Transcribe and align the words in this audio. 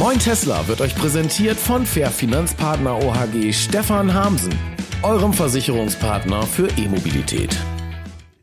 Moin 0.00 0.18
Tesla 0.18 0.66
wird 0.66 0.80
euch 0.80 0.94
präsentiert 0.94 1.58
von 1.58 1.84
Fair 1.84 2.10
Finanzpartner 2.10 2.96
OHG 2.96 3.52
Stefan 3.52 4.14
Hamsen, 4.14 4.54
eurem 5.02 5.34
Versicherungspartner 5.34 6.44
für 6.44 6.68
E-Mobilität. 6.78 7.54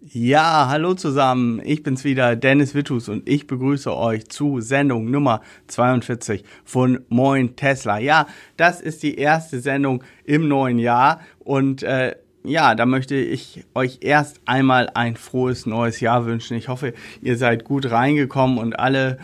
Ja, 0.04 0.68
hallo 0.70 0.94
zusammen. 0.94 1.60
Ich 1.66 1.82
bin's 1.82 2.04
wieder, 2.04 2.36
Dennis 2.36 2.76
Wittus 2.76 3.10
und 3.10 3.28
ich 3.28 3.48
begrüße 3.48 3.92
euch 3.92 4.30
zu 4.30 4.62
Sendung 4.62 5.10
Nummer 5.10 5.42
42 5.66 6.44
von 6.64 7.00
Moin 7.10 7.56
Tesla. 7.56 7.98
Ja, 7.98 8.28
das 8.56 8.80
ist 8.80 9.02
die 9.02 9.16
erste 9.16 9.60
Sendung 9.60 10.04
im 10.26 10.48
neuen 10.48 10.78
Jahr 10.78 11.22
und 11.40 11.82
äh, 11.82 12.18
ja, 12.44 12.76
da 12.76 12.86
möchte 12.86 13.16
ich 13.16 13.66
euch 13.74 13.98
erst 14.02 14.42
einmal 14.46 14.92
ein 14.94 15.16
frohes 15.16 15.66
neues 15.66 16.02
Jahr 16.02 16.28
wünschen. 16.28 16.56
Ich 16.56 16.68
hoffe, 16.68 16.94
ihr 17.24 17.36
seid 17.36 17.64
gut 17.64 17.90
reingekommen 17.90 18.60
und 18.60 18.78
alle 18.78 19.18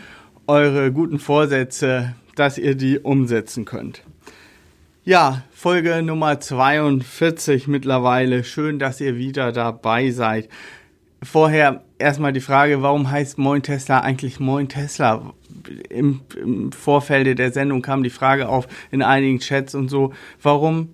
eure 0.48 0.90
guten 0.90 1.20
Vorsätze, 1.20 2.16
dass 2.36 2.58
ihr 2.58 2.74
die 2.74 2.98
umsetzen 2.98 3.64
könnt. 3.64 4.02
Ja, 5.04 5.42
Folge 5.52 6.02
Nummer 6.02 6.40
42 6.40 7.68
mittlerweile. 7.68 8.42
Schön, 8.42 8.78
dass 8.78 9.00
ihr 9.00 9.16
wieder 9.16 9.52
dabei 9.52 10.10
seid. 10.10 10.48
Vorher 11.22 11.84
erstmal 11.98 12.32
die 12.32 12.40
Frage, 12.40 12.82
warum 12.82 13.10
heißt 13.10 13.36
Moin 13.38 13.62
Tesla 13.62 14.00
eigentlich 14.00 14.40
Moin 14.40 14.68
Tesla? 14.68 15.34
Im, 15.90 16.20
Im 16.36 16.72
Vorfeld 16.72 17.38
der 17.38 17.52
Sendung 17.52 17.82
kam 17.82 18.02
die 18.02 18.10
Frage 18.10 18.48
auf 18.48 18.66
in 18.90 19.02
einigen 19.02 19.40
Chats 19.40 19.74
und 19.74 19.88
so, 19.88 20.12
warum 20.42 20.88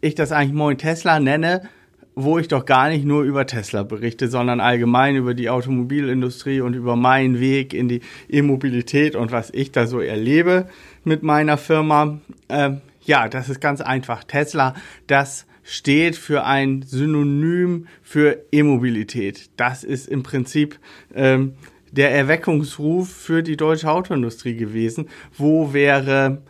ich 0.00 0.14
das 0.14 0.32
eigentlich 0.32 0.54
Moin 0.54 0.78
Tesla 0.78 1.20
nenne, 1.20 1.68
wo 2.14 2.38
ich 2.38 2.48
doch 2.48 2.66
gar 2.66 2.88
nicht 2.88 3.04
nur 3.04 3.22
über 3.22 3.46
Tesla 3.46 3.82
berichte, 3.82 4.28
sondern 4.28 4.60
allgemein 4.60 5.16
über 5.16 5.34
die 5.34 5.48
Automobilindustrie 5.48 6.60
und 6.60 6.74
über 6.74 6.96
meinen 6.96 7.40
Weg 7.40 7.72
in 7.72 7.88
die 7.88 8.00
E-Mobilität 8.28 9.16
und 9.16 9.32
was 9.32 9.50
ich 9.52 9.72
da 9.72 9.86
so 9.86 10.00
erlebe 10.00 10.68
mit 11.04 11.22
meiner 11.22 11.56
Firma. 11.56 12.20
Ähm, 12.48 12.80
ja, 13.04 13.28
das 13.28 13.48
ist 13.48 13.60
ganz 13.60 13.80
einfach. 13.80 14.24
Tesla, 14.24 14.74
das 15.06 15.46
steht 15.62 16.16
für 16.16 16.44
ein 16.44 16.82
Synonym 16.82 17.86
für 18.02 18.44
E-Mobilität. 18.52 19.50
Das 19.56 19.84
ist 19.84 20.08
im 20.08 20.22
Prinzip 20.22 20.78
ähm, 21.14 21.54
der 21.90 22.12
Erweckungsruf 22.12 23.10
für 23.10 23.42
die 23.42 23.56
deutsche 23.56 23.90
Autoindustrie 23.90 24.56
gewesen. 24.56 25.08
Wo 25.36 25.72
wäre 25.72 26.42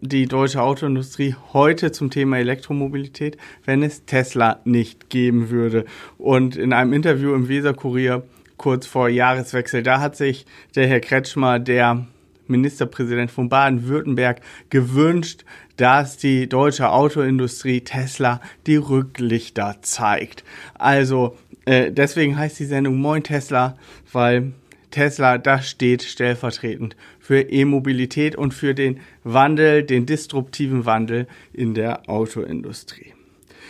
die 0.00 0.26
deutsche 0.26 0.62
Autoindustrie 0.62 1.34
heute 1.52 1.92
zum 1.92 2.10
Thema 2.10 2.38
Elektromobilität, 2.38 3.36
wenn 3.64 3.82
es 3.82 4.04
Tesla 4.04 4.60
nicht 4.64 5.10
geben 5.10 5.50
würde? 5.50 5.84
Und 6.18 6.56
in 6.56 6.72
einem 6.72 6.92
Interview 6.92 7.34
im 7.34 7.48
Weserkurier 7.48 8.22
kurz 8.56 8.86
vor 8.86 9.08
Jahreswechsel, 9.08 9.82
da 9.82 10.00
hat 10.00 10.16
sich 10.16 10.46
der 10.74 10.86
Herr 10.86 11.00
Kretschmer, 11.00 11.58
der 11.58 12.06
Ministerpräsident 12.48 13.30
von 13.30 13.48
Baden-Württemberg, 13.48 14.40
gewünscht, 14.70 15.44
dass 15.76 16.16
die 16.16 16.48
deutsche 16.48 16.90
Autoindustrie 16.90 17.82
Tesla 17.82 18.40
die 18.66 18.76
Rücklichter 18.76 19.76
zeigt. 19.82 20.44
Also 20.74 21.36
äh, 21.64 21.90
deswegen 21.92 22.38
heißt 22.38 22.58
die 22.58 22.64
Sendung 22.64 22.98
Moin 22.98 23.22
Tesla, 23.22 23.76
weil 24.12 24.52
Tesla, 24.96 25.36
das 25.36 25.68
steht 25.68 26.02
stellvertretend 26.02 26.96
für 27.20 27.42
E-Mobilität 27.42 28.34
und 28.34 28.54
für 28.54 28.74
den 28.74 29.00
Wandel, 29.24 29.82
den 29.82 30.06
disruptiven 30.06 30.86
Wandel 30.86 31.26
in 31.52 31.74
der 31.74 32.08
Autoindustrie. 32.08 33.12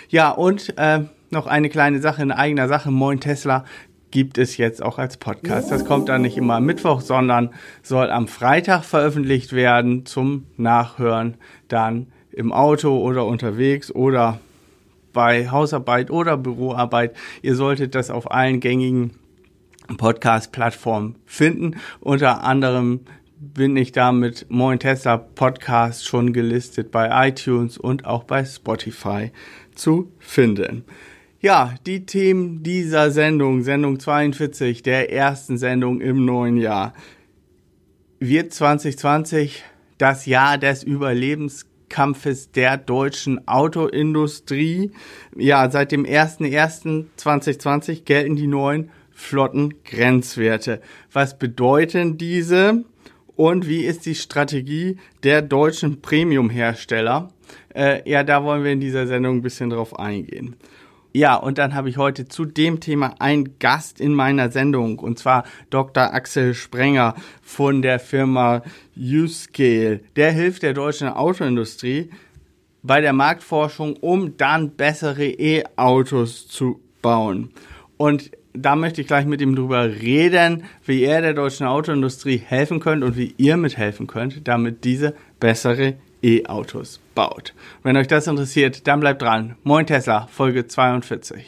Ja, 0.09 0.31
und 0.31 0.79
äh, 0.79 1.01
noch 1.31 1.49
eine 1.49 1.69
kleine 1.69 2.01
Sache 2.01 2.23
in 2.23 2.31
eigener 2.31 2.69
Sache. 2.69 2.93
Moin 2.93 3.19
Tesla 3.19 3.65
gibt 4.13 4.39
es 4.39 4.57
jetzt 4.57 4.81
auch 4.81 5.01
als 5.01 5.17
Podcast. 5.17 5.73
Das 5.73 5.85
kommt 5.85 6.09
dann 6.09 6.23
nicht 6.23 6.37
immer 6.37 6.55
am 6.55 6.65
Mittwoch, 6.65 7.01
sondern 7.01 7.51
soll 7.83 8.09
am 8.11 8.29
Freitag 8.29 8.85
veröffentlicht 8.85 9.53
werden 9.53 10.07
zum 10.07 10.47
Nachhören 10.57 11.35
dann 11.67 12.07
im 12.31 12.53
Auto 12.53 12.98
oder 12.98 13.27
unterwegs 13.27 13.91
oder 13.91 14.39
bei 15.13 15.51
Hausarbeit 15.51 16.13
oder 16.13 16.36
Büroarbeit. 16.36 17.17
Ihr 17.42 17.57
solltet 17.57 17.97
das 17.97 18.11
auf 18.11 18.31
allen 18.31 18.61
gängigen 18.61 19.11
Podcast-Plattformen 19.86 21.17
finden. 21.24 21.77
Unter 22.01 22.45
anderem 22.45 23.01
bin 23.39 23.77
ich 23.77 23.92
da 23.92 24.13
mit 24.13 24.47
Moin 24.48 24.79
Tesla 24.79 25.19
Podcast 25.19 26.07
schon 26.07 26.33
gelistet 26.33 26.91
bei 26.91 27.29
iTunes 27.29 27.77
und 27.79 28.07
auch 28.07 28.24
bei 28.24 28.45
Spotify 28.45 29.30
zu 29.74 30.11
finden. 30.19 30.85
Ja, 31.41 31.74
die 31.86 32.07
Themen 32.07 32.63
dieser 32.63 33.11
Sendung, 33.11 33.63
Sendung 33.63 34.01
42, 34.01 34.83
der 34.83 35.13
ersten 35.13 35.58
Sendung 35.58 36.01
im 36.01 36.24
neuen 36.24 36.57
Jahr, 36.57 36.95
wird 38.18 38.55
2020 38.55 39.63
das 39.98 40.24
Jahr 40.27 40.58
des 40.58 40.83
Überlebenskampfes 40.83 42.51
der 42.53 42.79
deutschen 42.79 43.47
Autoindustrie. 43.47 44.91
Ja, 45.36 45.70
seit 45.70 45.92
dem 45.92 46.05
01.01.2020 46.05 48.05
gelten 48.05 48.36
die 48.36 48.47
neuen 48.47 48.91
Flottengrenzwerte. 49.17 50.83
Was 51.11 51.39
bedeuten 51.39 52.19
diese 52.19 52.85
und 53.35 53.67
wie 53.67 53.85
ist 53.85 54.05
die 54.05 54.15
Strategie 54.15 54.99
der 55.23 55.41
deutschen 55.41 56.03
Premium-Hersteller? 56.03 57.31
Äh, 57.75 58.09
ja, 58.09 58.23
da 58.23 58.45
wollen 58.45 58.63
wir 58.63 58.73
in 58.73 58.81
dieser 58.81 59.07
Sendung 59.07 59.39
ein 59.39 59.43
bisschen 59.43 59.71
drauf 59.71 59.99
eingehen. 59.99 60.57
Ja, 61.15 61.35
und 61.35 61.57
dann 61.57 61.75
habe 61.75 61.89
ich 61.89 61.97
heute 61.97 62.29
zu 62.29 62.45
dem 62.45 62.79
Thema 62.81 63.15
einen 63.19 63.59
Gast 63.59 64.03
in 64.03 64.13
meiner 64.13 64.51
Sendung, 64.51 64.99
und 64.99 65.19
zwar 65.19 65.45
Dr. 65.71 66.13
Axel 66.13 66.53
Sprenger 66.53 67.15
von 67.41 67.81
der 67.81 67.98
Firma 67.98 68.63
Uscale. 68.95 70.01
Der 70.17 70.31
hilft 70.31 70.63
der 70.63 70.75
deutschen 70.75 71.09
Autoindustrie 71.09 72.11
bei 72.83 73.01
der 73.01 73.15
Marktforschung, 73.15 73.97
um 73.97 74.37
dann 74.37 74.73
bessere 74.73 75.25
E-Autos 75.25 76.48
zu 76.48 76.81
bauen. 77.01 77.51
Und 77.97 78.31
da 78.58 78.77
möchte 78.77 79.00
ich 79.00 79.06
gleich 79.06 79.27
mit 79.27 79.40
ihm 79.40 79.55
drüber 79.55 79.84
reden, 79.84 80.64
wie 80.84 81.02
er 81.02 81.20
der 81.20 81.34
deutschen 81.34 81.67
Autoindustrie 81.67 82.39
helfen 82.39 82.80
könnt 82.80 83.05
und 83.05 83.17
wie 83.17 83.34
ihr 83.36 83.56
mithelfen 83.56 84.06
könnt, 84.06 84.46
damit 84.48 84.84
diese 84.84 85.14
bessere 85.40 85.94
E-Autos 86.22 87.00
baut. 87.14 87.55
Wenn 87.83 87.96
euch 87.96 88.08
das 88.08 88.27
interessiert, 88.27 88.86
dann 88.86 89.00
bleibt 89.00 89.22
dran. 89.22 89.56
Moin 89.62 89.86
Tesla, 89.86 90.27
Folge 90.30 90.67
42. 90.67 91.46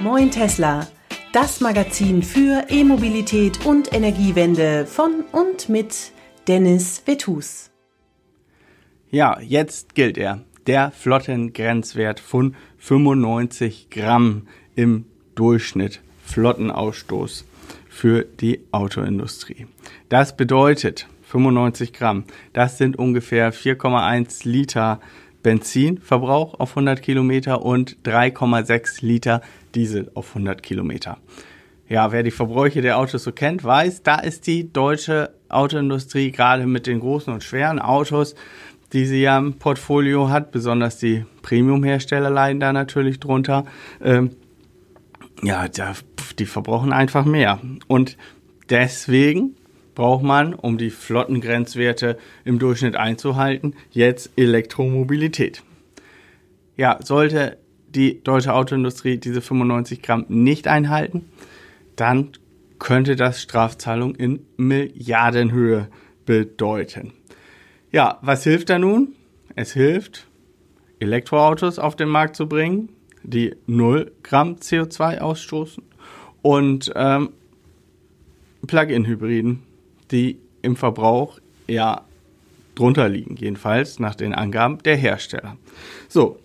Moin 0.00 0.30
Tesla, 0.30 0.86
das 1.32 1.60
Magazin 1.60 2.22
für 2.22 2.66
E-Mobilität 2.68 3.64
und 3.64 3.94
Energiewende 3.94 4.84
von 4.84 5.24
und 5.32 5.68
mit 5.68 6.12
Dennis 6.46 7.02
Vetus. 7.06 7.71
Ja, 9.12 9.38
jetzt 9.40 9.94
gilt 9.94 10.16
er. 10.16 10.40
Der 10.66 10.90
Flottengrenzwert 10.90 12.18
von 12.18 12.56
95 12.78 13.90
Gramm 13.90 14.48
im 14.74 15.04
Durchschnitt 15.34 16.00
Flottenausstoß 16.24 17.44
für 17.90 18.24
die 18.24 18.60
Autoindustrie. 18.70 19.66
Das 20.08 20.34
bedeutet 20.34 21.08
95 21.24 21.92
Gramm. 21.92 22.24
Das 22.54 22.78
sind 22.78 22.98
ungefähr 22.98 23.52
4,1 23.52 24.48
Liter 24.48 24.98
Benzinverbrauch 25.42 26.58
auf 26.58 26.70
100 26.70 27.02
Kilometer 27.02 27.60
und 27.60 27.98
3,6 28.06 29.04
Liter 29.04 29.42
Diesel 29.74 30.10
auf 30.14 30.28
100 30.28 30.62
Kilometer. 30.62 31.18
Ja, 31.86 32.12
wer 32.12 32.22
die 32.22 32.30
Verbräuche 32.30 32.80
der 32.80 32.96
Autos 32.96 33.24
so 33.24 33.32
kennt, 33.32 33.62
weiß, 33.62 34.04
da 34.04 34.20
ist 34.20 34.46
die 34.46 34.72
deutsche 34.72 35.34
Autoindustrie 35.50 36.30
gerade 36.30 36.66
mit 36.66 36.86
den 36.86 37.00
großen 37.00 37.30
und 37.30 37.44
schweren 37.44 37.78
Autos, 37.78 38.34
die 38.92 39.06
sie 39.06 39.22
ja 39.22 39.38
im 39.38 39.54
Portfolio 39.54 40.28
hat, 40.28 40.52
besonders 40.52 40.98
die 40.98 41.24
Premium-Hersteller 41.42 42.30
leiden 42.30 42.60
da 42.60 42.72
natürlich 42.72 43.20
drunter, 43.20 43.64
ähm, 44.02 44.30
ja, 45.42 45.66
die 46.38 46.46
verbrauchen 46.46 46.92
einfach 46.92 47.24
mehr. 47.24 47.60
Und 47.88 48.16
deswegen 48.68 49.56
braucht 49.94 50.22
man, 50.22 50.54
um 50.54 50.78
die 50.78 50.90
Flottengrenzwerte 50.90 52.18
im 52.44 52.58
Durchschnitt 52.58 52.96
einzuhalten, 52.96 53.74
jetzt 53.90 54.30
Elektromobilität. 54.36 55.62
Ja, 56.76 56.98
sollte 57.02 57.58
die 57.88 58.22
deutsche 58.22 58.54
Autoindustrie 58.54 59.18
diese 59.18 59.42
95 59.42 60.00
Gramm 60.02 60.24
nicht 60.28 60.66
einhalten, 60.68 61.26
dann 61.96 62.30
könnte 62.78 63.16
das 63.16 63.42
Strafzahlung 63.42 64.14
in 64.14 64.46
Milliardenhöhe 64.56 65.88
bedeuten. 66.24 67.12
Ja, 67.92 68.18
was 68.22 68.42
hilft 68.44 68.70
da 68.70 68.78
nun? 68.78 69.14
Es 69.54 69.74
hilft, 69.74 70.26
Elektroautos 70.98 71.78
auf 71.78 71.94
den 71.94 72.08
Markt 72.08 72.36
zu 72.36 72.48
bringen, 72.48 72.88
die 73.22 73.54
0 73.66 74.10
Gramm 74.22 74.56
CO2 74.56 75.18
ausstoßen 75.18 75.84
und 76.40 76.90
ähm, 76.96 77.30
Plug-in-Hybriden, 78.66 79.62
die 80.10 80.38
im 80.62 80.76
Verbrauch 80.76 81.38
ja 81.68 82.02
drunter 82.74 83.10
liegen, 83.10 83.36
jedenfalls 83.36 83.98
nach 83.98 84.14
den 84.14 84.34
Angaben 84.34 84.78
der 84.78 84.96
Hersteller. 84.96 85.58
So, 86.08 86.38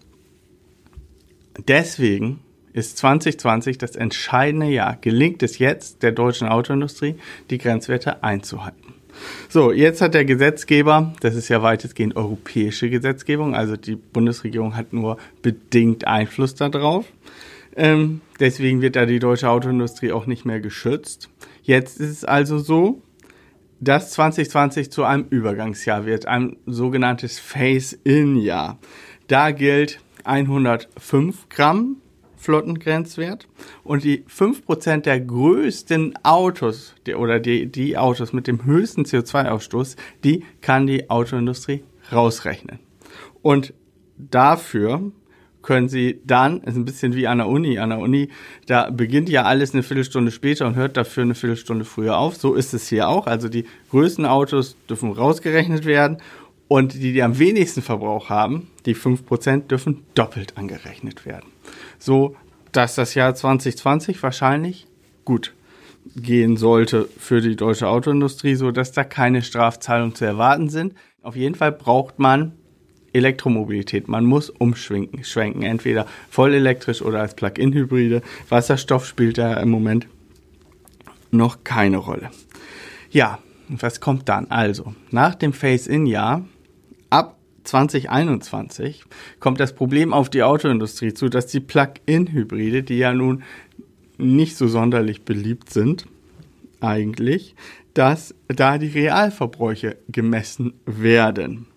deswegen 1.66 2.42
ist 2.74 2.98
2020 2.98 3.78
das 3.78 3.96
entscheidende 3.96 4.68
Jahr. 4.68 4.98
Gelingt 5.00 5.42
es 5.44 5.60
jetzt 5.60 6.04
der 6.04 6.12
deutschen 6.12 6.50
Autoindustrie, 6.50 7.16
die 7.50 7.58
Grenzwerte 7.58 8.22
einzuhalten? 8.22 8.97
So, 9.50 9.72
jetzt 9.72 10.02
hat 10.02 10.14
der 10.14 10.26
Gesetzgeber, 10.26 11.14
das 11.22 11.36
ist 11.36 11.50
ja 11.50 11.62
weitestgehend 11.62 12.16
europäische 12.16 12.90
Gesetzgebung, 12.90 13.56
also 13.56 13.76
die 13.78 13.96
Bundesregierung 13.96 14.76
hat 14.76 14.94
nur 14.94 15.18
bedingt 15.42 16.06
Einfluss 16.08 16.56
darauf. 16.56 17.06
Ähm, 17.76 18.22
deswegen 18.40 18.82
wird 18.82 18.96
da 18.96 19.06
die 19.06 19.20
deutsche 19.20 19.50
Autoindustrie 19.50 20.12
auch 20.12 20.26
nicht 20.26 20.46
mehr 20.46 20.60
geschützt. 20.60 21.30
Jetzt 21.62 22.00
ist 22.00 22.10
es 22.10 22.26
also 22.26 22.58
so, 22.58 23.02
dass 23.80 24.12
2020 24.12 24.92
zu 24.92 25.04
einem 25.04 25.26
Übergangsjahr 25.30 26.06
wird, 26.06 26.26
ein 26.26 26.58
sogenanntes 26.66 27.40
Phase-In-Jahr. 27.40 28.80
Da 29.28 29.52
gilt 29.52 30.00
105 30.24 31.50
Gramm 31.50 31.98
Flottengrenzwert 32.38 33.48
und 33.84 34.04
die 34.04 34.24
5% 34.24 35.02
der 35.02 35.20
größten 35.20 36.14
Autos 36.24 36.94
die, 37.06 37.16
oder 37.16 37.40
die, 37.40 37.66
die 37.68 37.98
Autos 37.98 38.34
mit 38.34 38.48
dem 38.48 38.66
höchsten 38.66 39.04
CO2-Ausstoß, 39.04 39.96
die 40.24 40.46
kann 40.62 40.88
die 40.88 41.10
Autoindustrie 41.10 41.84
rausrechnen. 42.12 42.80
Und 43.42 43.74
dafür 44.18 45.12
können 45.62 45.90
Sie 45.90 46.22
dann, 46.26 46.62
ist 46.62 46.78
ein 46.78 46.86
bisschen 46.86 47.14
wie 47.14 47.28
an 47.28 47.40
der 47.40 47.48
Uni, 47.48 47.78
an 47.78 47.90
der 47.90 48.00
Uni, 48.00 48.30
da 48.68 48.90
beginnt 48.90 49.28
ja 49.28 49.44
alles 49.44 49.74
eine 49.74 49.84
Viertelstunde 49.84 50.32
später 50.32 50.66
und 50.66 50.76
hört 50.76 50.96
dafür 50.96 51.24
eine 51.24 51.36
Viertelstunde 51.36 51.84
früher 51.84 52.18
auf. 52.18 52.38
So 52.38 52.54
ist 52.54 52.74
es 52.74 52.88
hier 52.88 53.10
auch. 53.10 53.28
Also 53.28 53.50
die 53.50 53.66
größten 53.90 54.26
Autos 54.26 54.78
dürfen 54.90 55.12
rausgerechnet 55.12 55.84
werden 55.86 56.20
und 56.70 56.94
die, 56.94 57.12
die 57.12 57.22
am 57.22 57.38
wenigsten 57.38 57.82
Verbrauch 57.82 58.30
haben, 58.30 58.68
die 58.86 58.96
5%, 58.96 59.68
dürfen 59.68 60.04
doppelt 60.16 60.58
angerechnet 60.58 61.26
werden. 61.26 61.50
So, 62.00 62.36
dass 62.72 62.96
das 62.96 63.16
Jahr 63.16 63.34
2020 63.36 64.22
wahrscheinlich 64.22 64.88
gut 65.26 65.54
gehen 66.16 66.58
sollte 66.58 67.08
für 67.18 67.42
die 67.42 67.56
deutsche 67.56 67.88
Autoindustrie, 67.88 68.56
so 68.56 68.72
dass 68.72 68.92
da 68.92 69.04
keine 69.04 69.42
Strafzahlungen 69.42 70.16
zu 70.16 70.26
erwarten 70.26 70.70
sind. 70.70 70.94
Auf 71.22 71.36
jeden 71.36 71.56
Fall 71.56 71.72
braucht 71.72 72.20
man 72.20 72.54
Elektromobilität. 73.14 74.08
Man 74.08 74.26
muss 74.26 74.50
umschwenken, 74.50 75.24
schwenken, 75.24 75.64
entweder 75.64 76.06
voll 76.30 76.54
elektrisch 76.54 77.02
oder 77.02 77.22
als 77.22 77.36
Plug-in-Hybride. 77.36 78.22
Wasserstoff 78.50 79.06
spielt 79.06 79.38
da 79.38 79.56
im 79.56 79.70
Moment 79.70 80.08
noch 81.32 81.64
keine 81.64 81.98
Rolle. 81.98 82.30
Ja, 83.10 83.40
was 83.70 84.00
kommt 84.00 84.30
dann? 84.30 84.50
Also, 84.50 84.94
nach 85.12 85.36
dem 85.36 85.54
Phase-In-Jahr, 85.54 86.46
ab 87.10 87.37
2021, 87.68 89.04
kommt 89.40 89.60
das 89.60 89.74
Problem 89.74 90.14
auf 90.14 90.30
die 90.30 90.44
Autoindustrie 90.44 91.14
zu, 91.14 91.30
dass 91.30 91.48
die 91.48 91.60
Plug-in-Hybride, 91.60 92.84
die 92.84 92.98
ja 92.98 93.14
nun 93.14 93.44
nicht 94.18 94.58
so 94.58 94.68
sonderlich 94.68 95.24
beliebt 95.24 95.72
sind, 95.72 96.08
eigentlich, 96.80 97.56
dass 97.94 98.34
da 98.48 98.78
die 98.78 98.88
Realverbräuche 98.88 99.98
gemessen 100.10 100.74
werden. 100.86 101.68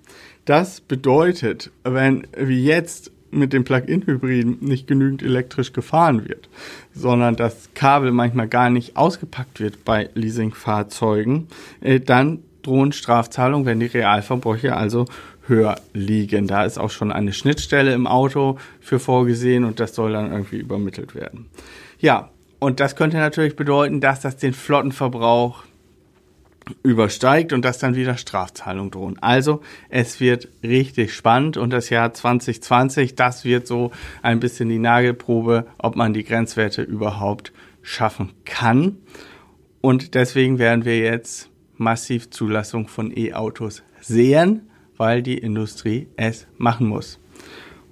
Das 0.45 0.81
bedeutet, 0.81 1.71
wenn 1.85 2.27
wie 2.37 2.65
jetzt 2.65 3.11
mit 3.31 3.53
den 3.53 3.65
Plug-in-Hybriden 3.65 4.59
nicht 4.61 4.87
genügend 4.87 5.23
elektrisch 5.23 5.73
gefahren 5.73 6.29
wird, 6.29 6.49
sondern 6.95 7.37
das 7.37 7.71
Kabel 7.75 8.11
manchmal 8.11 8.49
gar 8.49 8.71
nicht 8.71 8.97
ausgepackt 8.97 9.61
wird 9.61 9.85
bei 9.85 10.11
Leasingfahrzeugen, 10.15 11.47
äh, 11.81 12.01
dann 12.01 12.41
drohen 12.63 12.93
Strafzahlungen, 12.93 13.67
wenn 13.67 13.81
die 13.81 13.87
Realverbräuche 13.87 14.77
also 14.77 15.07
höher 15.51 15.77
liegen. 15.93 16.47
Da 16.47 16.65
ist 16.65 16.79
auch 16.79 16.91
schon 16.91 17.13
eine 17.13 17.35
Schnittstelle 17.35 17.93
im 17.93 18.07
Auto 18.07 18.57
für 18.81 18.99
vorgesehen 18.99 19.65
und 19.65 19.79
das 19.79 19.95
soll 19.95 20.13
dann 20.13 20.33
irgendwie 20.33 20.57
übermittelt 20.57 21.15
werden. 21.15 21.51
Ja, 21.99 22.31
und 22.59 22.81
das 22.81 22.97
könnte 22.97 23.19
natürlich 23.19 23.57
bedeuten, 23.57 24.01
dass 24.01 24.21
das 24.21 24.39
den 24.39 24.55
Flottenverbrauch 24.55 25.65
übersteigt 26.83 27.53
und 27.53 27.65
dass 27.65 27.79
dann 27.79 27.97
wieder 27.97 28.17
Strafzahlungen 28.17 28.91
drohen. 28.91 29.19
Also 29.21 29.61
es 29.89 30.21
wird 30.21 30.49
richtig 30.63 31.13
spannend 31.13 31.57
und 31.57 31.71
das 31.71 31.91
Jahr 31.91 32.15
2020, 32.15 33.15
das 33.15 33.45
wird 33.45 33.67
so 33.67 33.91
ein 34.23 34.41
bisschen 34.41 34.69
die 34.69 34.79
Nagelprobe, 34.79 35.67
ob 35.79 35.97
man 35.97 36.13
die 36.13 36.25
Grenzwerte 36.25 36.83
überhaupt 36.83 37.53
schaffen 37.83 38.33
kann. 38.45 38.99
Und 39.81 40.15
deswegen 40.15 40.59
werden 40.59 40.85
wir 40.85 40.99
jetzt 40.99 41.51
massiv 41.77 42.31
Zulassung 42.31 42.89
von 42.89 43.11
E-Autos 43.17 43.83
sehen, 44.01 44.70
weil 45.01 45.23
die 45.23 45.39
Industrie 45.39 46.09
es 46.17 46.47
machen 46.59 46.87
muss. 46.87 47.19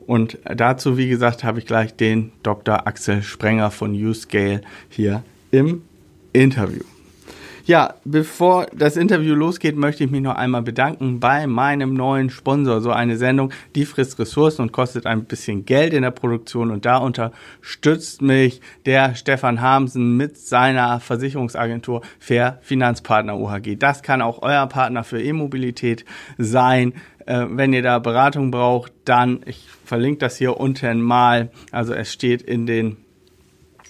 Und 0.06 0.38
dazu, 0.44 0.98
wie 0.98 1.08
gesagt, 1.08 1.42
habe 1.42 1.58
ich 1.58 1.64
gleich 1.64 1.96
den 1.96 2.32
Dr. 2.42 2.86
Axel 2.86 3.22
Sprenger 3.22 3.70
von 3.70 3.94
Uscale 3.94 4.60
hier 4.90 5.22
im 5.50 5.80
Interview. 6.34 6.82
Ja, 7.68 7.96
bevor 8.06 8.66
das 8.74 8.96
Interview 8.96 9.34
losgeht, 9.34 9.76
möchte 9.76 10.02
ich 10.02 10.10
mich 10.10 10.22
noch 10.22 10.36
einmal 10.36 10.62
bedanken 10.62 11.20
bei 11.20 11.46
meinem 11.46 11.92
neuen 11.92 12.30
Sponsor. 12.30 12.80
So 12.80 12.92
eine 12.92 13.18
Sendung, 13.18 13.52
die 13.74 13.84
frisst 13.84 14.18
Ressourcen 14.18 14.62
und 14.62 14.72
kostet 14.72 15.04
ein 15.04 15.26
bisschen 15.26 15.66
Geld 15.66 15.92
in 15.92 16.00
der 16.00 16.10
Produktion. 16.10 16.70
Und 16.70 16.86
da 16.86 16.96
unterstützt 16.96 18.22
mich 18.22 18.62
der 18.86 19.14
Stefan 19.16 19.60
Hamsen 19.60 20.16
mit 20.16 20.38
seiner 20.38 20.98
Versicherungsagentur 20.98 22.00
Fair 22.18 22.58
Finanzpartner 22.62 23.36
OHG. 23.38 23.76
Das 23.78 24.02
kann 24.02 24.22
auch 24.22 24.40
euer 24.40 24.66
Partner 24.66 25.04
für 25.04 25.22
E-Mobilität 25.22 26.06
sein. 26.38 26.94
Äh, 27.26 27.48
wenn 27.50 27.74
ihr 27.74 27.82
da 27.82 27.98
Beratung 27.98 28.50
braucht, 28.50 28.94
dann, 29.04 29.40
ich 29.44 29.68
verlinke 29.84 30.20
das 30.20 30.38
hier 30.38 30.58
unten 30.58 31.02
mal. 31.02 31.50
Also 31.70 31.92
es 31.92 32.10
steht 32.10 32.40
in 32.40 32.64
den 32.64 32.96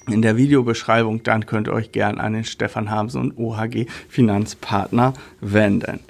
in 0.08 0.22
der 0.22 0.37
Videobeschreibung, 0.37 1.22
dann 1.22 1.46
könnt 1.46 1.69
ihr 1.69 1.72
euch 1.72 1.93
gern 1.93 2.19
an 2.19 2.32
den 2.32 2.44
Stefan 2.44 2.90
Hamsen 2.90 3.20
und 3.20 3.38
OHG 3.38 3.87
Finanzpartner 4.08 5.14
wenden. 5.40 6.00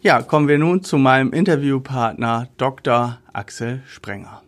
Ja, 0.00 0.22
kommen 0.22 0.48
wir 0.48 0.58
nun 0.58 0.82
zu 0.82 0.98
meinem 0.98 1.32
Interviewpartner 1.32 2.48
Dr. 2.58 3.18
Axel 3.32 3.82
Sprenger. 3.86 4.42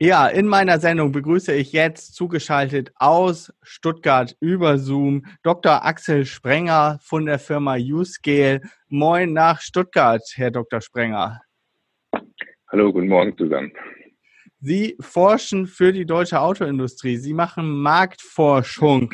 Ja, 0.00 0.28
in 0.28 0.46
meiner 0.46 0.78
Sendung 0.78 1.10
begrüße 1.10 1.52
ich 1.54 1.72
jetzt 1.72 2.14
zugeschaltet 2.14 2.92
aus 2.96 3.52
Stuttgart 3.62 4.36
über 4.38 4.78
Zoom 4.78 5.26
Dr. 5.42 5.84
Axel 5.84 6.24
Sprenger 6.24 7.00
von 7.02 7.26
der 7.26 7.40
Firma 7.40 7.76
Uscale. 7.76 8.60
Moin 8.88 9.32
nach 9.32 9.60
Stuttgart, 9.60 10.22
Herr 10.36 10.52
Dr. 10.52 10.80
Sprenger. 10.80 11.40
Hallo, 12.70 12.92
guten 12.92 13.08
Morgen 13.08 13.36
zusammen. 13.36 13.72
Sie 14.60 14.96
forschen 15.00 15.66
für 15.66 15.92
die 15.92 16.04
deutsche 16.04 16.40
Autoindustrie. 16.40 17.16
Sie 17.16 17.32
machen 17.32 17.80
Marktforschung 17.80 19.12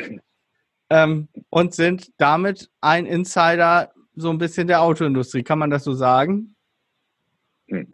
ähm, 0.91 1.29
und 1.51 1.75
sind 1.75 2.11
damit 2.19 2.71
ein 2.81 3.05
Insider 3.05 3.93
so 4.15 4.31
ein 4.31 4.39
bisschen 4.39 4.69
der 4.69 4.81
Autoindustrie. 4.83 5.43
Kann 5.43 5.59
man 5.59 5.71
das 5.71 5.85
so 5.85 5.93
sagen? 5.93 6.55
Hm. 7.69 7.89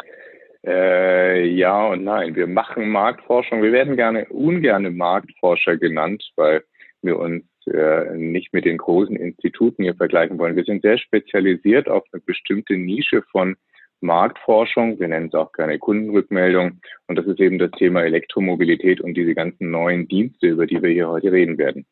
Äh, 0.64 1.46
ja 1.46 1.86
und 1.86 2.04
nein. 2.04 2.36
Wir 2.36 2.46
machen 2.46 2.90
Marktforschung. 2.90 3.62
Wir 3.62 3.72
werden 3.72 3.96
gerne 3.96 4.26
ungerne 4.26 4.90
Marktforscher 4.90 5.76
genannt, 5.76 6.30
weil 6.36 6.62
wir 7.02 7.18
uns 7.18 7.44
äh, 7.66 8.14
nicht 8.14 8.52
mit 8.52 8.64
den 8.64 8.76
großen 8.76 9.16
Instituten 9.16 9.82
hier 9.82 9.94
vergleichen 9.94 10.38
wollen. 10.38 10.56
Wir 10.56 10.64
sind 10.64 10.82
sehr 10.82 10.98
spezialisiert 10.98 11.88
auf 11.88 12.04
eine 12.12 12.20
bestimmte 12.20 12.74
Nische 12.74 13.22
von 13.32 13.56
Marktforschung, 14.00 14.98
wir 14.98 15.08
nennen 15.08 15.28
es 15.28 15.34
auch 15.34 15.52
gerne 15.52 15.78
Kundenrückmeldung. 15.78 16.80
Und 17.06 17.16
das 17.16 17.26
ist 17.26 17.40
eben 17.40 17.58
das 17.58 17.70
Thema 17.72 18.02
Elektromobilität 18.02 19.00
und 19.00 19.14
diese 19.14 19.34
ganzen 19.34 19.70
neuen 19.70 20.08
Dienste, 20.08 20.48
über 20.48 20.66
die 20.66 20.82
wir 20.82 20.90
hier 20.90 21.08
heute 21.08 21.32
reden 21.32 21.58
werden. 21.58 21.86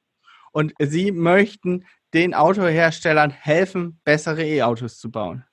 Und 0.53 0.73
Sie 0.79 1.13
möchten 1.13 1.85
den 2.15 2.35
Autoherstellern 2.35 3.31
helfen, 3.31 4.01
bessere 4.05 4.43
E-Autos 4.45 4.99
zu 4.99 5.11
bauen? 5.11 5.45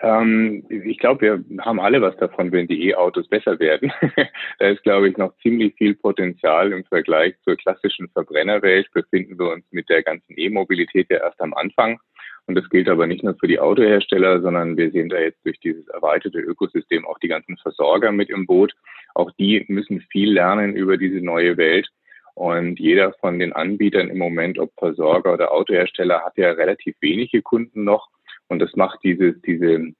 Ähm, 0.00 0.64
ich 0.68 0.98
glaube, 0.98 1.20
wir 1.22 1.64
haben 1.64 1.80
alle 1.80 2.02
was 2.02 2.16
davon, 2.18 2.52
wenn 2.52 2.66
die 2.66 2.90
E-Autos 2.90 3.26
besser 3.28 3.58
werden. 3.58 3.92
da 4.58 4.68
ist, 4.68 4.82
glaube 4.82 5.08
ich, 5.08 5.16
noch 5.16 5.34
ziemlich 5.38 5.74
viel 5.76 5.94
Potenzial 5.94 6.72
im 6.72 6.84
Vergleich 6.84 7.34
zur 7.42 7.56
klassischen 7.56 8.08
Verbrennerwelt. 8.10 8.90
Befinden 8.92 9.38
wir 9.38 9.50
uns 9.52 9.64
mit 9.70 9.88
der 9.88 10.02
ganzen 10.02 10.34
E-Mobilität 10.36 11.08
ja 11.10 11.18
erst 11.18 11.40
am 11.40 11.54
Anfang. 11.54 11.98
Und 12.46 12.56
das 12.56 12.68
gilt 12.68 12.88
aber 12.88 13.06
nicht 13.06 13.24
nur 13.24 13.34
für 13.36 13.48
die 13.48 13.58
Autohersteller, 13.58 14.42
sondern 14.42 14.76
wir 14.76 14.90
sehen 14.90 15.08
da 15.08 15.18
jetzt 15.18 15.44
durch 15.44 15.58
dieses 15.60 15.88
erweiterte 15.88 16.40
Ökosystem 16.40 17.06
auch 17.06 17.18
die 17.18 17.28
ganzen 17.28 17.56
Versorger 17.56 18.12
mit 18.12 18.28
im 18.28 18.46
Boot. 18.46 18.74
Auch 19.14 19.30
die 19.32 19.64
müssen 19.68 20.00
viel 20.12 20.32
lernen 20.32 20.76
über 20.76 20.98
diese 20.98 21.24
neue 21.24 21.56
Welt. 21.56 21.88
Und 22.34 22.80
jeder 22.80 23.12
von 23.14 23.38
den 23.38 23.52
Anbietern 23.52 24.10
im 24.10 24.18
Moment, 24.18 24.58
ob 24.58 24.72
Versorger 24.78 25.32
oder 25.32 25.52
Autohersteller, 25.52 26.22
hat 26.24 26.36
ja 26.36 26.50
relativ 26.50 26.96
wenige 27.00 27.42
Kunden 27.42 27.84
noch. 27.84 28.08
Und 28.48 28.58
das 28.58 28.74
macht 28.74 28.98
dieses, 29.04 29.40
diese, 29.42 29.92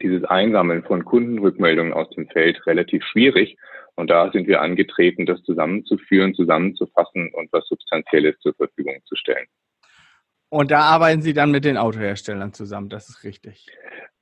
dieses 0.00 0.24
Einsammeln 0.24 0.84
von 0.84 1.04
Kundenrückmeldungen 1.04 1.92
aus 1.92 2.08
dem 2.10 2.28
Feld 2.28 2.64
relativ 2.66 3.04
schwierig. 3.04 3.56
Und 3.96 4.08
da 4.08 4.30
sind 4.30 4.46
wir 4.46 4.62
angetreten, 4.62 5.26
das 5.26 5.42
zusammenzuführen, 5.42 6.32
zusammenzufassen 6.34 7.30
und 7.34 7.52
was 7.52 7.66
Substanzielles 7.66 8.38
zur 8.38 8.54
Verfügung 8.54 9.02
zu 9.04 9.16
stellen. 9.16 9.48
Und 10.50 10.70
da 10.70 10.80
arbeiten 10.80 11.22
Sie 11.22 11.34
dann 11.34 11.50
mit 11.50 11.64
den 11.64 11.76
Autoherstellern 11.76 12.52
zusammen, 12.52 12.88
das 12.88 13.08
ist 13.08 13.24
richtig. 13.24 13.66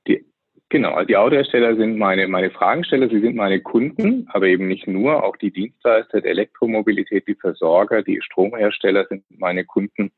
Die, 0.07 0.25
Genau, 0.69 0.95
also 0.95 1.07
die 1.07 1.15
Autohersteller 1.15 1.77
sind 1.77 1.97
meine, 1.97 2.27
meine 2.27 2.51
Fragensteller, 2.51 3.07
sie 3.07 3.21
sind 3.21 3.37
meine 3.37 3.61
Kunden, 3.61 4.27
aber 4.33 4.47
eben 4.47 4.67
nicht 4.67 4.85
nur, 4.85 5.23
auch 5.23 5.37
die 5.37 5.51
Dienstleister 5.51 6.19
der 6.19 6.31
Elektromobilität, 6.31 7.25
die 7.25 7.35
Versorger, 7.35 8.03
die 8.03 8.21
Stromhersteller 8.21 9.05
sind 9.07 9.23
meine 9.29 9.63
Kunden. 9.63 10.11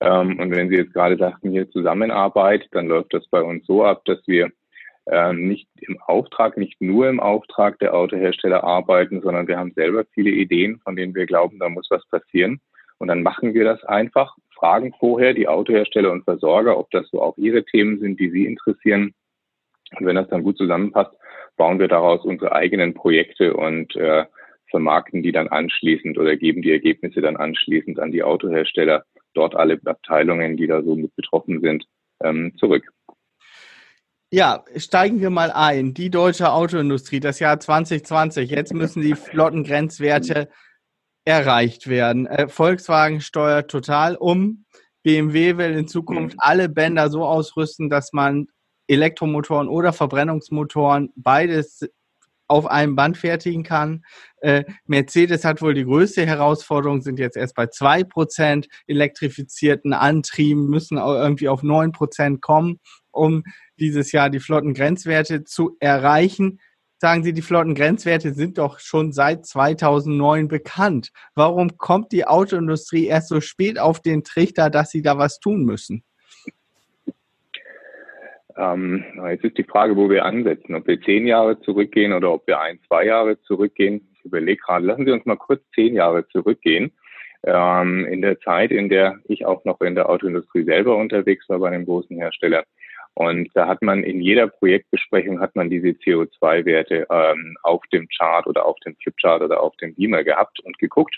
Ähm, 0.00 0.38
und 0.38 0.54
wenn 0.54 0.68
Sie 0.68 0.76
jetzt 0.76 0.92
gerade 0.92 1.16
sagten, 1.16 1.50
hier 1.50 1.70
Zusammenarbeit, 1.70 2.68
dann 2.72 2.88
läuft 2.88 3.14
das 3.14 3.26
bei 3.28 3.40
uns 3.40 3.64
so 3.64 3.84
ab, 3.84 4.04
dass 4.04 4.18
wir 4.26 4.50
ähm, 5.10 5.48
nicht 5.48 5.68
im 5.80 5.98
Auftrag, 6.02 6.58
nicht 6.58 6.78
nur 6.82 7.08
im 7.08 7.18
Auftrag 7.18 7.78
der 7.78 7.94
Autohersteller 7.94 8.64
arbeiten, 8.64 9.22
sondern 9.22 9.48
wir 9.48 9.56
haben 9.56 9.72
selber 9.72 10.04
viele 10.12 10.30
Ideen, 10.30 10.78
von 10.80 10.94
denen 10.94 11.14
wir 11.14 11.24
glauben, 11.24 11.58
da 11.58 11.70
muss 11.70 11.86
was 11.88 12.06
passieren. 12.08 12.60
Und 12.98 13.08
dann 13.08 13.22
machen 13.22 13.54
wir 13.54 13.64
das 13.64 13.84
einfach, 13.84 14.36
fragen 14.54 14.94
vorher 14.98 15.34
die 15.34 15.48
Autohersteller 15.48 16.10
und 16.10 16.24
Versorger, 16.24 16.78
ob 16.78 16.90
das 16.90 17.08
so 17.10 17.20
auch 17.20 17.36
ihre 17.36 17.64
Themen 17.64 17.98
sind, 17.98 18.18
die 18.18 18.30
sie 18.30 18.46
interessieren 18.46 19.14
und 19.92 20.06
wenn 20.06 20.16
das 20.16 20.28
dann 20.28 20.42
gut 20.42 20.58
zusammenpasst, 20.58 21.12
bauen 21.56 21.78
wir 21.78 21.88
daraus 21.88 22.24
unsere 22.24 22.52
eigenen 22.52 22.94
Projekte 22.94 23.54
und 23.54 23.94
äh, 23.96 24.24
vermarkten 24.70 25.22
die 25.22 25.32
dann 25.32 25.48
anschließend 25.48 26.18
oder 26.18 26.36
geben 26.36 26.62
die 26.62 26.72
Ergebnisse 26.72 27.20
dann 27.20 27.36
anschließend 27.36 27.98
an 27.98 28.10
die 28.10 28.22
Autohersteller, 28.22 29.04
dort 29.34 29.54
alle 29.54 29.80
Abteilungen, 29.84 30.56
die 30.56 30.66
da 30.66 30.82
so 30.82 30.96
mit 30.96 31.14
betroffen 31.14 31.60
sind, 31.60 31.84
ähm, 32.22 32.52
zurück. 32.58 32.84
Ja, 34.32 34.64
steigen 34.76 35.20
wir 35.20 35.30
mal 35.30 35.52
ein. 35.52 35.94
Die 35.94 36.10
deutsche 36.10 36.50
Autoindustrie, 36.50 37.20
das 37.20 37.38
Jahr 37.38 37.60
2020, 37.60 38.50
jetzt 38.50 38.74
müssen 38.74 39.00
die 39.00 39.14
Flottengrenzwerte 39.14 40.48
erreicht 41.26 41.88
werden. 41.88 42.26
Äh, 42.26 42.48
Volkswagen 42.48 43.20
steuert 43.20 43.70
total 43.70 44.16
um. 44.16 44.64
BMW 45.02 45.58
will 45.58 45.72
in 45.72 45.88
Zukunft 45.88 46.36
mhm. 46.36 46.40
alle 46.40 46.68
Bänder 46.68 47.10
so 47.10 47.24
ausrüsten, 47.24 47.90
dass 47.90 48.12
man 48.12 48.46
Elektromotoren 48.88 49.68
oder 49.68 49.92
Verbrennungsmotoren 49.92 51.12
beides 51.16 51.80
auf 52.48 52.66
einem 52.66 52.94
Band 52.94 53.16
fertigen 53.18 53.64
kann. 53.64 54.04
Äh, 54.40 54.64
Mercedes 54.86 55.44
hat 55.44 55.62
wohl 55.62 55.74
die 55.74 55.84
größte 55.84 56.24
Herausforderung, 56.24 57.02
sind 57.02 57.18
jetzt 57.18 57.36
erst 57.36 57.56
bei 57.56 57.66
zwei 57.66 58.04
Prozent 58.04 58.68
elektrifizierten 58.86 59.92
Antrieben, 59.92 60.68
müssen 60.68 60.96
auch 60.96 61.14
irgendwie 61.14 61.48
auf 61.48 61.64
neun 61.64 61.90
Prozent 61.90 62.40
kommen, 62.40 62.78
um 63.10 63.42
dieses 63.80 64.12
Jahr 64.12 64.30
die 64.30 64.38
Flottengrenzwerte 64.38 65.42
zu 65.42 65.76
erreichen. 65.80 66.60
Sagen 66.98 67.22
Sie, 67.24 67.34
die 67.34 67.42
Flottengrenzwerte 67.42 68.32
sind 68.32 68.56
doch 68.56 68.78
schon 68.80 69.12
seit 69.12 69.44
2009 69.44 70.48
bekannt. 70.48 71.10
Warum 71.34 71.76
kommt 71.76 72.10
die 72.10 72.26
Autoindustrie 72.26 73.06
erst 73.06 73.28
so 73.28 73.42
spät 73.42 73.78
auf 73.78 74.00
den 74.00 74.24
Trichter, 74.24 74.70
dass 74.70 74.90
sie 74.90 75.02
da 75.02 75.18
was 75.18 75.38
tun 75.38 75.64
müssen? 75.64 76.04
Ähm, 78.56 79.04
jetzt 79.28 79.44
ist 79.44 79.58
die 79.58 79.64
Frage, 79.64 79.96
wo 79.96 80.08
wir 80.08 80.24
ansetzen, 80.24 80.74
ob 80.74 80.86
wir 80.86 81.00
zehn 81.02 81.26
Jahre 81.26 81.60
zurückgehen 81.60 82.14
oder 82.14 82.32
ob 82.32 82.46
wir 82.46 82.60
ein, 82.60 82.78
zwei 82.88 83.04
Jahre 83.04 83.38
zurückgehen. 83.42 84.08
Ich 84.14 84.24
überlege 84.24 84.62
gerade, 84.62 84.86
lassen 84.86 85.04
Sie 85.04 85.12
uns 85.12 85.26
mal 85.26 85.36
kurz 85.36 85.62
zehn 85.74 85.94
Jahre 85.94 86.26
zurückgehen. 86.28 86.92
Ähm, 87.42 88.06
in 88.06 88.22
der 88.22 88.40
Zeit, 88.40 88.70
in 88.70 88.88
der 88.88 89.18
ich 89.24 89.44
auch 89.44 89.66
noch 89.66 89.82
in 89.82 89.94
der 89.94 90.08
Autoindustrie 90.08 90.64
selber 90.64 90.96
unterwegs 90.96 91.46
war 91.50 91.58
bei 91.58 91.68
einem 91.68 91.84
großen 91.84 92.16
Hersteller. 92.16 92.64
Und 93.16 93.48
da 93.54 93.66
hat 93.66 93.80
man 93.80 94.04
in 94.04 94.20
jeder 94.20 94.46
Projektbesprechung 94.46 95.40
hat 95.40 95.56
man 95.56 95.70
diese 95.70 95.88
CO2-Werte 95.88 97.06
ähm, 97.10 97.56
auf 97.62 97.82
dem 97.90 98.06
Chart 98.08 98.46
oder 98.46 98.66
auf 98.66 98.78
dem 98.80 98.94
Flipchart 98.96 99.40
oder 99.40 99.62
auf 99.62 99.74
dem 99.78 99.94
Beamer 99.94 100.22
gehabt 100.22 100.60
und 100.60 100.78
geguckt. 100.78 101.16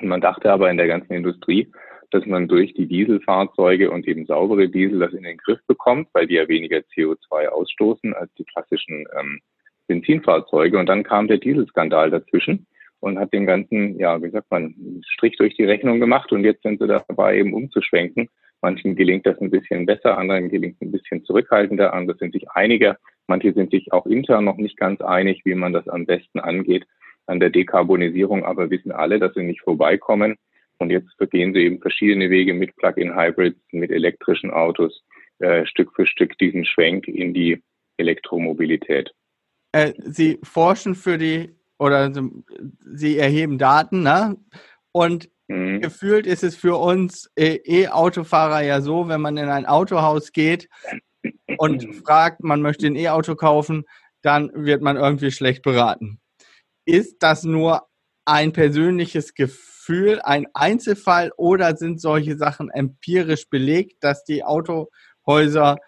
Und 0.00 0.06
man 0.08 0.20
dachte 0.20 0.52
aber 0.52 0.70
in 0.70 0.76
der 0.76 0.86
ganzen 0.86 1.12
Industrie, 1.12 1.68
dass 2.12 2.24
man 2.26 2.46
durch 2.46 2.74
die 2.74 2.86
Dieselfahrzeuge 2.86 3.90
und 3.90 4.06
eben 4.06 4.24
saubere 4.24 4.68
Diesel 4.68 5.00
das 5.00 5.12
in 5.12 5.24
den 5.24 5.36
Griff 5.38 5.58
bekommt, 5.66 6.08
weil 6.12 6.28
die 6.28 6.34
ja 6.34 6.46
weniger 6.46 6.78
CO2 6.78 7.48
ausstoßen 7.48 8.14
als 8.14 8.32
die 8.34 8.44
klassischen 8.44 9.04
ähm, 9.18 9.40
Benzinfahrzeuge. 9.88 10.78
Und 10.78 10.86
dann 10.86 11.02
kam 11.02 11.26
der 11.26 11.38
Dieselskandal 11.38 12.10
dazwischen 12.10 12.68
und 13.00 13.18
hat 13.18 13.32
den 13.32 13.46
ganzen, 13.46 13.98
ja, 13.98 14.22
wie 14.22 14.30
sagt 14.30 14.48
man, 14.52 15.02
Strich 15.08 15.36
durch 15.38 15.56
die 15.56 15.64
Rechnung 15.64 15.98
gemacht. 15.98 16.30
Und 16.30 16.44
jetzt 16.44 16.62
sind 16.62 16.80
sie 16.80 16.86
dabei, 16.86 17.38
eben 17.38 17.52
umzuschwenken. 17.52 18.28
Manchen 18.62 18.94
gelingt 18.94 19.26
das 19.26 19.40
ein 19.40 19.50
bisschen 19.50 19.86
besser, 19.86 20.18
anderen 20.18 20.48
gelingt 20.48 20.80
ein 20.82 20.92
bisschen 20.92 21.24
zurückhaltender, 21.24 21.94
andere 21.94 22.18
sind 22.18 22.32
sich 22.32 22.50
einiger. 22.50 22.98
Manche 23.26 23.52
sind 23.52 23.70
sich 23.70 23.92
auch 23.92 24.06
intern 24.06 24.44
noch 24.44 24.56
nicht 24.56 24.76
ganz 24.76 25.00
einig, 25.00 25.42
wie 25.44 25.54
man 25.54 25.72
das 25.72 25.88
am 25.88 26.06
besten 26.06 26.40
angeht 26.40 26.86
an 27.26 27.40
der 27.40 27.50
Dekarbonisierung, 27.50 28.44
aber 28.44 28.70
wissen 28.70 28.92
alle, 28.92 29.18
dass 29.18 29.34
sie 29.34 29.42
nicht 29.42 29.62
vorbeikommen. 29.62 30.36
Und 30.78 30.90
jetzt 30.90 31.16
gehen 31.30 31.54
sie 31.54 31.60
eben 31.60 31.80
verschiedene 31.80 32.30
Wege 32.30 32.54
mit 32.54 32.74
Plug-in-Hybrids, 32.76 33.60
mit 33.72 33.90
elektrischen 33.90 34.50
Autos, 34.50 35.02
äh, 35.38 35.64
Stück 35.66 35.92
für 35.94 36.06
Stück 36.06 36.36
diesen 36.38 36.64
Schwenk 36.64 37.06
in 37.06 37.32
die 37.32 37.62
Elektromobilität. 37.98 39.12
Äh, 39.72 39.92
sie 39.98 40.38
forschen 40.42 40.94
für 40.94 41.18
die 41.18 41.54
oder 41.78 42.12
Sie 42.80 43.16
erheben 43.16 43.56
Daten, 43.56 44.02
ne? 44.02 44.36
Und 44.92 45.30
mhm. 45.50 45.80
gefühlt 45.80 46.26
ist 46.26 46.44
es 46.44 46.56
für 46.56 46.76
uns 46.76 47.30
äh, 47.34 47.58
E-Autofahrer 47.64 48.62
ja 48.62 48.80
so, 48.80 49.08
wenn 49.08 49.20
man 49.20 49.36
in 49.36 49.48
ein 49.48 49.66
Autohaus 49.66 50.32
geht 50.32 50.68
und 51.58 51.94
fragt, 52.04 52.42
man 52.42 52.62
möchte 52.62 52.86
ein 52.86 52.96
E-Auto 52.96 53.34
kaufen, 53.34 53.84
dann 54.22 54.50
wird 54.54 54.82
man 54.82 54.96
irgendwie 54.96 55.30
schlecht 55.30 55.62
beraten. 55.62 56.20
Ist 56.84 57.22
das 57.22 57.44
nur 57.44 57.86
ein 58.24 58.52
persönliches 58.52 59.34
Gefühl, 59.34 60.20
ein 60.22 60.46
Einzelfall 60.54 61.32
oder 61.36 61.76
sind 61.76 62.00
solche 62.00 62.36
Sachen 62.36 62.70
empirisch 62.70 63.48
belegt, 63.48 64.04
dass 64.04 64.24
die 64.24 64.44
Autohäuser 64.44 65.78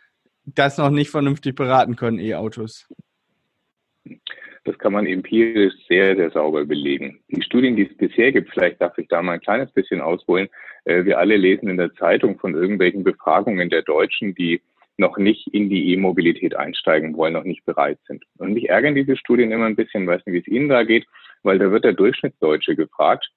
das 0.44 0.78
noch 0.78 0.90
nicht 0.90 1.10
vernünftig 1.10 1.54
beraten 1.54 1.96
können, 1.96 2.18
E-Autos? 2.18 2.88
Das 4.64 4.78
kann 4.78 4.92
man 4.92 5.06
empirisch 5.06 5.74
sehr, 5.88 6.14
sehr 6.14 6.30
sauber 6.30 6.64
belegen. 6.64 7.18
Die 7.28 7.42
Studien, 7.42 7.74
die 7.74 7.88
es 7.90 7.96
bisher 7.96 8.30
gibt, 8.30 8.50
vielleicht 8.50 8.80
darf 8.80 8.96
ich 8.96 9.08
da 9.08 9.20
mal 9.20 9.32
ein 9.32 9.40
kleines 9.40 9.72
bisschen 9.72 10.00
ausholen. 10.00 10.48
Äh, 10.84 11.04
wir 11.04 11.18
alle 11.18 11.36
lesen 11.36 11.68
in 11.68 11.76
der 11.76 11.92
Zeitung 11.94 12.38
von 12.38 12.54
irgendwelchen 12.54 13.02
Befragungen 13.02 13.70
der 13.70 13.82
Deutschen, 13.82 14.34
die 14.34 14.60
noch 14.98 15.18
nicht 15.18 15.48
in 15.52 15.68
die 15.68 15.92
E-Mobilität 15.92 16.54
einsteigen 16.54 17.16
wollen, 17.16 17.32
noch 17.32 17.44
nicht 17.44 17.64
bereit 17.64 17.98
sind. 18.06 18.24
Und 18.38 18.52
mich 18.52 18.68
ärgern 18.68 18.94
diese 18.94 19.16
Studien 19.16 19.50
immer 19.50 19.66
ein 19.66 19.76
bisschen, 19.76 20.06
weiß 20.06 20.24
nicht, 20.26 20.34
wie 20.34 20.38
es 20.38 20.46
Ihnen 20.46 20.68
da 20.68 20.84
geht, 20.84 21.06
weil 21.42 21.58
da 21.58 21.70
wird 21.70 21.84
der 21.84 21.94
Durchschnittsdeutsche 21.94 22.76
gefragt. 22.76 23.28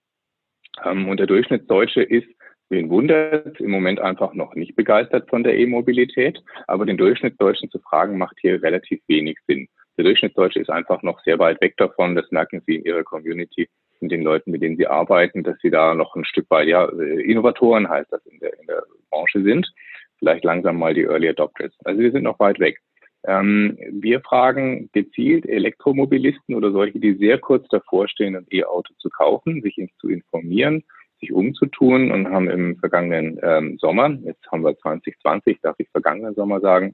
Ähm, 0.84 1.08
und 1.08 1.20
der 1.20 1.27
Durchschnittsdeutsche 1.27 2.03
ist, 2.03 2.27
wen 2.70 2.89
wundert, 2.89 3.60
im 3.60 3.72
Moment 3.72 4.00
einfach 4.00 4.34
noch 4.34 4.53
nicht 4.55 4.75
begeistert 4.75 5.29
von 5.29 5.44
der 5.44 5.58
E-Mobilität. 5.58 6.41
Aber 6.67 6.86
den 6.86 6.98
Durchschnittsdeutschen 6.98 7.72
zu 7.72 7.79
fragen, 7.79 8.17
macht 8.17 8.38
hier 8.41 8.62
relativ 8.62 9.01
wenig 9.08 9.38
Sinn. 9.48 9.67
Der 9.98 10.04
Durchschnittsdeutsche 10.04 10.60
ist 10.60 10.70
einfach 10.70 11.02
noch 11.04 11.22
sehr 11.24 11.40
weit 11.40 11.62
weg 11.62 11.78
davon. 11.78 12.16
Das 12.16 12.30
merken 12.32 12.62
Sie 12.66 12.75
in 12.75 12.86
Ihrer 12.86 13.04
Community, 13.04 13.70
in 14.02 14.10
den 14.10 14.24
Leuten, 14.24 14.52
mit 14.52 14.62
denen 14.62 14.78
Sie 14.78 14.88
arbeiten, 14.88 15.44
dass 15.44 15.58
Sie 15.62 15.70
da 15.70 15.94
noch 15.94 16.16
ein 16.16 16.25
Stück 16.25 16.50
weit, 16.50 16.68
ja, 16.68 16.86
Innovatoren 16.86 17.90
heißt 17.90 18.12
das 18.12 18.25
in 18.25 18.40
der, 18.40 18.60
in 18.60 18.68
der 18.68 18.84
Branche 19.10 19.42
sind. 19.42 19.72
Vielleicht 20.20 20.44
langsam 20.44 20.78
mal 20.78 20.94
die 20.94 21.04
Early 21.04 21.30
Adopters. 21.30 21.74
Also 21.84 22.02
wir 22.02 22.12
sind 22.12 22.24
noch 22.24 22.40
weit 22.40 22.60
weg. 22.60 22.80
Ähm, 23.28 23.78
wir 23.90 24.22
fragen 24.22 24.90
gezielt 24.94 25.46
Elektromobilisten 25.48 26.56
oder 26.56 26.72
solche, 26.72 27.00
die 27.00 27.16
sehr 27.16 27.40
kurz 27.40 27.68
davor 27.70 28.08
stehen, 28.08 28.36
ein 28.36 28.46
E-Auto 28.52 28.94
zu 29.00 29.10
kaufen, 29.10 29.62
sich 29.62 29.75
zu 30.00 30.10
informieren, 30.10 30.84
sich 31.20 31.32
umzutun 31.32 32.12
und 32.12 32.30
haben 32.30 32.50
im 32.50 32.78
vergangenen 32.78 33.40
ähm, 33.42 33.78
Sommer, 33.80 34.10
jetzt 34.24 34.46
haben 34.52 34.64
wir 34.64 34.78
2020, 34.78 35.60
darf 35.62 35.75
ich 35.80 35.90
vergangenen 35.90 36.36
Sommer 36.36 36.60
sagen, 36.60 36.94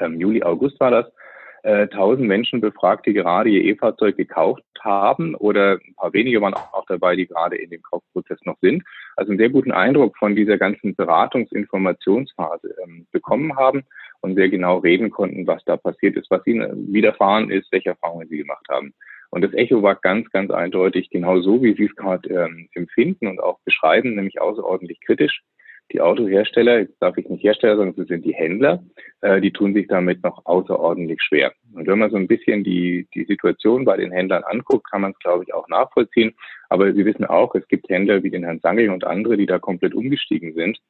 ähm, 0.00 0.18
Juli, 0.18 0.42
August 0.42 0.80
war 0.80 0.90
das, 0.90 1.06
äh, 1.66 1.88
1000 1.90 2.26
Menschen 2.26 2.60
befragt, 2.60 3.06
die 3.06 3.12
gerade 3.12 3.50
ihr 3.50 3.64
E-Fahrzeug 3.64 4.16
gekauft 4.16 4.62
haben 4.80 5.34
oder 5.34 5.78
ein 5.84 5.94
paar 5.96 6.12
wenige 6.12 6.40
waren 6.40 6.54
auch 6.54 6.86
dabei, 6.86 7.16
die 7.16 7.26
gerade 7.26 7.56
in 7.56 7.70
dem 7.70 7.82
Kaufprozess 7.82 8.38
noch 8.44 8.56
sind. 8.60 8.84
Also 9.16 9.32
einen 9.32 9.38
sehr 9.38 9.50
guten 9.50 9.72
Eindruck 9.72 10.16
von 10.16 10.36
dieser 10.36 10.58
ganzen 10.58 10.94
Beratungsinformationsphase 10.94 12.72
ähm, 12.84 13.06
bekommen 13.10 13.56
haben 13.56 13.82
und 14.20 14.36
sehr 14.36 14.48
genau 14.48 14.78
reden 14.78 15.10
konnten, 15.10 15.46
was 15.46 15.64
da 15.64 15.76
passiert 15.76 16.16
ist, 16.16 16.30
was 16.30 16.46
ihnen 16.46 16.92
widerfahren 16.92 17.50
ist, 17.50 17.70
welche 17.72 17.90
Erfahrungen 17.90 18.28
sie 18.28 18.38
gemacht 18.38 18.66
haben. 18.70 18.94
Und 19.30 19.42
das 19.42 19.52
Echo 19.54 19.82
war 19.82 19.96
ganz, 19.96 20.30
ganz 20.30 20.52
eindeutig 20.52 21.10
genau 21.10 21.40
so, 21.40 21.62
wie 21.62 21.74
Sie 21.74 21.86
es 21.86 21.96
gerade 21.96 22.28
ähm, 22.28 22.68
empfinden 22.74 23.26
und 23.26 23.40
auch 23.40 23.58
beschreiben, 23.64 24.14
nämlich 24.14 24.40
außerordentlich 24.40 25.00
kritisch. 25.00 25.42
Die 25.92 26.00
Autohersteller, 26.00 26.80
jetzt 26.80 27.00
darf 27.00 27.16
ich 27.16 27.28
nicht 27.28 27.44
Hersteller 27.44 27.76
sagen, 27.76 27.94
es 27.96 28.08
sind 28.08 28.24
die 28.24 28.34
Händler, 28.34 28.82
äh, 29.20 29.40
die 29.40 29.52
tun 29.52 29.72
sich 29.72 29.86
damit 29.86 30.22
noch 30.22 30.44
außerordentlich 30.44 31.22
schwer. 31.22 31.52
Und 31.74 31.86
wenn 31.86 31.98
man 31.98 32.10
so 32.10 32.16
ein 32.16 32.26
bisschen 32.26 32.64
die, 32.64 33.06
die 33.14 33.24
Situation 33.24 33.84
bei 33.84 33.96
den 33.96 34.10
Händlern 34.10 34.42
anguckt, 34.44 34.90
kann 34.90 35.02
man 35.02 35.12
es, 35.12 35.18
glaube 35.20 35.44
ich, 35.44 35.54
auch 35.54 35.68
nachvollziehen. 35.68 36.34
Aber 36.68 36.92
Sie 36.92 37.04
wissen 37.04 37.24
auch, 37.24 37.54
es 37.54 37.66
gibt 37.68 37.88
Händler 37.88 38.22
wie 38.24 38.30
den 38.30 38.44
Herrn 38.44 38.60
Sangel 38.60 38.90
und 38.90 39.04
andere, 39.04 39.36
die 39.36 39.46
da 39.46 39.58
komplett 39.58 39.94
umgestiegen 39.94 40.54
sind 40.54 40.80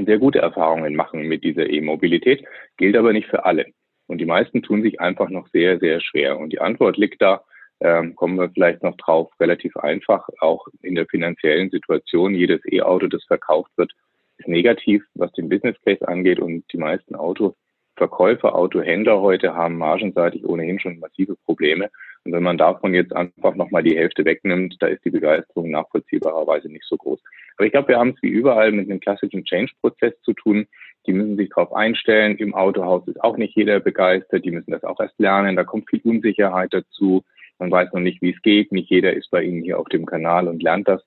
sehr 0.00 0.18
gute 0.18 0.38
Erfahrungen 0.38 0.94
machen 0.94 1.22
mit 1.28 1.44
dieser 1.44 1.68
E-Mobilität, 1.68 2.44
gilt 2.76 2.96
aber 2.96 3.12
nicht 3.12 3.28
für 3.28 3.44
alle. 3.44 3.66
Und 4.06 4.18
die 4.18 4.26
meisten 4.26 4.62
tun 4.62 4.82
sich 4.82 5.00
einfach 5.00 5.28
noch 5.28 5.48
sehr, 5.48 5.78
sehr 5.78 6.00
schwer. 6.00 6.38
Und 6.38 6.52
die 6.52 6.60
Antwort 6.60 6.96
liegt 6.96 7.22
da, 7.22 7.44
ähm, 7.80 8.14
kommen 8.14 8.38
wir 8.38 8.50
vielleicht 8.50 8.82
noch 8.82 8.96
drauf, 8.96 9.30
relativ 9.40 9.76
einfach, 9.76 10.28
auch 10.40 10.66
in 10.82 10.94
der 10.94 11.06
finanziellen 11.06 11.70
Situation. 11.70 12.34
Jedes 12.34 12.60
E-Auto, 12.70 13.06
das 13.06 13.24
verkauft 13.24 13.70
wird, 13.76 13.92
ist 14.38 14.48
negativ, 14.48 15.04
was 15.14 15.32
den 15.32 15.48
Business 15.48 15.76
Case 15.84 16.06
angeht. 16.06 16.40
Und 16.40 16.64
die 16.72 16.78
meisten 16.78 17.14
Autoverkäufer 17.14 17.56
Verkäufer, 17.96 18.54
Autohändler 18.54 19.20
heute 19.20 19.54
haben 19.54 19.76
margenseitig 19.76 20.46
ohnehin 20.46 20.80
schon 20.80 20.98
massive 20.98 21.36
Probleme. 21.44 21.90
Und 22.24 22.32
wenn 22.32 22.42
man 22.42 22.56
davon 22.56 22.94
jetzt 22.94 23.14
einfach 23.14 23.54
nochmal 23.54 23.82
die 23.82 23.96
Hälfte 23.96 24.24
wegnimmt, 24.24 24.76
da 24.80 24.86
ist 24.86 25.04
die 25.04 25.10
Begeisterung 25.10 25.70
nachvollziehbarerweise 25.70 26.68
nicht 26.68 26.84
so 26.84 26.96
groß. 26.96 27.20
Aber 27.56 27.66
ich 27.66 27.72
glaube, 27.72 27.88
wir 27.88 27.98
haben 27.98 28.10
es 28.10 28.22
wie 28.22 28.28
überall 28.28 28.72
mit 28.72 28.88
einem 28.88 29.00
klassischen 29.00 29.44
Change-Prozess 29.44 30.14
zu 30.22 30.32
tun. 30.32 30.66
Die 31.06 31.12
müssen 31.12 31.36
sich 31.36 31.50
darauf 31.50 31.74
einstellen. 31.74 32.36
Im 32.38 32.54
Autohaus 32.54 33.06
ist 33.08 33.22
auch 33.22 33.36
nicht 33.36 33.56
jeder 33.56 33.80
begeistert. 33.80 34.44
Die 34.44 34.52
müssen 34.52 34.70
das 34.70 34.84
auch 34.84 35.00
erst 35.00 35.18
lernen. 35.18 35.56
Da 35.56 35.64
kommt 35.64 35.90
viel 35.90 36.00
Unsicherheit 36.04 36.72
dazu. 36.72 37.24
Man 37.58 37.70
weiß 37.70 37.92
noch 37.92 38.00
nicht, 38.00 38.22
wie 38.22 38.30
es 38.30 38.40
geht. 38.42 38.72
Nicht 38.72 38.88
jeder 38.88 39.12
ist 39.12 39.30
bei 39.30 39.42
Ihnen 39.42 39.62
hier 39.62 39.78
auf 39.78 39.88
dem 39.88 40.06
Kanal 40.06 40.48
und 40.48 40.62
lernt 40.62 40.88
das. 40.88 41.02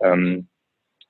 Ähm, 0.00 0.48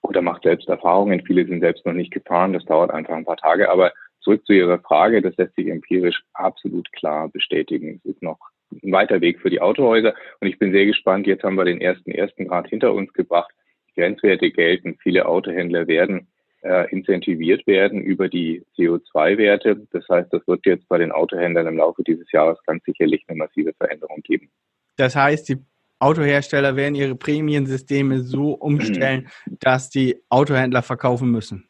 oder 0.03 0.23
macht 0.23 0.43
selbst 0.43 0.69
Erfahrungen. 0.69 1.25
Viele 1.27 1.47
sind 1.47 1.61
selbst 1.61 1.87
noch 1.87 1.93
nicht 1.93 2.13
gefahren. 2.13 2.53
Das 2.53 2.65
dauert 2.65 2.91
einfach 2.91 3.15
ein 3.15 3.25
paar 3.25 3.37
Tage. 3.37 3.71
Aber 3.71 3.93
zurück 4.21 4.45
zu 4.47 4.53
Ihrer 4.53 4.79
Frage, 4.79 5.23
das 5.23 5.37
lässt 5.37 5.55
sich 5.57 5.69
empirisch 5.69 6.23
absolut 6.35 6.93
klar 6.93 7.29
bestätigen. 7.29 8.01
Es 8.05 8.13
ist 8.13 8.23
noch 8.23 8.39
ein 8.83 8.93
weiter 8.93 9.21
Weg 9.21 9.41
für 9.41 9.51
die 9.51 9.61
Autohäuser. 9.61 10.15
Und 10.41 10.49
ich 10.49 10.59
bin 10.59 10.73
sehr 10.73 10.87
gespannt. 10.87 11.27
Jetzt 11.27 11.45
haben 11.45 11.57
wir 11.57 11.65
den 11.65 11.81
ersten 11.81 12.11
ersten 12.11 12.49
Grad 12.49 12.69
hinter 12.69 12.93
uns 12.93 13.13
gebracht. 13.13 13.53
Grenzwerte 13.95 14.51
gelten. 14.51 14.97
Viele 15.03 15.27
Autohändler 15.27 15.87
werden 15.87 16.29
äh, 16.63 16.91
incentiviert 16.91 17.67
werden 17.67 18.01
über 18.01 18.29
die 18.29 18.65
CO2-Werte. 18.77 19.87
Das 19.93 20.09
heißt, 20.09 20.33
das 20.33 20.47
wird 20.47 20.65
jetzt 20.67 20.89
bei 20.89 20.99
den 20.99 21.13
Autohändlern 21.13 21.67
im 21.67 21.77
Laufe 21.77 22.03
dieses 22.03 22.31
Jahres 22.33 22.59
ganz 22.67 22.85
sicherlich 22.85 23.25
eine 23.29 23.39
massive 23.39 23.73
Veränderung 23.75 24.23
geben. 24.23 24.51
Das 24.97 25.17
heißt, 25.17 25.49
die 25.49 25.59
Autohersteller 26.03 26.75
werden 26.75 26.97
ihre 26.97 27.15
Prämiensysteme 27.15 28.21
so 28.23 28.55
umstellen, 28.55 29.29
dass 29.61 29.89
die 29.89 30.17
Autohändler 30.29 30.83
verkaufen 30.83 31.31
müssen. 31.31 31.69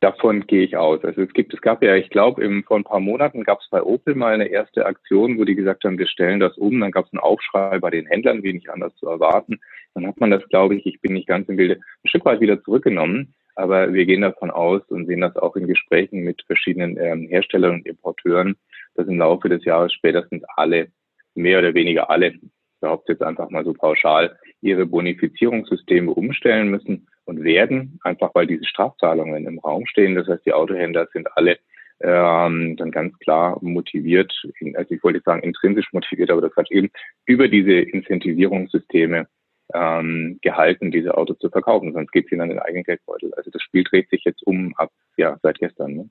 Davon 0.00 0.46
gehe 0.46 0.64
ich 0.64 0.76
aus. 0.76 1.02
Also 1.04 1.22
es 1.22 1.32
gibt, 1.32 1.54
es 1.54 1.60
gab 1.60 1.82
ja, 1.82 1.94
ich 1.94 2.10
glaube, 2.10 2.62
vor 2.66 2.76
ein 2.76 2.84
paar 2.84 3.00
Monaten 3.00 3.44
gab 3.44 3.60
es 3.60 3.68
bei 3.70 3.82
Opel 3.82 4.14
mal 4.14 4.34
eine 4.34 4.48
erste 4.48 4.84
Aktion, 4.84 5.38
wo 5.38 5.44
die 5.44 5.54
gesagt 5.54 5.84
haben, 5.84 5.98
wir 5.98 6.08
stellen 6.08 6.40
das 6.40 6.58
um. 6.58 6.78
Dann 6.80 6.90
gab 6.90 7.06
es 7.06 7.12
einen 7.12 7.20
Aufschrei 7.20 7.78
bei 7.78 7.90
den 7.90 8.06
Händlern, 8.06 8.42
wie 8.42 8.52
nicht 8.52 8.68
anders 8.68 8.94
zu 8.96 9.06
erwarten. 9.06 9.60
Dann 9.94 10.06
hat 10.06 10.20
man 10.20 10.30
das, 10.30 10.46
glaube 10.48 10.74
ich, 10.74 10.84
ich 10.84 11.00
bin 11.00 11.14
nicht 11.14 11.28
ganz 11.28 11.48
im 11.48 11.56
Bilde, 11.56 11.76
ein 11.76 12.08
Stück 12.08 12.24
weit 12.24 12.40
wieder 12.40 12.62
zurückgenommen. 12.64 13.34
Aber 13.54 13.94
wir 13.94 14.04
gehen 14.04 14.22
davon 14.22 14.50
aus 14.50 14.82
und 14.88 15.06
sehen 15.06 15.20
das 15.20 15.36
auch 15.36 15.54
in 15.54 15.68
Gesprächen 15.68 16.24
mit 16.24 16.42
verschiedenen 16.42 16.98
ähm, 16.98 17.28
Herstellern 17.28 17.74
und 17.76 17.86
Importeuren, 17.86 18.56
dass 18.96 19.06
im 19.06 19.18
Laufe 19.18 19.48
des 19.48 19.64
Jahres 19.64 19.92
spätestens 19.92 20.42
alle, 20.56 20.88
mehr 21.34 21.60
oder 21.60 21.72
weniger 21.72 22.10
alle, 22.10 22.34
behaupte 22.84 23.12
jetzt 23.12 23.22
einfach 23.22 23.48
mal 23.48 23.64
so 23.64 23.72
pauschal, 23.72 24.38
ihre 24.60 24.84
Bonifizierungssysteme 24.84 26.10
umstellen 26.10 26.68
müssen 26.68 27.06
und 27.24 27.42
werden, 27.42 27.98
einfach 28.02 28.34
weil 28.34 28.46
diese 28.46 28.66
Strafzahlungen 28.66 29.46
im 29.46 29.58
Raum 29.58 29.86
stehen. 29.86 30.14
Das 30.14 30.28
heißt, 30.28 30.44
die 30.44 30.52
Autohändler 30.52 31.08
sind 31.12 31.26
alle 31.34 31.58
ähm, 32.00 32.76
dann 32.76 32.90
ganz 32.90 33.18
klar 33.20 33.56
motiviert, 33.62 34.34
also 34.74 34.94
ich 34.94 35.02
wollte 35.02 35.22
sagen 35.24 35.42
intrinsisch 35.42 35.90
motiviert, 35.92 36.30
aber 36.30 36.42
das 36.42 36.56
hat 36.56 36.70
eben 36.70 36.90
über 37.24 37.48
diese 37.48 37.72
Incentivierungssysteme 37.72 39.28
ähm, 39.72 40.38
gehalten, 40.42 40.90
diese 40.90 41.16
Autos 41.16 41.38
zu 41.38 41.48
verkaufen, 41.48 41.94
sonst 41.94 42.12
geht 42.12 42.26
es 42.26 42.32
ihnen 42.32 42.42
an 42.42 42.50
den 42.50 42.58
eigenen 42.58 42.84
Geldbeutel. 42.84 43.32
Also 43.34 43.50
das 43.50 43.62
Spiel 43.62 43.84
dreht 43.84 44.10
sich 44.10 44.24
jetzt 44.24 44.46
um 44.46 44.74
ab, 44.76 44.90
ja, 45.16 45.38
seit 45.42 45.58
gestern. 45.58 45.94
Ne? 45.94 46.10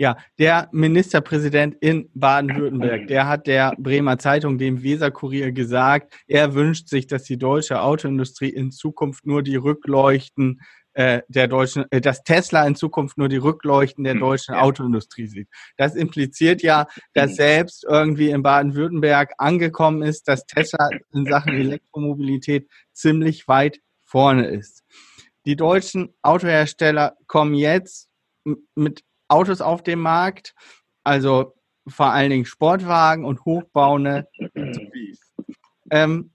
Ja, 0.00 0.16
der 0.38 0.68
Ministerpräsident 0.70 1.74
in 1.80 2.08
Baden-Württemberg, 2.14 3.08
der 3.08 3.26
hat 3.26 3.48
der 3.48 3.74
Bremer 3.78 4.16
Zeitung, 4.16 4.56
dem 4.56 4.84
Weserkurier, 4.84 5.50
gesagt, 5.50 6.14
er 6.28 6.54
wünscht 6.54 6.88
sich, 6.88 7.08
dass 7.08 7.24
die 7.24 7.36
deutsche 7.36 7.82
Autoindustrie 7.82 8.48
in 8.48 8.70
Zukunft 8.70 9.26
nur 9.26 9.42
die 9.42 9.56
Rückleuchten 9.56 10.60
äh, 10.92 11.22
der 11.26 11.48
deutschen, 11.48 11.84
äh, 11.90 12.00
dass 12.00 12.22
Tesla 12.22 12.64
in 12.64 12.76
Zukunft 12.76 13.18
nur 13.18 13.28
die 13.28 13.38
Rückleuchten 13.38 14.04
der 14.04 14.12
hm, 14.12 14.20
deutschen 14.20 14.54
ja. 14.54 14.60
Autoindustrie 14.60 15.26
sieht. 15.26 15.48
Das 15.76 15.96
impliziert 15.96 16.62
ja, 16.62 16.86
dass 17.14 17.30
hm. 17.30 17.36
selbst 17.36 17.84
irgendwie 17.84 18.30
in 18.30 18.44
Baden-Württemberg 18.44 19.32
angekommen 19.38 20.02
ist, 20.02 20.28
dass 20.28 20.46
Tesla 20.46 20.90
in 21.12 21.24
Sachen 21.24 21.52
Elektromobilität 21.54 22.68
ziemlich 22.92 23.48
weit 23.48 23.80
vorne 24.04 24.46
ist. 24.46 24.84
Die 25.44 25.56
deutschen 25.56 26.14
Autohersteller 26.22 27.16
kommen 27.26 27.54
jetzt 27.54 28.08
mit 28.76 29.02
Autos 29.28 29.60
auf 29.60 29.82
dem 29.82 30.00
Markt, 30.00 30.54
also 31.04 31.54
vor 31.86 32.12
allen 32.12 32.30
Dingen 32.30 32.44
Sportwagen 32.44 33.24
und 33.24 33.44
hochbauende. 33.44 34.28
Ähm, 35.90 36.32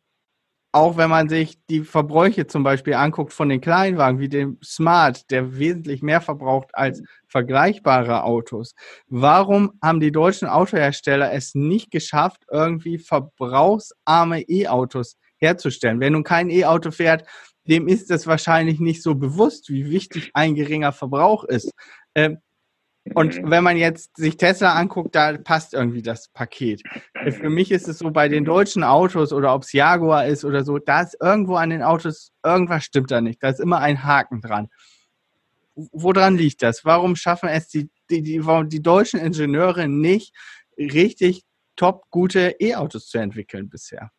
auch 0.75 0.97
wenn 0.97 1.11
man 1.11 1.29
sich 1.29 1.59
die 1.69 1.81
Verbräuche 1.81 2.47
zum 2.47 2.63
Beispiel 2.63 2.95
anguckt 2.95 3.31
von 3.31 3.47
den 3.47 3.61
Kleinwagen 3.61 4.19
wie 4.19 4.27
dem 4.27 4.57
Smart, 4.63 5.29
der 5.29 5.59
wesentlich 5.59 6.01
mehr 6.01 6.19
verbraucht 6.19 6.69
als 6.73 7.03
vergleichbare 7.27 8.23
Autos. 8.23 8.73
Warum 9.07 9.73
haben 9.83 9.99
die 9.99 10.11
deutschen 10.11 10.47
Autohersteller 10.47 11.31
es 11.31 11.53
nicht 11.53 11.91
geschafft, 11.91 12.41
irgendwie 12.49 12.97
verbrauchsarme 12.97 14.41
E-Autos 14.41 15.15
herzustellen? 15.37 15.99
Wer 15.99 16.09
nun 16.09 16.23
kein 16.23 16.49
E-Auto 16.49 16.89
fährt, 16.89 17.27
dem 17.65 17.87
ist 17.87 18.09
es 18.09 18.25
wahrscheinlich 18.25 18.79
nicht 18.79 19.03
so 19.03 19.13
bewusst, 19.13 19.69
wie 19.69 19.91
wichtig 19.91 20.31
ein 20.33 20.55
geringer 20.55 20.91
Verbrauch 20.91 21.43
ist. 21.43 21.71
Ähm, 22.15 22.39
und 23.13 23.41
mhm. 23.41 23.51
wenn 23.51 23.63
man 23.63 23.77
jetzt 23.77 24.15
sich 24.15 24.37
Tesla 24.37 24.73
anguckt, 24.73 25.13
da 25.15 25.37
passt 25.37 25.73
irgendwie 25.73 26.01
das 26.01 26.29
Paket. 26.29 26.81
Für 27.31 27.49
mich 27.49 27.71
ist 27.71 27.87
es 27.87 27.99
so, 27.99 28.11
bei 28.11 28.29
den 28.29 28.45
deutschen 28.45 28.83
Autos 28.83 29.33
oder 29.33 29.53
ob 29.53 29.63
es 29.63 29.73
Jaguar 29.73 30.25
ist 30.25 30.45
oder 30.45 30.63
so, 30.63 30.79
da 30.79 31.01
ist 31.01 31.17
irgendwo 31.21 31.55
an 31.55 31.69
den 31.69 31.83
Autos, 31.83 32.31
irgendwas 32.43 32.85
stimmt 32.85 33.11
da 33.11 33.19
nicht. 33.19 33.43
Da 33.43 33.49
ist 33.49 33.59
immer 33.59 33.79
ein 33.79 34.03
Haken 34.03 34.41
dran. 34.41 34.69
Woran 35.75 36.37
liegt 36.37 36.61
das? 36.61 36.85
Warum 36.85 37.15
schaffen 37.15 37.49
es 37.49 37.67
die, 37.67 37.89
die, 38.09 38.21
die, 38.21 38.41
die 38.67 38.81
deutschen 38.81 39.19
Ingenieure 39.19 39.87
nicht, 39.87 40.33
richtig 40.77 41.43
top 41.75 42.09
gute 42.09 42.55
E-Autos 42.59 43.07
zu 43.09 43.17
entwickeln 43.17 43.69
bisher? 43.69 44.11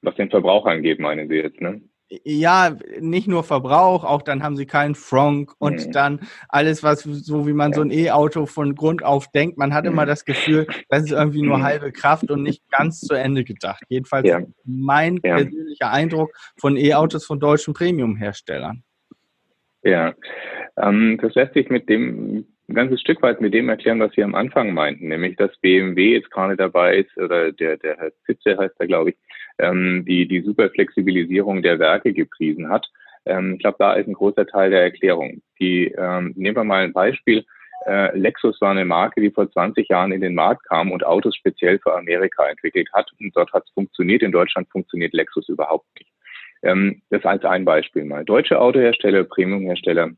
Was 0.00 0.14
den 0.14 0.30
Verbrauch 0.30 0.66
angeht, 0.66 1.00
meinen 1.00 1.28
Sie 1.28 1.36
jetzt, 1.36 1.60
ne? 1.60 1.82
Ja, 2.08 2.76
nicht 3.00 3.26
nur 3.26 3.42
Verbrauch, 3.42 4.04
auch 4.04 4.22
dann 4.22 4.42
haben 4.42 4.56
sie 4.56 4.66
keinen 4.66 4.94
Frank 4.94 5.52
und 5.58 5.86
mhm. 5.86 5.92
dann 5.92 6.20
alles, 6.48 6.82
was 6.82 7.02
so 7.02 7.46
wie 7.46 7.52
man 7.52 7.72
so 7.72 7.80
ein 7.80 7.90
E-Auto 7.90 8.46
von 8.46 8.74
Grund 8.74 9.04
auf 9.04 9.28
denkt. 9.32 9.58
Man 9.58 9.74
hat 9.74 9.84
mhm. 9.84 9.92
immer 9.92 10.06
das 10.06 10.24
Gefühl, 10.24 10.66
das 10.88 11.04
ist 11.04 11.12
irgendwie 11.12 11.42
nur 11.42 11.58
mhm. 11.58 11.62
halbe 11.64 11.92
Kraft 11.92 12.30
und 12.30 12.42
nicht 12.42 12.62
ganz 12.70 13.00
zu 13.00 13.14
Ende 13.14 13.44
gedacht. 13.44 13.82
Jedenfalls 13.88 14.26
ja. 14.26 14.40
mein 14.64 15.18
ja. 15.24 15.36
persönlicher 15.36 15.90
Eindruck 15.90 16.30
von 16.56 16.76
E-Autos 16.76 17.26
von 17.26 17.40
deutschen 17.40 17.74
Premium-Herstellern. 17.74 18.84
Ja, 19.82 20.14
ähm, 20.80 21.18
das 21.20 21.34
lässt 21.34 21.54
sich 21.54 21.70
mit 21.70 21.88
dem 21.88 22.46
ein 22.68 22.74
ganzes 22.74 23.00
Stück 23.00 23.22
weit 23.22 23.40
mit 23.40 23.54
dem 23.54 23.68
erklären, 23.68 24.00
was 24.00 24.12
Sie 24.12 24.24
am 24.24 24.34
Anfang 24.34 24.74
meinten, 24.74 25.08
nämlich 25.08 25.36
dass 25.36 25.56
BMW 25.58 26.14
jetzt 26.14 26.30
gerade 26.32 26.56
dabei 26.56 26.96
ist, 26.98 27.16
oder 27.16 27.52
der, 27.52 27.76
der 27.76 27.96
Herr 27.96 28.12
Zitze 28.24 28.58
heißt 28.58 28.74
er, 28.80 28.86
glaube 28.88 29.10
ich, 29.10 29.16
ähm, 29.58 30.04
die, 30.06 30.26
die 30.28 30.42
Superflexibilisierung 30.42 31.62
der 31.62 31.78
Werke 31.78 32.12
gepriesen 32.12 32.68
hat. 32.68 32.86
Ähm, 33.24 33.54
ich 33.54 33.60
glaube, 33.60 33.76
da 33.78 33.94
ist 33.94 34.06
ein 34.06 34.14
großer 34.14 34.46
Teil 34.46 34.70
der 34.70 34.82
Erklärung. 34.82 35.42
Die, 35.60 35.86
ähm, 35.96 36.32
nehmen 36.36 36.56
wir 36.56 36.64
mal 36.64 36.84
ein 36.84 36.92
Beispiel. 36.92 37.44
Äh, 37.86 38.16
Lexus 38.18 38.60
war 38.60 38.70
eine 38.70 38.84
Marke, 38.84 39.20
die 39.20 39.30
vor 39.30 39.50
20 39.50 39.88
Jahren 39.88 40.12
in 40.12 40.20
den 40.20 40.34
Markt 40.34 40.64
kam 40.64 40.90
und 40.90 41.04
Autos 41.04 41.36
speziell 41.36 41.78
für 41.78 41.96
Amerika 41.96 42.48
entwickelt 42.48 42.88
hat. 42.92 43.10
Und 43.20 43.36
dort 43.36 43.52
hat 43.52 43.64
es 43.64 43.72
funktioniert. 43.72 44.22
In 44.22 44.32
Deutschland 44.32 44.68
funktioniert 44.70 45.12
Lexus 45.12 45.48
überhaupt 45.48 45.86
nicht. 45.98 46.10
Ähm, 46.62 47.02
das 47.10 47.24
als 47.24 47.44
ein 47.44 47.64
Beispiel 47.64 48.04
mal. 48.04 48.24
Deutsche 48.24 48.60
Autohersteller, 48.60 49.24
Premiumhersteller 49.24 50.10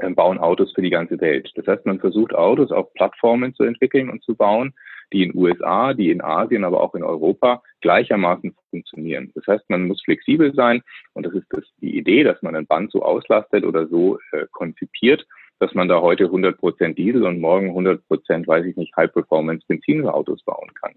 äh, 0.00 0.10
bauen 0.10 0.38
Autos 0.38 0.72
für 0.74 0.82
die 0.82 0.90
ganze 0.90 1.20
Welt. 1.20 1.50
Das 1.54 1.66
heißt, 1.66 1.86
man 1.86 2.00
versucht 2.00 2.34
Autos 2.34 2.70
auf 2.70 2.92
Plattformen 2.94 3.54
zu 3.54 3.64
entwickeln 3.64 4.10
und 4.10 4.22
zu 4.22 4.34
bauen, 4.34 4.74
die 5.12 5.24
in 5.24 5.36
USA, 5.36 5.94
die 5.94 6.10
in 6.10 6.22
Asien, 6.22 6.64
aber 6.64 6.80
auch 6.80 6.94
in 6.94 7.02
Europa 7.02 7.62
gleichermaßen 7.80 8.54
funktionieren. 8.70 9.30
Das 9.34 9.46
heißt, 9.46 9.68
man 9.68 9.86
muss 9.86 10.02
flexibel 10.02 10.54
sein 10.54 10.82
und 11.12 11.26
das 11.26 11.34
ist 11.34 11.46
das, 11.50 11.64
die 11.80 11.96
Idee, 11.96 12.24
dass 12.24 12.40
man 12.42 12.56
ein 12.56 12.66
Band 12.66 12.90
so 12.92 13.02
auslastet 13.02 13.64
oder 13.64 13.86
so 13.86 14.18
äh, 14.32 14.46
konzipiert, 14.52 15.26
dass 15.60 15.74
man 15.74 15.88
da 15.88 16.00
heute 16.00 16.24
100 16.24 16.58
Prozent 16.58 16.98
Diesel 16.98 17.24
und 17.24 17.40
morgen 17.40 17.68
100 17.68 18.06
Prozent, 18.06 18.46
weiß 18.46 18.66
ich 18.66 18.76
nicht, 18.76 18.94
High-Performance-Benzinautos 18.96 20.42
bauen 20.44 20.70
kann, 20.74 20.94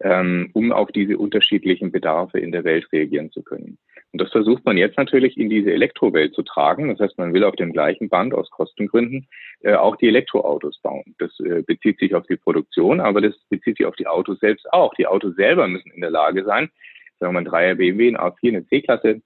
ähm, 0.00 0.50
um 0.52 0.72
auf 0.72 0.90
diese 0.92 1.18
unterschiedlichen 1.18 1.90
Bedarfe 1.90 2.38
in 2.38 2.52
der 2.52 2.64
Welt 2.64 2.86
reagieren 2.92 3.30
zu 3.32 3.42
können. 3.42 3.78
Und 4.12 4.22
das 4.22 4.30
versucht 4.30 4.64
man 4.64 4.78
jetzt 4.78 4.96
natürlich 4.96 5.36
in 5.36 5.50
diese 5.50 5.72
Elektrowelt 5.72 6.34
zu 6.34 6.42
tragen. 6.42 6.88
Das 6.88 7.00
heißt, 7.00 7.18
man 7.18 7.34
will 7.34 7.44
auf 7.44 7.56
dem 7.56 7.72
gleichen 7.72 8.08
Band 8.08 8.32
aus 8.34 8.50
Kostengründen 8.50 9.28
äh, 9.60 9.74
auch 9.74 9.96
die 9.96 10.08
Elektroautos 10.08 10.80
bauen. 10.80 11.14
Das 11.18 11.38
äh, 11.40 11.62
bezieht 11.62 11.98
sich 11.98 12.14
auf 12.14 12.26
die 12.26 12.36
Produktion, 12.36 13.00
aber 13.00 13.20
das 13.20 13.34
bezieht 13.50 13.76
sich 13.76 13.86
auf 13.86 13.96
die 13.96 14.06
Autos 14.06 14.38
selbst 14.38 14.72
auch. 14.72 14.94
Die 14.94 15.06
Autos 15.06 15.34
selber 15.36 15.68
müssen 15.68 15.90
in 15.90 16.00
der 16.00 16.10
Lage 16.10 16.44
sein, 16.44 16.70
sagen 17.18 17.34
wir 17.34 17.42
mal 17.42 17.46
ein 17.46 17.74
3er 17.74 17.74
BMW, 17.74 18.08
ein 18.08 18.16
A4, 18.16 18.48
eine 18.48 18.66
C-Klasse, 18.66 19.20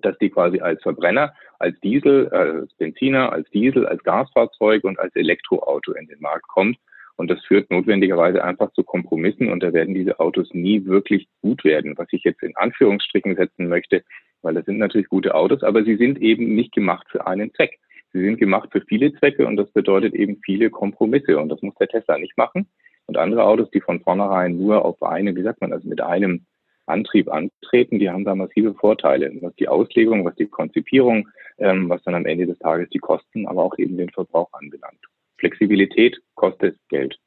dass 0.00 0.16
die 0.18 0.30
quasi 0.30 0.60
als 0.60 0.82
Verbrenner, 0.82 1.34
als 1.58 1.78
Diesel, 1.80 2.28
äh, 2.32 2.60
als 2.60 2.74
Benziner, 2.74 3.32
als 3.32 3.48
Diesel, 3.50 3.86
als 3.86 4.02
Gasfahrzeug 4.04 4.84
und 4.84 4.98
als 4.98 5.14
Elektroauto 5.16 5.92
in 5.92 6.06
den 6.06 6.20
Markt 6.20 6.46
kommt 6.48 6.78
und 7.22 7.30
das 7.30 7.40
führt 7.44 7.70
notwendigerweise 7.70 8.42
einfach 8.42 8.72
zu 8.72 8.82
Kompromissen 8.82 9.48
und 9.48 9.62
da 9.62 9.72
werden 9.72 9.94
diese 9.94 10.18
Autos 10.18 10.52
nie 10.52 10.84
wirklich 10.86 11.28
gut 11.40 11.62
werden, 11.62 11.96
was 11.96 12.08
ich 12.10 12.24
jetzt 12.24 12.42
in 12.42 12.56
Anführungsstrichen 12.56 13.36
setzen 13.36 13.68
möchte, 13.68 14.02
weil 14.42 14.54
das 14.54 14.64
sind 14.64 14.78
natürlich 14.78 15.08
gute 15.08 15.36
Autos, 15.36 15.62
aber 15.62 15.84
sie 15.84 15.94
sind 15.94 16.20
eben 16.20 16.56
nicht 16.56 16.72
gemacht 16.74 17.06
für 17.12 17.24
einen 17.24 17.54
Zweck. 17.54 17.78
Sie 18.12 18.20
sind 18.20 18.38
gemacht 18.38 18.70
für 18.72 18.80
viele 18.80 19.14
Zwecke 19.14 19.46
und 19.46 19.56
das 19.56 19.70
bedeutet 19.70 20.14
eben 20.14 20.40
viele 20.44 20.68
Kompromisse 20.68 21.38
und 21.38 21.48
das 21.48 21.62
muss 21.62 21.76
der 21.76 21.86
Tesla 21.86 22.18
nicht 22.18 22.36
machen. 22.36 22.66
Und 23.06 23.16
andere 23.16 23.44
Autos, 23.44 23.70
die 23.70 23.80
von 23.80 24.00
vornherein 24.00 24.58
nur 24.58 24.84
auf 24.84 25.00
eine, 25.00 25.36
wie 25.36 25.44
sagt 25.44 25.60
man, 25.60 25.72
also 25.72 25.88
mit 25.88 26.00
einem 26.00 26.44
Antrieb 26.86 27.32
antreten, 27.32 28.00
die 28.00 28.10
haben 28.10 28.24
da 28.24 28.34
massive 28.34 28.74
Vorteile, 28.74 29.30
was 29.42 29.54
die 29.54 29.68
Auslegung, 29.68 30.24
was 30.24 30.34
die 30.34 30.46
Konzipierung, 30.46 31.28
ähm, 31.58 31.88
was 31.88 32.02
dann 32.02 32.16
am 32.16 32.26
Ende 32.26 32.46
des 32.46 32.58
Tages 32.58 32.90
die 32.90 32.98
Kosten, 32.98 33.46
aber 33.46 33.62
auch 33.62 33.78
eben 33.78 33.96
den 33.96 34.10
Verbrauch 34.10 34.52
anbelangt. 34.54 35.06
Flexibilität 35.42 36.22
kostet 36.34 36.78
Geld. 36.88 37.18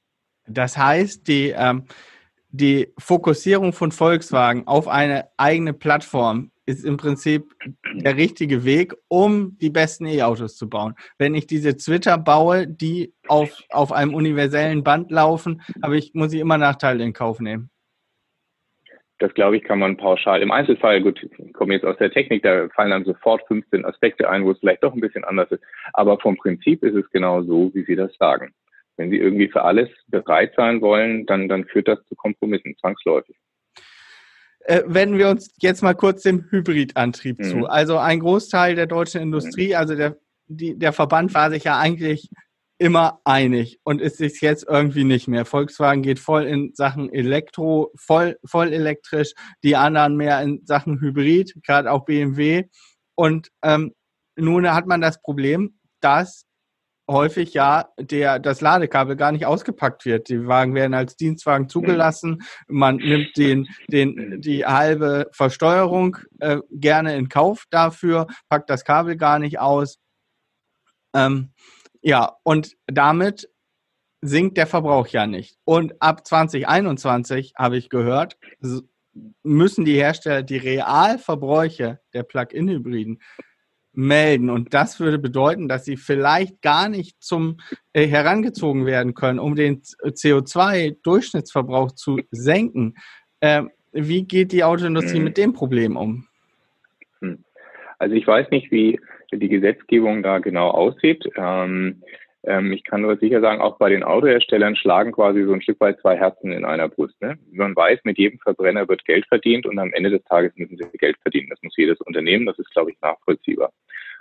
Das 0.48 0.78
heißt, 0.78 1.28
die, 1.28 1.50
ähm, 1.50 1.84
die 2.50 2.94
Fokussierung 2.98 3.74
von 3.74 3.92
Volkswagen 3.92 4.66
auf 4.68 4.88
eine 4.88 5.28
eigene 5.36 5.74
Plattform 5.74 6.52
ist 6.66 6.86
im 6.86 6.96
Prinzip 6.96 7.54
der 7.94 8.16
richtige 8.16 8.64
Weg, 8.64 8.94
um 9.10 9.58
die 9.60 9.70
besten 9.70 10.06
E-Autos 10.06 10.56
zu 10.56 10.70
bauen. 10.70 10.96
Wenn 11.18 11.36
ich 11.36 11.46
diese 11.46 11.76
Twitter 11.76 12.18
baue, 12.18 12.68
die 12.68 13.14
auf, 13.28 13.62
auf 13.70 13.92
einem 13.92 14.14
universellen 14.14 14.84
Band 14.84 15.12
laufen, 15.12 15.62
habe 15.84 15.98
ich, 15.98 16.14
muss 16.14 16.34
ich 16.34 16.40
immer 16.40 16.58
Nachteile 16.58 17.04
in 17.04 17.14
Kauf 17.14 17.40
nehmen. 17.40 17.70
Das 19.20 19.34
glaube 19.34 19.56
ich, 19.56 19.64
kann 19.64 19.80
man 19.80 19.96
pauschal. 19.96 20.42
Im 20.42 20.52
Einzelfall, 20.52 21.02
gut, 21.02 21.24
ich 21.24 21.54
komme 21.54 21.74
jetzt 21.74 21.86
aus 21.86 21.98
der 21.98 22.12
Technik, 22.12 22.44
da 22.44 22.68
fallen 22.76 22.92
dann 22.92 23.06
sofort 23.06 23.48
15 23.48 23.86
Aspekte 23.86 24.30
ein, 24.30 24.44
wo 24.44 24.52
es 24.52 24.60
vielleicht 24.60 24.84
doch 24.84 24.94
ein 24.94 25.00
bisschen 25.00 25.24
anders 25.24 25.50
ist. 25.52 25.64
Aber 25.94 26.20
vom 26.20 26.36
Prinzip 26.36 26.84
ist 26.84 26.96
es 26.96 27.10
genau 27.12 27.42
so, 27.44 27.72
wie 27.74 27.86
Sie 27.86 27.96
das 27.96 28.14
sagen. 28.18 28.54
Wenn 28.98 29.10
Sie 29.10 29.18
irgendwie 29.18 29.48
für 29.48 29.64
alles 29.64 29.90
bereit 30.08 30.54
sein 30.58 30.82
wollen, 30.82 31.26
dann, 31.26 31.48
dann 31.48 31.66
führt 31.66 31.88
das 31.88 32.04
zu 32.08 32.16
Kompromissen, 32.16 32.76
zwangsläufig. 32.78 33.38
Äh, 34.66 34.82
wenden 34.88 35.18
wir 35.18 35.30
uns 35.30 35.56
jetzt 35.60 35.84
mal 35.84 35.94
kurz 35.94 36.24
dem 36.24 36.46
Hybridantrieb 36.50 37.40
mhm. 37.40 37.44
zu. 37.44 37.66
Also 37.68 37.98
ein 37.98 38.20
Großteil 38.20 38.76
der 38.76 38.88
deutschen 38.88 39.22
Industrie, 39.22 39.70
mhm. 39.70 39.76
also 39.76 39.96
der, 39.96 40.18
die, 40.48 40.78
der 40.78 40.92
Verband 40.92 41.34
war 41.34 41.52
sich 41.52 41.66
ja 41.66 41.78
eigentlich 41.78 42.30
immer 42.78 43.22
einig 43.24 43.80
und 43.84 44.02
ist 44.02 44.18
sich 44.18 44.42
jetzt 44.42 44.66
irgendwie 44.68 45.06
nicht 45.06 45.28
mehr. 45.28 45.46
Volkswagen 45.46 46.02
geht 46.02 46.20
voll 46.20 46.44
in 46.44 46.74
Sachen 46.74 47.12
Elektro, 47.12 47.92
voll, 47.96 48.38
voll 48.46 48.74
elektrisch, 48.74 49.34
die 49.64 49.76
anderen 49.76 50.18
mehr 50.18 50.42
in 50.42 50.66
Sachen 50.66 51.00
Hybrid, 51.00 51.56
gerade 51.64 51.92
auch 51.92 52.06
BMW. 52.06 52.66
Und 53.16 53.50
ähm, 53.64 53.94
nun 54.36 54.70
hat 54.74 54.88
man 54.88 55.00
das 55.00 55.22
Problem, 55.22 55.80
dass 56.02 56.46
häufig 57.10 57.54
ja 57.54 57.90
der, 58.00 58.40
das 58.40 58.62
Ladekabel 58.62 59.16
gar 59.16 59.32
nicht 59.32 59.46
ausgepackt 59.46 60.06
wird. 60.06 60.30
Die 60.30 60.48
Wagen 60.48 60.74
werden 60.76 60.94
als 60.94 61.16
Dienstwagen 61.16 61.70
zugelassen. 61.70 62.44
Man 62.68 62.98
nimmt 62.98 63.38
den, 63.38 63.68
den, 63.90 64.42
die 64.42 64.66
halbe 64.66 65.30
Versteuerung 65.32 66.18
äh, 66.40 66.58
gerne 66.72 67.16
in 67.16 67.30
Kauf 67.30 67.66
dafür, 67.70 68.28
packt 68.50 68.70
das 68.70 68.84
Kabel 68.84 69.18
gar 69.18 69.40
nicht 69.40 69.60
aus. 69.60 70.00
Ähm, 71.14 71.54
ja, 72.06 72.38
und 72.44 72.78
damit 72.86 73.50
sinkt 74.22 74.58
der 74.58 74.68
Verbrauch 74.68 75.08
ja 75.08 75.26
nicht. 75.26 75.58
Und 75.66 76.00
ab 76.04 76.24
2021 76.26 77.54
habe 77.58 77.78
ich 77.78 77.90
gehört, 77.90 78.38
müssen 79.42 79.86
die 79.86 79.96
Hersteller 79.96 80.44
die 80.44 80.58
Realverbräuche 80.58 82.00
der 82.14 82.22
Plug-in-Hybriden 82.22 83.24
melden. 83.92 84.52
Und 84.52 84.76
das 84.76 85.00
würde 85.00 85.18
bedeuten, 85.18 85.68
dass 85.68 85.84
sie 85.84 85.98
vielleicht 85.98 86.62
gar 86.62 86.90
nicht 86.90 87.24
zum 87.24 87.58
äh, 87.92 88.06
herangezogen 88.06 88.86
werden 88.86 89.16
können, 89.16 89.40
um 89.40 89.56
den 89.56 89.82
CO2-Durchschnittsverbrauch 89.82 91.94
zu 91.94 92.20
senken. 92.30 92.94
Ähm, 93.42 93.72
wie 93.94 94.26
geht 94.26 94.52
die 94.52 94.64
Autoindustrie 94.64 95.18
hm. 95.18 95.24
mit 95.24 95.38
dem 95.38 95.54
Problem 95.54 95.98
um? 95.98 96.28
Hm. 97.22 97.44
Also 97.98 98.14
ich 98.14 98.28
weiß 98.28 98.52
nicht, 98.52 98.72
wie 98.72 99.00
die 99.38 99.50
Gesetzgebung 99.50 100.24
da 100.24 100.40
genau 100.40 100.70
aussieht. 100.70 101.24
Ähm, 101.36 102.02
ähm, 102.44 102.72
ich 102.74 102.84
kann 102.84 103.02
nur 103.02 103.18
sicher 103.18 103.42
sagen, 103.42 103.62
auch 103.62 103.78
bei 103.78 103.90
den 103.90 104.04
Autoherstellern 104.04 104.76
schlagen 104.76 105.12
quasi 105.12 105.44
so 105.44 105.54
ein 105.54 105.62
Stück 105.62 105.80
weit 105.80 106.00
zwei 106.00 106.16
Herzen 106.16 106.52
in 106.52 106.66
einer 106.66 106.88
Brust. 106.88 107.20
Ne? 107.22 107.38
Man 107.52 107.76
weiß, 107.76 108.00
mit 108.04 108.18
jedem 108.18 108.40
Verbrenner 108.40 108.88
wird 108.88 109.06
Geld 109.06 109.26
verdient 109.28 109.66
und 109.66 109.80
am 109.80 109.94
Ende 109.94 110.12
des 110.12 110.24
Tages 110.26 110.54
müssen 110.56 110.78
sie 110.78 110.98
Geld 110.98 111.18
verdienen. 111.22 111.50
Das 111.50 111.62
muss 111.64 111.76
jedes 111.78 112.00
Unternehmen, 112.02 112.46
das 112.46 112.60
ist, 112.60 112.72
glaube 112.72 112.92
ich, 112.92 113.02
nachvollziehbar. 113.02 113.72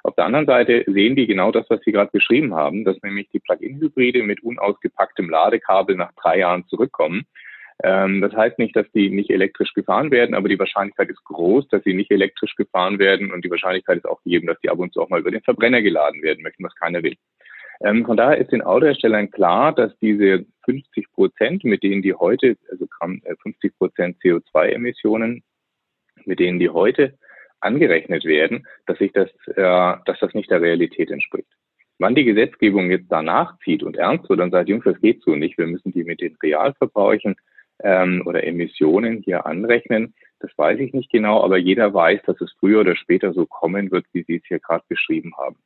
Auf 0.03 0.15
der 0.17 0.27
anderen 0.27 0.47
Seite 0.47 0.85
sehen 0.87 1.17
die 1.17 1.27
genau 1.27 1.51
das, 1.51 1.65
was 1.71 1.81
Sie 1.81 1.93
gerade 1.93 2.11
beschrieben 2.13 2.55
haben, 2.55 2.85
dass 2.85 3.03
nämlich 3.03 3.31
die 3.31 3.41
Plug-in-Hybride 3.41 4.23
mit 4.23 4.43
unausgepacktem 4.43 5.31
Ladekabel 5.31 5.97
nach 5.97 6.13
drei 6.21 6.41
Jahren 6.41 6.67
zurückkommen 6.67 7.25
ähm, 7.83 8.21
das 8.21 8.33
heißt 8.33 8.59
nicht, 8.59 8.77
dass 8.77 8.91
die 8.93 9.11
nicht 9.11 9.31
elektrisch 9.31 9.75
gefahren 9.75 10.11
werden, 10.11 10.35
aber 10.35 10.49
die 10.49 10.59
Wahrscheinlichkeit 10.59 11.11
ist 11.11 11.25
groß, 11.25 11.69
dass 11.69 11.83
sie 11.83 11.95
nicht 11.95 12.11
elektrisch 12.11 12.55
gefahren 12.55 12.99
werden 12.99 13.33
und 13.33 13.45
die 13.45 13.51
Wahrscheinlichkeit 13.51 13.99
ist 13.99 14.07
auch 14.07 14.23
gegeben, 14.23 14.47
dass 14.47 14.61
die 14.61 14.71
ab 14.71 14.79
und 14.79 14.93
zu 14.93 15.01
auch 15.01 15.09
mal 15.09 15.21
über 15.21 15.31
den 15.31 15.43
Verbrenner 15.43 15.83
geladen 15.83 16.23
werden 16.23 16.43
möchten, 16.43 16.65
was 16.65 16.75
keiner 16.77 17.03
will. 17.03 17.17
Ähm, 17.81 18.07
von 18.07 18.17
daher 18.17 18.39
ist 18.39 18.53
den 18.53 18.63
Autoherstellern 18.63 19.31
klar, 19.31 19.75
dass 19.75 19.97
diese 19.99 20.47
50 20.65 21.13
Prozent, 21.13 21.65
mit 21.65 21.83
denen 21.83 22.03
die 22.03 22.15
heute, 22.15 22.57
also 22.71 22.87
50 23.43 23.65
äh, 23.65 23.75
Prozent 23.77 24.17
CO2-Emissionen, 24.23 25.43
mit 26.25 26.39
denen 26.39 26.61
die 26.61 26.71
heute 26.71 27.19
angerechnet 27.61 28.25
werden, 28.25 28.67
dass 28.87 28.99
sich 28.99 29.13
das, 29.13 29.29
äh, 29.49 29.97
dass 30.05 30.19
das 30.21 30.33
nicht 30.35 30.51
der 30.51 30.61
Realität 30.61 31.11
entspricht. 31.11 31.49
Wann 31.99 32.15
die 32.15 32.25
Gesetzgebung 32.25 32.91
jetzt 32.91 33.11
danach 33.11 33.59
zieht 33.61 33.83
und 33.83 33.97
ernst 33.97 34.29
wird 34.29 34.41
und 34.41 34.51
sagt, 34.51 34.69
Jungs, 34.69 34.85
das 34.85 35.01
geht 35.01 35.23
so 35.23 35.35
nicht, 35.35 35.59
wir 35.59 35.67
müssen 35.67 35.93
die 35.93 36.05
mit 36.05 36.21
den 36.21 36.37
Realverbräuchen 36.43 37.37
ähm, 37.83 38.23
oder 38.27 38.45
Emissionen 38.45 39.23
hier 39.23 39.47
anrechnen. 39.47 40.15
Das 40.41 40.51
weiß 40.57 40.79
ich 40.81 40.93
nicht 40.93 41.11
genau, 41.11 41.43
aber 41.43 41.57
jeder 41.57 41.93
weiß, 41.95 42.21
dass 42.27 42.41
es 42.41 42.53
früher 42.59 42.81
oder 42.81 42.97
später 42.97 43.33
so 43.33 43.47
kommen 43.47 43.91
wird, 43.91 44.07
wie 44.13 44.25
Sie 44.25 44.37
es 44.37 44.47
hier 44.47 44.61
gerade 44.61 44.85
beschrieben 44.89 45.33
haben. 45.37 45.57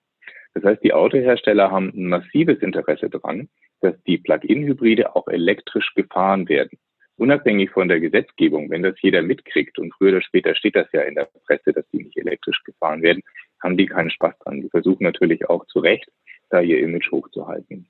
Das 0.55 0.65
heißt, 0.65 0.83
die 0.83 0.93
Autohersteller 0.93 1.71
haben 1.71 1.93
ein 1.95 2.09
massives 2.09 2.59
Interesse 2.61 3.11
daran, 3.11 3.49
dass 3.81 3.95
die 4.05 4.19
Plug-in-Hybride 4.19 5.15
auch 5.15 5.29
elektrisch 5.29 5.95
gefahren 5.95 6.49
werden. 6.49 6.79
Unabhängig 7.17 7.71
von 7.71 7.89
der 7.89 8.01
Gesetzgebung, 8.01 8.71
wenn 8.71 8.83
das 8.83 8.95
jeder 9.01 9.23
mitkriegt 9.23 9.79
und 9.79 9.93
früher 9.95 10.13
oder 10.13 10.23
später 10.23 10.55
steht 10.55 10.77
das 10.77 10.87
ja 10.93 11.03
in 11.03 11.17
der 11.17 11.29
Presse, 11.47 11.73
dass 11.73 11.89
die 11.91 12.05
nicht 12.05 12.17
elektrisch 12.17 12.63
gefahren 12.65 13.03
werden, 13.03 13.23
haben 13.63 13.77
die 13.77 13.87
keinen 13.87 14.11
Spaß 14.11 14.39
dran. 14.39 14.61
Die 14.61 14.69
versuchen 14.69 15.03
natürlich 15.03 15.49
auch 15.49 15.67
zu 15.67 15.81
Recht, 15.81 16.09
da 16.51 16.61
ihr 16.61 16.79
Image 16.79 17.11
hochzuhalten. 17.11 17.89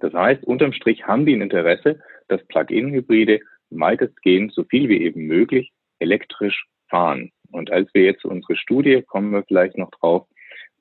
Das 0.00 0.12
heißt, 0.12 0.44
unterm 0.44 0.72
Strich 0.72 1.06
haben 1.06 1.26
die 1.26 1.34
ein 1.34 1.42
Interesse, 1.42 2.00
dass 2.28 2.46
Plug-in-Hybride 2.46 3.40
weitestgehend 3.70 4.52
so 4.52 4.64
viel 4.64 4.88
wie 4.88 5.02
eben 5.02 5.26
möglich 5.26 5.72
elektrisch 5.98 6.66
fahren. 6.88 7.30
Und 7.50 7.70
als 7.70 7.92
wir 7.94 8.04
jetzt 8.04 8.24
unsere 8.24 8.56
Studie, 8.56 9.02
kommen 9.02 9.30
wir 9.32 9.42
vielleicht 9.44 9.76
noch 9.78 9.90
drauf, 9.90 10.26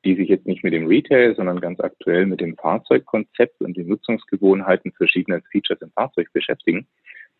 die 0.06 0.15
sich 0.15 0.30
jetzt 0.30 0.45
nicht 0.45 0.63
mit 0.63 0.73
dem 0.73 0.88
Retail, 0.88 1.36
sondern 1.36 1.60
ganz 1.60 1.80
aktuell 1.80 2.25
mit 2.25 2.39
dem 2.39 2.56
Fahrzeugkonzept 2.56 3.62
und 3.62 3.75
den 3.75 3.88
Nutzungsgewohnheiten 3.88 4.91
verschiedener 4.93 5.41
Features 5.51 5.82
im 5.82 5.91
Fahrzeug 5.91 6.32
beschäftigen, 6.34 6.88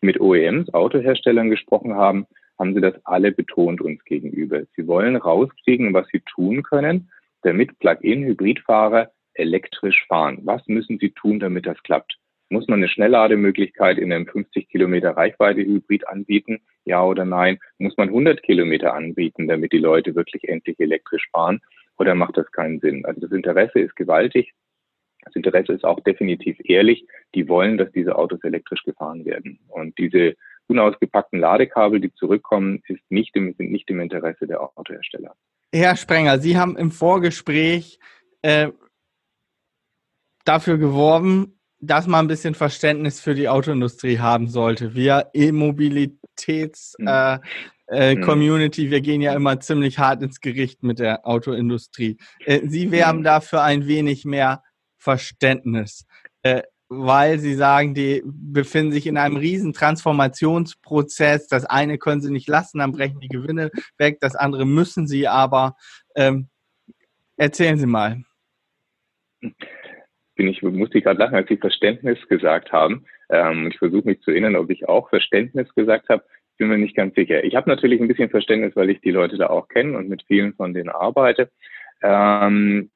mit 0.00 0.20
OEMs, 0.20 0.72
Autoherstellern 0.74 1.50
gesprochen 1.50 1.94
haben, 1.94 2.26
haben 2.58 2.74
sie 2.74 2.80
das 2.80 2.94
alle 3.04 3.32
betont 3.32 3.80
uns 3.80 4.04
gegenüber. 4.04 4.62
Sie 4.76 4.86
wollen 4.86 5.16
rauskriegen, 5.16 5.94
was 5.94 6.06
sie 6.08 6.20
tun 6.20 6.62
können, 6.62 7.10
damit 7.42 7.78
Plug-in-Hybridfahrer 7.78 9.10
elektrisch 9.38 10.04
fahren. 10.08 10.40
Was 10.42 10.66
müssen 10.66 10.98
sie 10.98 11.10
tun, 11.10 11.40
damit 11.40 11.66
das 11.66 11.82
klappt? 11.82 12.18
Muss 12.50 12.66
man 12.66 12.78
eine 12.78 12.88
Schnelllademöglichkeit 12.88 13.98
in 13.98 14.12
einem 14.12 14.26
50 14.26 14.68
Kilometer 14.68 15.10
Reichweite 15.10 15.60
Hybrid 15.60 16.08
anbieten? 16.08 16.60
Ja 16.84 17.04
oder 17.04 17.26
nein? 17.26 17.58
Muss 17.78 17.96
man 17.98 18.08
100 18.08 18.42
Kilometer 18.42 18.94
anbieten, 18.94 19.48
damit 19.48 19.72
die 19.72 19.78
Leute 19.78 20.14
wirklich 20.14 20.48
endlich 20.48 20.80
elektrisch 20.80 21.28
fahren? 21.30 21.60
Oder 21.98 22.14
macht 22.14 22.38
das 22.38 22.50
keinen 22.52 22.80
Sinn? 22.80 23.04
Also 23.04 23.20
das 23.20 23.32
Interesse 23.32 23.80
ist 23.80 23.96
gewaltig. 23.96 24.54
Das 25.24 25.34
Interesse 25.34 25.74
ist 25.74 25.84
auch 25.84 26.00
definitiv 26.00 26.56
ehrlich. 26.64 27.06
Die 27.34 27.48
wollen, 27.48 27.76
dass 27.76 27.92
diese 27.92 28.16
Autos 28.16 28.42
elektrisch 28.44 28.82
gefahren 28.84 29.26
werden. 29.26 29.58
Und 29.68 29.98
diese 29.98 30.34
unausgepackten 30.68 31.40
Ladekabel, 31.40 32.00
die 32.00 32.14
zurückkommen, 32.14 32.82
ist 32.88 33.02
nicht 33.10 33.36
im, 33.36 33.54
sind 33.54 33.70
nicht 33.70 33.90
im 33.90 34.00
Interesse 34.00 34.46
der 34.46 34.62
Autohersteller. 34.62 35.34
Herr 35.74 35.96
Sprenger, 35.96 36.38
Sie 36.38 36.56
haben 36.56 36.76
im 36.78 36.90
Vorgespräch 36.90 37.98
äh, 38.40 38.68
dafür 40.44 40.78
geworben, 40.78 41.58
dass 41.80 42.06
man 42.06 42.24
ein 42.24 42.28
bisschen 42.28 42.54
Verständnis 42.54 43.20
für 43.20 43.34
die 43.34 43.48
Autoindustrie 43.48 44.18
haben 44.18 44.48
sollte. 44.48 44.94
Wir 44.94 45.30
E-Mobilitäts-Community, 45.32 47.42
äh, 47.88 47.88
äh, 47.88 48.16
mhm. 48.16 48.90
wir 48.90 49.00
gehen 49.00 49.20
ja 49.20 49.34
immer 49.34 49.60
ziemlich 49.60 49.98
hart 49.98 50.22
ins 50.22 50.40
Gericht 50.40 50.82
mit 50.82 50.98
der 50.98 51.26
Autoindustrie. 51.26 52.18
Äh, 52.44 52.66
Sie 52.66 52.90
werben 52.90 53.20
mhm. 53.20 53.24
dafür 53.24 53.62
ein 53.62 53.86
wenig 53.86 54.24
mehr 54.24 54.62
Verständnis, 54.96 56.06
äh, 56.42 56.62
weil 56.88 57.38
Sie 57.38 57.54
sagen, 57.54 57.94
die 57.94 58.22
befinden 58.24 58.92
sich 58.92 59.06
in 59.06 59.16
einem 59.16 59.36
riesen 59.36 59.72
Transformationsprozess. 59.72 61.46
Das 61.46 61.64
eine 61.64 61.98
können 61.98 62.22
Sie 62.22 62.32
nicht 62.32 62.48
lassen, 62.48 62.78
dann 62.78 62.92
brechen 62.92 63.20
die 63.20 63.28
Gewinne 63.28 63.70
weg, 63.98 64.18
das 64.20 64.34
andere 64.34 64.66
müssen 64.66 65.06
Sie 65.06 65.28
aber. 65.28 65.76
Ähm, 66.16 66.48
erzählen 67.36 67.78
Sie 67.78 67.86
mal 67.86 68.24
bin 70.38 70.48
ich, 70.48 70.62
musste 70.62 70.98
ich 70.98 71.04
gerade 71.04 71.18
lachen, 71.18 71.34
als 71.34 71.48
Sie 71.48 71.58
Verständnis 71.58 72.18
gesagt 72.28 72.72
haben. 72.72 73.04
Ähm, 73.28 73.68
ich 73.70 73.78
versuche 73.78 74.06
mich 74.06 74.20
zu 74.22 74.30
erinnern, 74.30 74.56
ob 74.56 74.70
ich 74.70 74.88
auch 74.88 75.10
Verständnis 75.10 75.68
gesagt 75.74 76.08
habe. 76.08 76.24
Bin 76.56 76.68
mir 76.68 76.78
nicht 76.78 76.96
ganz 76.96 77.14
sicher. 77.14 77.44
Ich 77.44 77.54
habe 77.56 77.68
natürlich 77.68 78.00
ein 78.00 78.08
bisschen 78.08 78.30
Verständnis, 78.30 78.74
weil 78.74 78.88
ich 78.88 79.00
die 79.00 79.10
Leute 79.10 79.36
da 79.36 79.48
auch 79.48 79.68
kenne 79.68 79.98
und 79.98 80.08
mit 80.08 80.22
vielen 80.22 80.54
von 80.54 80.72
denen 80.72 80.88
arbeite. 80.88 81.50
Ähm, 82.02 82.90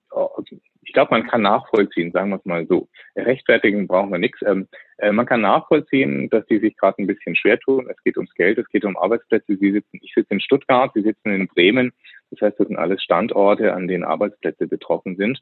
ich 0.83 0.93
glaube, 0.93 1.11
man 1.11 1.27
kann 1.27 1.43
nachvollziehen, 1.43 2.13
sagen 2.13 2.31
wir 2.31 2.37
es 2.37 2.45
mal 2.45 2.67
so. 2.67 2.89
Rechtfertigen 3.17 3.87
brauchen 3.89 4.11
wir 4.11 4.19
nichts. 4.19 4.41
Ähm, 4.47 4.69
äh, 4.99 5.11
man 5.11 5.27
kann 5.27 5.41
nachvollziehen, 5.41 6.31
dass 6.31 6.47
die 6.47 6.59
sich 6.59 6.77
gerade 6.77 7.03
ein 7.03 7.07
bisschen 7.07 7.35
schwer 7.35 7.59
tun. 7.59 7.89
Es 7.91 8.03
geht 8.05 8.17
ums 8.17 8.35
Geld, 8.35 8.59
es 8.59 8.69
geht 8.69 8.85
um 8.85 8.97
Arbeitsplätze. 8.97 9.57
Sie 9.57 9.73
sitzen, 9.73 9.99
ich 10.01 10.13
sitze 10.15 10.33
in 10.35 10.41
Stuttgart, 10.41 10.93
Sie 10.95 11.03
sitzen 11.03 11.31
in 11.33 11.49
Bremen. 11.49 11.93
Das 12.31 12.41
heißt, 12.41 12.61
das 12.61 12.69
sind 12.69 12.77
alles 12.77 13.03
Standorte, 13.03 13.75
an 13.75 13.89
denen 13.89 14.05
Arbeitsplätze 14.05 14.69
betroffen 14.69 15.17
sind. 15.17 15.41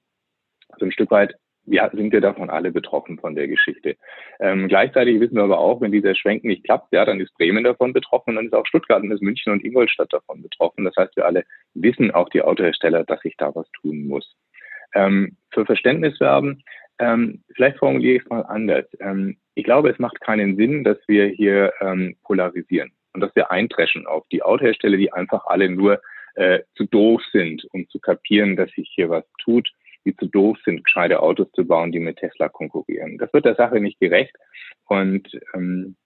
Also 0.71 0.87
ein 0.87 0.93
Stück 0.93 1.11
weit 1.11 1.35
ja, 1.66 1.90
sind 1.92 2.12
wir 2.12 2.20
davon 2.20 2.51
alle 2.51 2.73
betroffen 2.73 3.18
von 3.18 3.35
der 3.35 3.49
Geschichte. 3.49 3.96
Ähm, 4.40 4.68
gleichzeitig 4.68 5.20
wissen 5.20 5.37
wir 5.37 5.44
aber 5.44 5.59
auch, 5.59 5.81
wenn 5.81 5.92
dieser 5.92 6.14
Schwenk 6.14 6.44
nicht 6.44 6.64
klappt, 6.64 6.92
ja, 6.92 7.05
dann 7.05 7.20
ist 7.20 7.35
Bremen 7.35 7.64
davon 7.64 7.92
betroffen 7.92 8.37
dann 8.37 8.46
ist 8.46 8.55
auch 8.55 8.66
Stuttgart 8.66 9.03
und 9.03 9.12
ist 9.12 9.23
München 9.23 9.53
und 9.53 9.64
Ingolstadt 9.64 10.12
davon 10.12 10.42
betroffen. 10.42 10.85
Das 10.85 10.94
heißt, 10.96 11.16
wir 11.16 11.27
alle 11.27 11.44
wissen, 11.75 12.11
auch 12.11 12.29
die 12.31 12.42
Autohersteller, 12.42 13.05
dass 13.05 13.20
sich 13.20 13.37
da 13.37 13.55
was 13.55 13.70
tun 13.73 14.07
muss. 14.07 14.37
Ähm, 14.94 15.37
für 15.53 15.66
Verständnis 15.66 16.18
werben, 16.20 16.62
ähm, 16.99 17.42
vielleicht 17.55 17.79
formuliere 17.79 18.16
ich 18.16 18.23
es 18.23 18.29
mal 18.29 18.42
anders. 18.42 18.87
Ähm, 19.01 19.37
ich 19.55 19.64
glaube, 19.64 19.90
es 19.90 19.99
macht 19.99 20.20
keinen 20.20 20.57
Sinn, 20.57 20.85
dass 20.85 20.99
wir 21.07 21.27
hier 21.27 21.73
ähm, 21.81 22.16
polarisieren 22.25 22.92
und 23.12 23.20
dass 23.20 23.35
wir 23.35 23.51
eintreschen 23.51 24.07
auf 24.07 24.27
die 24.33 24.42
Autohersteller, 24.42 24.96
die 24.96 25.12
einfach 25.12 25.46
alle 25.46 25.68
nur 25.68 26.01
äh, 26.35 26.61
zu 26.77 26.85
doof 26.85 27.23
sind, 27.33 27.66
um 27.73 27.88
zu 27.88 28.01
kapieren, 28.01 28.57
dass 28.57 28.70
sich 28.73 28.90
hier 28.94 29.11
was 29.11 29.25
tut 29.38 29.70
die 30.05 30.17
zu 30.17 30.27
doof 30.27 30.59
sind, 30.65 30.85
gescheite 30.85 31.21
Autos 31.21 31.51
zu 31.53 31.67
bauen, 31.67 31.93
die 31.93 32.01
mit 32.01 32.19
Tesla 32.19 32.49
konkurrieren. 32.49 33.19
Das 33.19 33.33
wird 33.33 33.45
der 33.45 33.55
Sache 33.55 33.81
nicht 33.81 34.01
gerecht. 34.01 34.35
Und 34.87 35.29
ähm, 35.55 35.97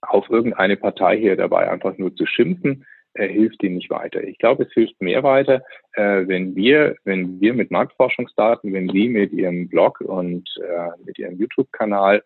auf 0.00 0.30
irgendeine 0.30 0.76
Partei 0.76 1.18
hier 1.18 1.36
dabei 1.36 1.70
einfach 1.70 1.98
nur 1.98 2.14
zu 2.14 2.26
schimpfen, 2.26 2.86
äh, 3.14 3.28
hilft 3.28 3.62
ihnen 3.62 3.76
nicht 3.76 3.90
weiter. 3.90 4.22
Ich 4.22 4.38
glaube, 4.38 4.64
es 4.64 4.72
hilft 4.72 5.00
mehr 5.02 5.22
weiter, 5.22 5.62
äh, 5.92 6.26
wenn 6.26 6.54
wir, 6.54 6.96
wenn 7.04 7.40
wir 7.40 7.54
mit 7.54 7.70
Marktforschungsdaten, 7.70 8.72
wenn 8.72 8.88
Sie 8.88 9.08
mit 9.08 9.32
Ihrem 9.32 9.68
Blog 9.68 10.00
und 10.00 10.48
äh, 10.62 10.90
mit 11.04 11.18
Ihrem 11.18 11.36
YouTube-Kanal 11.36 12.22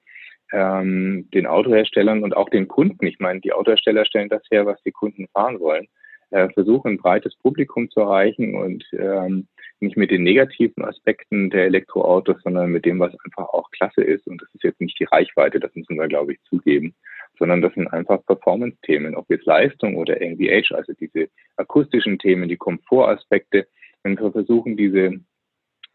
ähm, 0.53 1.29
den 1.33 1.47
Autoherstellern 1.47 2.23
und 2.23 2.37
auch 2.37 2.51
den 2.51 2.69
Kunden, 2.69 3.07
ich 3.07 3.19
meine, 3.19 3.41
die 3.41 3.53
Autohersteller 3.53 4.05
stellen 4.05 4.29
das 4.29 4.43
her, 4.51 4.67
was 4.67 4.81
die 4.83 4.93
Kunden 4.93 5.27
fahren 5.33 5.59
wollen, 5.59 5.89
äh, 6.35 6.49
versuchen, 6.53 6.93
ein 6.93 6.99
breites 6.99 7.37
Publikum 7.37 7.89
zu 7.91 8.01
erreichen 8.01 8.57
und 8.57 8.85
ähm, 8.93 9.47
nicht 9.79 9.97
mit 9.97 10.11
den 10.11 10.25
negativen 10.25 10.85
Aspekten 10.85 11.49
der 11.49 11.67
Elektroautos, 11.67 12.43
sondern 12.43 12.71
mit 12.71 12.85
dem, 12.85 12.99
was 12.99 13.15
einfach 13.25 13.49
auch 13.51 13.71
klasse 13.71 14.03
ist. 14.03 14.27
Und 14.27 14.43
das 14.43 14.49
ist 14.53 14.65
jetzt 14.65 14.81
nicht 14.81 14.99
die 14.99 15.05
Reichweite, 15.05 15.61
das 15.61 15.73
müssen 15.77 15.97
wir, 15.97 16.09
glaube 16.09 16.33
ich, 16.33 16.43
zugeben, 16.43 16.93
sondern 17.39 17.63
das 17.63 17.73
sind 17.75 17.87
einfach 17.87 18.25
Performance-Themen, 18.27 19.15
ob 19.15 19.31
jetzt 19.31 19.47
Leistung 19.47 19.97
oder 19.97 20.21
NVH, 20.21 20.75
also 20.75 20.93
diese 20.95 21.29
akustischen 21.57 22.19
Themen, 22.19 22.49
die 22.49 22.57
Komfortaspekte. 22.57 23.69
Wenn 24.03 24.19
wir 24.19 24.33
versuchen, 24.33 24.77
diese 24.77 25.13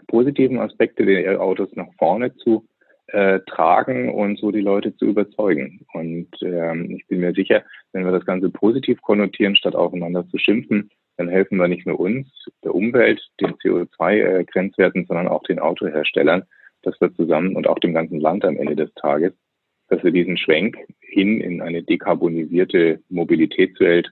positiven 0.08 0.60
Aspekte 0.60 1.06
der 1.06 1.41
Autos 1.41 1.69
nach 1.75 1.91
vorne 1.97 2.34
zu 2.38 2.65
äh, 3.12 3.39
tragen 3.41 4.13
und 4.13 4.39
so 4.39 4.52
die 4.52 4.62
Leute 4.62 4.95
zu 4.95 5.06
überzeugen. 5.06 5.86
Und 5.93 6.30
ähm, 6.41 6.91
ich 6.91 7.08
bin 7.08 7.19
mir 7.19 7.34
sicher, 7.34 7.63
wenn 7.91 8.06
wir 8.06 8.12
das 8.12 8.26
Ganze 8.26 8.50
positiv 8.50 9.02
konnotieren, 9.02 9.56
statt 9.56 9.76
aufeinander 9.76 10.28
zu 10.30 10.38
schimpfen, 10.38 10.89
dann 11.17 11.28
helfen 11.28 11.58
wir 11.58 11.67
nicht 11.67 11.86
nur 11.86 12.00
uns, 12.00 12.28
der 12.63 12.74
Umwelt, 12.74 13.22
den 13.41 13.54
CO2-Grenzwerten, 13.56 15.06
sondern 15.06 15.28
auch 15.28 15.43
den 15.43 15.60
Autoherstellern, 15.60 16.43
dass 16.82 17.00
wir 17.02 17.13
zusammen 17.13 17.56
und 17.56 17.67
auch 17.67 17.80
dem 17.80 17.93
ganzen 17.93 18.19
Land 18.19 18.45
am 18.45 18.58
Ende 18.58 18.76
des 18.76 18.93
Tages, 18.93 19.34
dass 19.89 20.04
wir 20.04 20.12
diesen 20.12 20.38
Schwenk 20.38 20.78
hin 21.02 21.41
in 21.41 21.62
eine 21.62 21.84
dekarbonisierte 21.84 23.02
Mobilitätswelt 23.10 24.12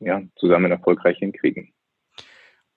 ja, 0.00 0.22
zusammen 0.36 0.70
erfolgreich 0.70 1.18
hinkriegen. 1.18 1.72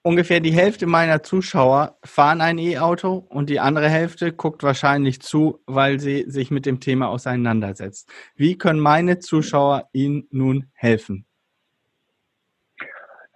Ungefähr 0.04 0.40
die 0.40 0.52
Hälfte 0.52 0.86
meiner 0.86 1.22
Zuschauer 1.22 1.96
fahren 2.04 2.40
ein 2.40 2.58
E-Auto 2.58 3.24
und 3.28 3.48
die 3.48 3.60
andere 3.60 3.88
Hälfte 3.88 4.32
guckt 4.32 4.64
wahrscheinlich 4.64 5.20
zu, 5.20 5.60
weil 5.66 6.00
sie 6.00 6.24
sich 6.26 6.50
mit 6.50 6.66
dem 6.66 6.80
Thema 6.80 7.08
auseinandersetzt. 7.08 8.10
Wie 8.34 8.58
können 8.58 8.80
meine 8.80 9.20
Zuschauer 9.20 9.88
Ihnen 9.92 10.26
nun 10.32 10.66
helfen? 10.74 11.24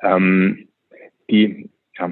Ähm, 0.03 0.69
die, 1.31 1.71
ja, 1.97 2.11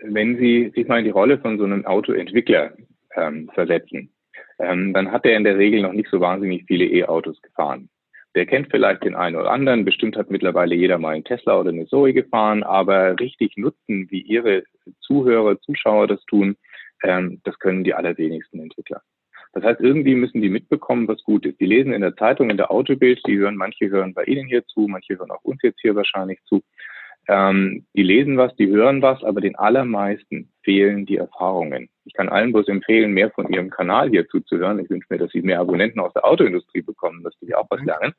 wenn 0.00 0.36
Sie 0.36 0.70
sich 0.74 0.86
mal 0.86 0.98
in 0.98 1.04
die 1.06 1.10
Rolle 1.10 1.38
von 1.38 1.56
so 1.56 1.64
einem 1.64 1.86
Autoentwickler 1.86 2.76
ähm, 3.14 3.50
versetzen, 3.54 4.12
ähm, 4.58 4.92
dann 4.92 5.10
hat 5.10 5.24
er 5.24 5.34
in 5.34 5.44
der 5.44 5.56
Regel 5.56 5.80
noch 5.80 5.92
nicht 5.92 6.10
so 6.10 6.20
wahnsinnig 6.20 6.64
viele 6.66 6.84
E-Autos 6.84 7.40
gefahren. 7.40 7.88
Der 8.36 8.44
kennt 8.44 8.70
vielleicht 8.70 9.02
den 9.02 9.14
einen 9.14 9.34
oder 9.34 9.50
anderen, 9.50 9.86
bestimmt 9.86 10.14
hat 10.16 10.30
mittlerweile 10.30 10.74
jeder 10.74 10.98
mal 10.98 11.14
einen 11.14 11.24
Tesla 11.24 11.58
oder 11.58 11.70
eine 11.70 11.86
Zoe 11.86 12.12
gefahren, 12.12 12.62
aber 12.64 13.18
richtig 13.18 13.56
nutzen, 13.56 14.10
wie 14.10 14.20
Ihre 14.20 14.62
Zuhörer, 15.00 15.58
Zuschauer 15.62 16.06
das 16.06 16.22
tun, 16.26 16.54
ähm, 17.02 17.40
das 17.44 17.58
können 17.58 17.82
die 17.82 17.94
allerwenigsten 17.94 18.60
Entwickler. 18.60 19.00
Das 19.54 19.64
heißt, 19.64 19.80
irgendwie 19.80 20.14
müssen 20.14 20.42
die 20.42 20.50
mitbekommen, 20.50 21.08
was 21.08 21.22
gut 21.22 21.46
ist. 21.46 21.58
Die 21.60 21.64
lesen 21.64 21.94
in 21.94 22.02
der 22.02 22.14
Zeitung, 22.14 22.50
in 22.50 22.58
der 22.58 22.70
Autobild, 22.70 23.22
die 23.26 23.38
hören, 23.38 23.56
manche 23.56 23.88
hören 23.88 24.12
bei 24.12 24.24
Ihnen 24.24 24.46
hier 24.46 24.66
zu, 24.66 24.80
manche 24.86 25.18
hören 25.18 25.30
auch 25.30 25.42
uns 25.42 25.62
jetzt 25.62 25.80
hier 25.80 25.96
wahrscheinlich 25.96 26.38
zu. 26.44 26.62
Ähm, 27.28 27.86
die 27.94 28.02
lesen 28.02 28.36
was, 28.36 28.54
die 28.56 28.68
hören 28.68 29.02
was, 29.02 29.24
aber 29.24 29.40
den 29.40 29.56
allermeisten 29.56 30.52
fehlen 30.62 31.06
die 31.06 31.16
Erfahrungen. 31.16 31.88
Ich 32.04 32.14
kann 32.14 32.28
allen 32.28 32.52
bloß 32.52 32.68
empfehlen, 32.68 33.12
mehr 33.12 33.30
von 33.30 33.52
Ihrem 33.52 33.70
Kanal 33.70 34.10
hier 34.10 34.28
zuzuhören. 34.28 34.78
Ich 34.78 34.88
wünsche 34.88 35.08
mir, 35.10 35.18
dass 35.18 35.32
Sie 35.32 35.42
mehr 35.42 35.60
Abonnenten 35.60 35.98
aus 36.00 36.12
der 36.12 36.24
Autoindustrie 36.24 36.82
bekommen, 36.82 37.24
dass 37.24 37.34
die 37.40 37.54
auch 37.54 37.66
was 37.68 37.82
lernen. 37.82 38.14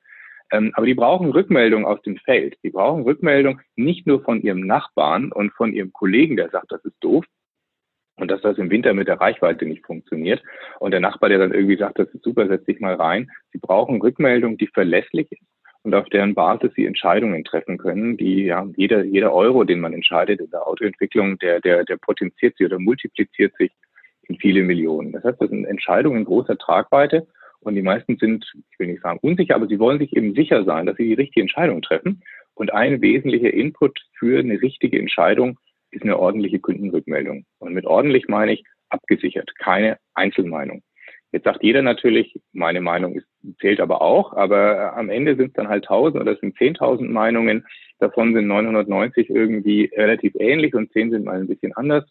Ähm, 0.52 0.72
aber 0.76 0.86
die 0.86 0.94
brauchen 0.94 1.32
Rückmeldung 1.32 1.86
aus 1.86 2.02
dem 2.02 2.18
Feld. 2.18 2.58
Die 2.64 2.70
brauchen 2.70 3.04
Rückmeldung 3.04 3.62
nicht 3.76 4.08
nur 4.08 4.22
von 4.24 4.42
ihrem 4.42 4.62
Nachbarn 4.62 5.32
und 5.32 5.54
von 5.54 5.74
ihrem 5.74 5.92
Kollegen, 5.94 6.36
der 6.36 6.50
sagt, 6.50 6.72
das 6.72 6.84
ist 6.86 6.96
doof, 7.02 7.26
und 8.18 8.32
dass 8.32 8.42
das 8.42 8.58
im 8.58 8.70
Winter 8.70 8.94
mit 8.94 9.08
der 9.08 9.22
Reichweite 9.22 9.66
nicht 9.66 9.86
funktioniert. 9.86 10.42
Und 10.80 10.92
der 10.92 11.00
Nachbar, 11.00 11.30
der 11.30 11.40
dann 11.40 11.54
irgendwie 11.54 11.78
sagt, 11.78 12.00
das 12.00 12.10
ist 12.10 12.24
super, 12.24 12.48
setz 12.48 12.66
dich 12.66 12.80
mal 12.80 12.96
rein. 12.96 13.30
Sie 13.52 13.60
brauchen 13.60 14.02
Rückmeldung, 14.02 14.58
die 14.58 14.68
verlässlich 14.68 15.32
ist 15.32 15.42
und 15.88 15.96
auf 15.96 16.10
deren 16.10 16.36
Basis 16.36 16.74
sie 16.76 16.86
Entscheidungen 16.86 17.46
treffen 17.46 17.78
können, 17.78 18.18
die 18.18 18.44
ja 18.44 18.68
jeder, 18.76 19.06
jeder 19.06 19.34
Euro, 19.34 19.64
den 19.64 19.80
man 19.80 19.94
entscheidet 19.94 20.42
in 20.42 20.50
der 20.50 20.68
Autoentwicklung, 20.68 21.40
der, 21.40 21.62
der, 21.62 21.86
der 21.86 21.96
potenziert 21.96 22.58
sich 22.58 22.66
oder 22.66 22.78
multipliziert 22.78 23.56
sich 23.56 23.72
in 24.24 24.36
viele 24.36 24.64
Millionen. 24.64 25.14
Das 25.14 25.24
heißt, 25.24 25.40
das 25.40 25.50
sind 25.50 25.64
Entscheidungen 25.64 26.26
großer 26.26 26.58
Tragweite 26.58 27.26
und 27.62 27.76
die 27.76 27.82
meisten 27.82 28.18
sind, 28.18 28.52
ich 28.70 28.78
will 28.80 28.88
nicht 28.88 29.02
sagen 29.02 29.20
unsicher, 29.22 29.56
aber 29.56 29.68
sie 29.68 29.80
wollen 29.80 30.00
sich 30.00 30.14
eben 30.14 30.36
sicher 30.36 30.66
sein, 30.66 30.88
dass 30.88 30.98
sie 30.98 31.08
die 31.08 31.14
richtige 31.14 31.40
Entscheidung 31.40 31.82
treffen. 31.82 32.22
Und 32.54 32.74
ein 32.74 33.02
wesentlicher 33.02 33.54
Input 33.54 33.98
für 34.20 34.40
eine 34.40 34.62
richtige 34.62 35.00
Entscheidung 35.00 35.58
ist 35.92 36.04
eine 36.04 36.20
ordentliche 36.20 36.60
Kundenrückmeldung. 36.60 37.46
Und 37.60 37.74
mit 37.74 37.86
ordentlich 37.86 38.28
meine 38.28 38.52
ich 38.52 38.66
abgesichert, 38.90 39.56
keine 39.58 40.00
Einzelmeinung. 40.16 40.82
Jetzt 41.32 41.44
sagt 41.44 41.64
jeder 41.64 41.82
natürlich, 41.82 42.40
meine 42.54 42.82
Meinung 42.82 43.16
ist, 43.16 43.28
zählt 43.60 43.82
aber 43.82 44.02
auch, 44.02 44.34
aber 44.34 44.96
am 44.96 45.10
Ende 45.10 45.36
sind 45.36 45.48
es 45.48 45.54
dann 45.54 45.68
halt 45.68 45.84
1000 45.84 46.22
oder 46.22 46.32
es 46.34 46.40
sind 46.40 46.58
10.000 46.58 47.10
Meinungen. 47.10 47.66
Davon 48.00 48.34
sind 48.34 48.48
990 48.48 49.30
irgendwie 49.30 49.92
relativ 49.96 50.34
ähnlich 50.40 50.74
und 50.74 50.92
10 50.94 51.12
sind 51.12 51.26
mal 51.26 51.40
ein 51.40 51.48
bisschen 51.48 51.76
anders. 51.76 52.06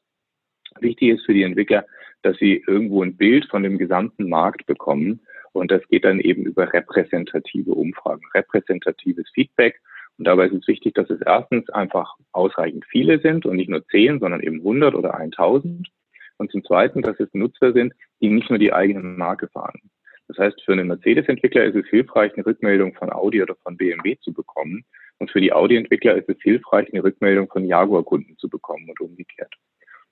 Wichtig 0.80 1.10
ist 1.10 1.24
für 1.24 1.32
die 1.32 1.44
Entwickler, 1.44 1.86
dass 2.22 2.36
sie 2.38 2.62
irgendwo 2.66 3.02
ein 3.02 3.16
Bild 3.16 3.46
von 3.46 3.62
dem 3.62 3.78
gesamten 3.78 4.28
Markt 4.28 4.66
bekommen. 4.66 5.20
Und 5.52 5.70
das 5.70 5.86
geht 5.88 6.04
dann 6.04 6.20
eben 6.20 6.42
über 6.42 6.70
repräsentative 6.72 7.72
Umfragen, 7.72 8.22
repräsentatives 8.34 9.30
Feedback. 9.32 9.80
Und 10.18 10.26
dabei 10.26 10.46
ist 10.46 10.54
es 10.54 10.68
wichtig, 10.68 10.94
dass 10.94 11.08
es 11.08 11.20
erstens 11.22 11.68
einfach 11.70 12.14
ausreichend 12.32 12.84
viele 12.90 13.20
sind 13.20 13.46
und 13.46 13.56
nicht 13.56 13.70
nur 13.70 13.86
zehn, 13.86 14.18
sondern 14.18 14.42
eben 14.42 14.58
100 14.58 14.94
oder 14.94 15.14
1000. 15.14 15.88
Und 16.38 16.50
zum 16.50 16.64
Zweiten, 16.64 17.02
dass 17.02 17.18
es 17.20 17.32
Nutzer 17.32 17.72
sind, 17.72 17.94
die 18.20 18.28
nicht 18.28 18.50
nur 18.50 18.58
die 18.58 18.72
eigene 18.72 19.00
Marke 19.02 19.48
fahren. 19.48 19.80
Das 20.28 20.38
heißt, 20.38 20.60
für 20.62 20.72
einen 20.72 20.88
Mercedes-Entwickler 20.88 21.64
ist 21.64 21.76
es 21.76 21.86
hilfreich, 21.86 22.32
eine 22.34 22.44
Rückmeldung 22.44 22.94
von 22.94 23.12
Audi 23.12 23.42
oder 23.42 23.54
von 23.62 23.76
BMW 23.76 24.16
zu 24.20 24.32
bekommen. 24.32 24.84
Und 25.18 25.30
für 25.30 25.40
die 25.40 25.52
Audi-Entwickler 25.52 26.16
ist 26.16 26.28
es 26.28 26.36
hilfreich, 26.42 26.92
eine 26.92 27.04
Rückmeldung 27.04 27.48
von 27.48 27.64
Jaguar-Kunden 27.64 28.36
zu 28.38 28.48
bekommen 28.48 28.88
und 28.90 29.00
umgekehrt. 29.00 29.54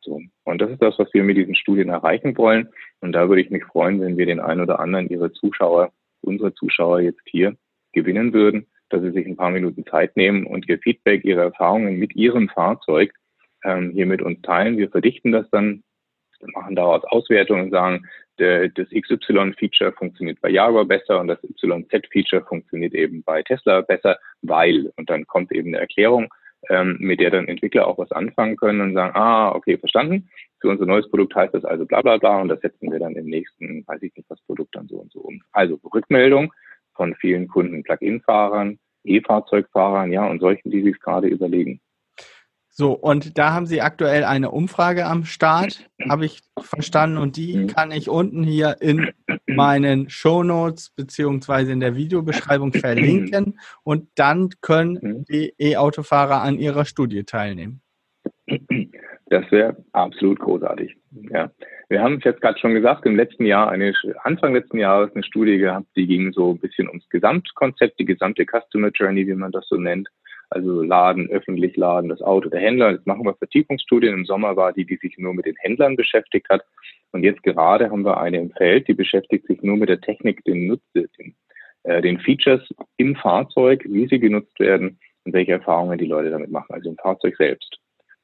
So. 0.00 0.20
Und 0.44 0.60
das 0.60 0.70
ist 0.70 0.82
das, 0.82 0.98
was 0.98 1.12
wir 1.12 1.24
mit 1.24 1.37
diesen 1.37 1.54
Studien 1.54 1.88
erreichen 1.88 2.37
wollen. 2.37 2.68
Und 3.00 3.12
da 3.12 3.28
würde 3.28 3.42
ich 3.42 3.50
mich 3.50 3.64
freuen, 3.64 4.00
wenn 4.00 4.16
wir 4.16 4.26
den 4.26 4.40
einen 4.40 4.60
oder 4.60 4.78
anderen 4.78 5.08
Ihrer 5.08 5.32
Zuschauer, 5.32 5.92
unsere 6.20 6.54
Zuschauer 6.54 7.00
jetzt 7.00 7.22
hier 7.26 7.56
gewinnen 7.92 8.32
würden, 8.32 8.66
dass 8.90 9.02
sie 9.02 9.12
sich 9.12 9.26
ein 9.26 9.37
paar 9.37 9.50
Minuten 9.50 9.84
Zeit 9.87 10.16
nehmen 10.16 10.46
und 10.46 10.68
ihr 10.68 10.78
Feedback, 10.78 11.24
ihre 11.24 11.42
Erfahrungen 11.42 11.98
mit 11.98 12.14
ihrem 12.14 12.48
Fahrzeug 12.48 13.12
ähm, 13.64 13.90
hier 13.92 14.06
mit 14.06 14.22
uns 14.22 14.40
teilen. 14.42 14.76
Wir 14.76 14.90
verdichten 14.90 15.32
das 15.32 15.48
dann, 15.50 15.82
machen 16.52 16.76
daraus 16.76 17.04
Auswertungen 17.04 17.64
und 17.64 17.70
sagen, 17.70 18.07
der, 18.38 18.68
das 18.68 18.88
XY-Feature 18.88 19.92
funktioniert 19.92 20.40
bei 20.40 20.50
Jaguar 20.50 20.85
besser 20.85 21.20
und 21.20 21.28
das 21.28 21.38
YZ-Feature 21.42 22.44
funktioniert 22.44 22.94
eben 22.94 23.22
bei 23.22 23.42
Tesla 23.42 23.80
besser, 23.83 24.18
weil. 24.42 24.92
Und 24.96 25.09
dann 25.11 25.26
kommt 25.26 25.52
eben 25.52 25.68
eine 25.68 25.78
Erklärung, 25.78 26.28
ähm, 26.68 26.96
mit 26.98 27.20
der 27.20 27.30
dann 27.30 27.48
Entwickler 27.48 27.87
auch 27.87 27.98
was 27.98 28.11
anfangen 28.12 28.57
können 28.57 28.80
und 28.80 28.94
sagen, 28.94 29.14
ah, 29.14 29.54
okay, 29.54 29.78
verstanden. 29.78 30.28
Für 30.61 30.68
unser 30.68 30.87
neues 30.87 31.09
Produkt 31.11 31.35
heißt 31.35 31.54
das 31.54 31.64
also 31.64 31.85
bla 31.87 32.00
bla 32.02 32.16
bla 32.16 32.40
und 32.40 32.48
das 32.48 32.61
setzen 32.61 32.90
wir 32.90 32.98
dann 32.98 33.14
im 33.14 33.26
nächsten, 33.26 33.87
weiß 33.87 34.02
ich 34.02 34.14
nicht, 34.16 34.28
was 34.30 34.40
Produkt 34.42 34.74
dann 34.74 34.88
so 34.88 34.96
und 34.96 35.12
so 35.12 35.20
um. 35.20 35.42
Also 35.52 35.78
Rückmeldung 35.92 36.52
von 36.94 37.14
vielen 37.16 37.48
Kunden, 37.48 37.83
Plug-in-Fahrern, 37.83 38.78
E-Fahrzeugfahrern, 39.04 40.12
ja, 40.12 40.26
und 40.26 40.40
solchen, 40.40 40.70
die 40.70 40.83
sich 40.83 40.98
gerade 41.00 41.28
überlegen. 41.28 41.80
So, 42.76 42.90
und 42.92 43.38
da 43.38 43.52
haben 43.52 43.66
Sie 43.66 43.80
aktuell 43.82 44.24
eine 44.24 44.50
Umfrage 44.50 45.06
am 45.06 45.24
Start, 45.24 45.88
habe 46.08 46.24
ich 46.24 46.40
verstanden, 46.60 47.18
und 47.18 47.37
die 47.37 47.56
Mhm. 47.56 47.66
kann 47.68 47.92
ich 47.92 48.08
unten 48.08 48.42
hier 48.42 48.78
in 48.80 49.10
meinen 49.46 50.10
Shownotes 50.10 50.90
beziehungsweise 50.90 51.70
in 51.70 51.78
der 51.78 51.94
Videobeschreibung 51.94 52.72
verlinken 52.72 53.60
und 53.84 54.08
dann 54.16 54.48
können 54.60 54.98
Mhm. 55.00 55.24
die 55.26 55.54
E-Autofahrer 55.56 56.42
an 56.42 56.58
ihrer 56.58 56.84
Studie 56.84 57.22
teilnehmen. 57.22 57.80
Das 59.26 59.48
wäre 59.52 59.76
absolut 59.92 60.40
großartig. 60.40 60.96
Ja. 61.30 61.52
Wir 61.88 62.02
haben 62.02 62.16
es 62.16 62.24
jetzt 62.24 62.40
gerade 62.40 62.58
schon 62.58 62.74
gesagt, 62.74 63.06
im 63.06 63.14
letzten 63.14 63.46
Jahr, 63.46 63.70
eine, 63.70 63.94
Anfang 64.24 64.52
letzten 64.52 64.78
Jahres 64.78 65.14
eine 65.14 65.22
Studie 65.22 65.58
gehabt, 65.58 65.87
die 65.94 66.08
ging 66.08 66.32
so 66.32 66.52
ein 66.52 66.58
bisschen 66.58 66.88
ums 66.88 67.08
Gesamtkonzept, 67.08 68.00
die 68.00 68.04
gesamte 68.04 68.44
Customer 68.44 68.90
Journey, 68.92 69.28
wie 69.28 69.34
man 69.34 69.52
das 69.52 69.66
so 69.68 69.76
nennt. 69.76 70.08
Also 70.50 70.83
Laden, 70.83 71.28
öffentlich 71.30 71.76
Laden, 71.76 72.11
das 72.11 72.22
Auto, 72.22 72.48
der 72.48 72.61
Händler. 72.61 72.92
Jetzt 72.92 73.07
machen 73.07 73.24
wir 73.24 73.35
Vertiefungsstudien. 73.35 74.14
Im 74.14 74.24
Sommer 74.24 74.57
war 74.57 74.72
die, 74.72 74.85
die 74.85 74.96
sich 74.96 75.18
nur 75.18 75.35
mit 75.35 75.46
den 75.46 75.57
Händlern 75.57 75.96
beschäftigt 75.96 76.48
hat. 76.48 76.62
Und 77.12 77.22
jetzt 77.22 77.42
gerade 77.42 77.90
haben 77.90 78.04
wir 78.04 78.18
eine 78.18 78.38
im 78.38 78.50
Feld, 78.50 78.88
die 78.88 78.94
beschäftigt 78.94 79.46
sich 79.46 79.62
nur 79.62 79.76
mit 79.76 79.88
der 79.88 80.00
Technik, 80.00 80.44
den 80.44 80.66
Nutze, 80.66 81.09
den, 81.18 81.35
äh, 81.85 82.02
den 82.02 82.18
Features 82.18 82.68
im 82.96 83.16
Fahrzeug, 83.16 83.85
wie 83.88 84.07
sie 84.09 84.18
genutzt 84.18 84.59
werden 84.59 84.98
und 85.24 85.33
welche 85.33 85.52
Erfahrungen 85.52 85.98
die 85.98 86.07
Leute 86.07 86.30
damit 86.30 86.50
machen, 86.50 86.72
also 86.74 86.90
im 86.90 86.96
Fahrzeug 86.96 87.37
selbst. 87.37 87.78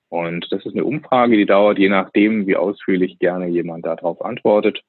Und 0.09 0.51
das 0.51 0.67
ist 0.67 0.75
eine 0.75 0.85
Umfrage, 0.85 1.37
die 1.37 1.47
dauert 1.47 1.79
je 1.79 1.89
nachdem, 1.89 2.47
wie 2.47 2.57
ausführlich 2.57 3.19
gerne 3.21 3.47
jemand 3.47 3.87
darauf 3.87 4.23
antwortet, 4.25 4.83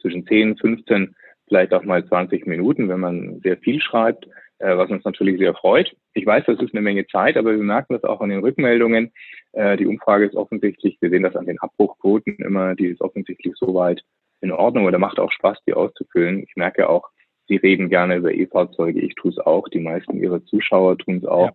zwischen 0.00 0.26
10, 0.26 0.56
15, 0.56 1.14
vielleicht 1.48 1.74
auch 1.74 1.82
mal 1.82 2.06
20 2.06 2.46
Minuten, 2.46 2.88
wenn 2.88 3.00
man 3.00 3.40
sehr 3.40 3.56
viel 3.56 3.80
schreibt, 3.80 4.26
was 4.58 4.90
uns 4.90 5.04
natürlich 5.04 5.38
sehr 5.38 5.54
freut. 5.54 5.94
Ich 6.14 6.24
weiß, 6.24 6.44
das 6.46 6.60
ist 6.60 6.74
eine 6.74 6.82
Menge 6.82 7.06
Zeit, 7.06 7.36
aber 7.36 7.52
wir 7.52 7.62
merken 7.62 7.94
das 7.94 8.04
auch 8.04 8.20
an 8.20 8.30
den 8.30 8.40
Rückmeldungen. 8.40 9.12
Äh, 9.52 9.76
die 9.76 9.86
Umfrage 9.86 10.24
ist 10.24 10.34
offensichtlich, 10.34 10.96
wir 11.00 11.10
sehen 11.10 11.22
das 11.22 11.36
an 11.36 11.46
den 11.46 11.58
Abbruchquoten 11.60 12.36
immer, 12.36 12.74
die 12.74 12.86
ist 12.86 13.00
offensichtlich 13.00 13.54
soweit 13.56 14.02
in 14.40 14.52
Ordnung 14.52 14.84
oder 14.84 14.98
macht 14.98 15.18
auch 15.18 15.32
Spaß, 15.32 15.58
die 15.66 15.74
auszufüllen. 15.74 16.42
Ich 16.42 16.56
merke 16.56 16.88
auch, 16.88 17.08
Sie 17.48 17.56
reden 17.56 17.88
gerne 17.88 18.16
über 18.16 18.32
E-Fahrzeuge, 18.32 19.00
ich 19.00 19.14
tue 19.14 19.30
es 19.30 19.38
auch, 19.38 19.68
die 19.68 19.78
meisten 19.78 20.20
Ihrer 20.20 20.44
Zuschauer 20.44 20.98
tun 20.98 21.18
es 21.18 21.24
auch. 21.24 21.50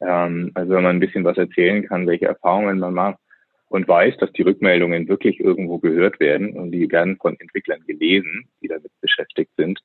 Ähm, 0.00 0.52
also 0.54 0.74
wenn 0.74 0.82
man 0.82 0.96
ein 0.96 1.00
bisschen 1.00 1.24
was 1.24 1.36
erzählen 1.36 1.86
kann, 1.86 2.06
welche 2.06 2.26
Erfahrungen 2.26 2.78
man 2.78 2.94
macht 2.94 3.18
und 3.68 3.88
weiß, 3.88 4.16
dass 4.18 4.32
die 4.32 4.42
Rückmeldungen 4.42 5.08
wirklich 5.08 5.40
irgendwo 5.40 5.78
gehört 5.78 6.20
werden 6.20 6.56
und 6.56 6.72
die 6.72 6.90
werden 6.90 7.16
von 7.16 7.38
Entwicklern 7.38 7.80
gelesen, 7.86 8.48
die 8.62 8.68
damit 8.68 8.92
beschäftigt 9.00 9.50
sind, 9.56 9.80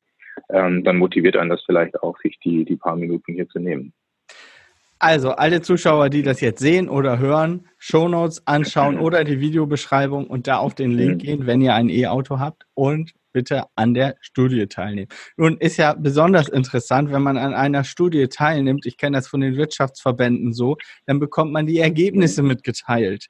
ähm, 0.54 0.84
dann 0.84 0.98
motiviert 0.98 1.38
einen 1.38 1.50
das 1.50 1.64
vielleicht 1.66 2.02
auch, 2.04 2.18
sich 2.20 2.38
die, 2.40 2.66
die 2.66 2.76
paar 2.76 2.96
Minuten 2.96 3.34
hier 3.34 3.48
zu 3.50 3.60
nehmen. 3.60 3.94
Also 5.00 5.32
alle 5.32 5.62
Zuschauer, 5.62 6.10
die 6.10 6.22
das 6.22 6.42
jetzt 6.42 6.60
sehen 6.60 6.88
oder 6.88 7.18
hören, 7.18 7.68
Shownotes 7.80 8.46
anschauen 8.46 9.00
oder 9.00 9.24
die 9.24 9.40
Videobeschreibung 9.40 10.28
und 10.28 10.48
da 10.48 10.58
auf 10.58 10.76
den 10.76 10.92
Link 10.92 11.16
Mhm. 11.16 11.18
gehen, 11.18 11.48
wenn 11.48 11.62
ihr 11.62 11.74
ein 11.74 11.90
E-Auto 11.90 12.40
habt 12.40 12.66
und 12.76 13.14
bitte 13.34 13.64
an 13.76 13.94
der 13.96 14.16
Studie 14.20 14.68
teilnehmen. 14.68 15.08
Nun 15.38 15.58
ist 15.58 15.78
ja 15.78 15.94
besonders 15.94 16.50
interessant, 16.50 17.12
wenn 17.12 17.22
man 17.24 17.38
an 17.38 17.54
einer 17.54 17.84
Studie 17.84 18.28
teilnimmt, 18.28 18.86
ich 18.86 18.98
kenne 18.98 19.18
das 19.18 19.28
von 19.28 19.40
den 19.42 19.56
Wirtschaftsverbänden 19.56 20.54
so, 20.54 20.78
dann 21.08 21.20
bekommt 21.20 21.52
man 21.52 21.66
die 21.66 21.80
Ergebnisse 21.80 22.44
mitgeteilt. 22.44 23.28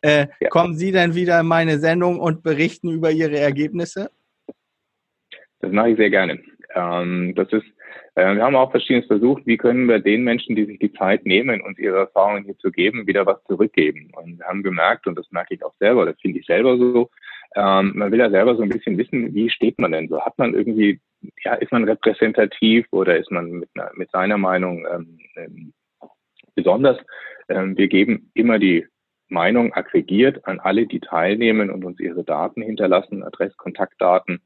Äh, 0.00 0.26
Ja. 0.40 0.48
Kommen 0.48 0.74
Sie 0.76 0.90
dann 0.90 1.14
wieder 1.14 1.38
in 1.38 1.46
meine 1.46 1.78
Sendung 1.78 2.18
und 2.18 2.42
berichten 2.42 2.90
über 2.90 3.12
Ihre 3.12 3.38
Ergebnisse? 3.38 4.10
Das 5.60 5.70
mache 5.70 5.90
ich 5.90 5.96
sehr 5.96 6.10
gerne. 6.10 6.40
Ähm, 6.74 7.34
das 7.34 7.52
ist, 7.52 7.66
äh, 8.14 8.34
wir 8.34 8.42
haben 8.42 8.56
auch 8.56 8.70
verschiedenes 8.70 9.06
versucht, 9.06 9.46
wie 9.46 9.56
können 9.56 9.88
wir 9.88 9.98
den 9.98 10.24
Menschen, 10.24 10.56
die 10.56 10.64
sich 10.64 10.78
die 10.78 10.92
Zeit 10.92 11.26
nehmen, 11.26 11.60
uns 11.60 11.78
ihre 11.78 11.98
Erfahrungen 11.98 12.44
hier 12.44 12.56
zu 12.58 12.70
geben, 12.70 13.06
wieder 13.06 13.26
was 13.26 13.42
zurückgeben. 13.44 14.10
Und 14.14 14.38
wir 14.38 14.46
haben 14.46 14.62
gemerkt, 14.62 15.06
und 15.06 15.18
das 15.18 15.30
merke 15.30 15.54
ich 15.54 15.64
auch 15.64 15.74
selber, 15.78 16.06
das 16.06 16.20
finde 16.20 16.38
ich 16.38 16.46
selber 16.46 16.76
so, 16.76 17.10
ähm, 17.54 17.92
man 17.94 18.10
will 18.10 18.18
ja 18.18 18.30
selber 18.30 18.56
so 18.56 18.62
ein 18.62 18.68
bisschen 18.68 18.96
wissen, 18.96 19.34
wie 19.34 19.50
steht 19.50 19.78
man 19.78 19.92
denn 19.92 20.08
so? 20.08 20.20
Hat 20.20 20.38
man 20.38 20.54
irgendwie, 20.54 21.00
ja, 21.44 21.54
ist 21.54 21.72
man 21.72 21.84
repräsentativ 21.84 22.86
oder 22.90 23.18
ist 23.18 23.30
man 23.30 23.50
mit, 23.50 23.68
einer, 23.74 23.90
mit 23.94 24.10
seiner 24.10 24.38
Meinung 24.38 24.86
ähm, 24.90 25.18
ähm, 25.36 25.72
besonders? 26.54 26.98
Ähm, 27.48 27.76
wir 27.76 27.88
geben 27.88 28.30
immer 28.34 28.58
die 28.58 28.86
Meinung 29.28 29.72
aggregiert 29.72 30.46
an 30.46 30.60
alle, 30.60 30.86
die 30.86 31.00
teilnehmen 31.00 31.70
und 31.70 31.84
uns 31.84 32.00
ihre 32.00 32.24
Daten 32.24 32.62
hinterlassen, 32.62 33.22
Adress, 33.22 33.56
Kontaktdaten. 33.56 34.40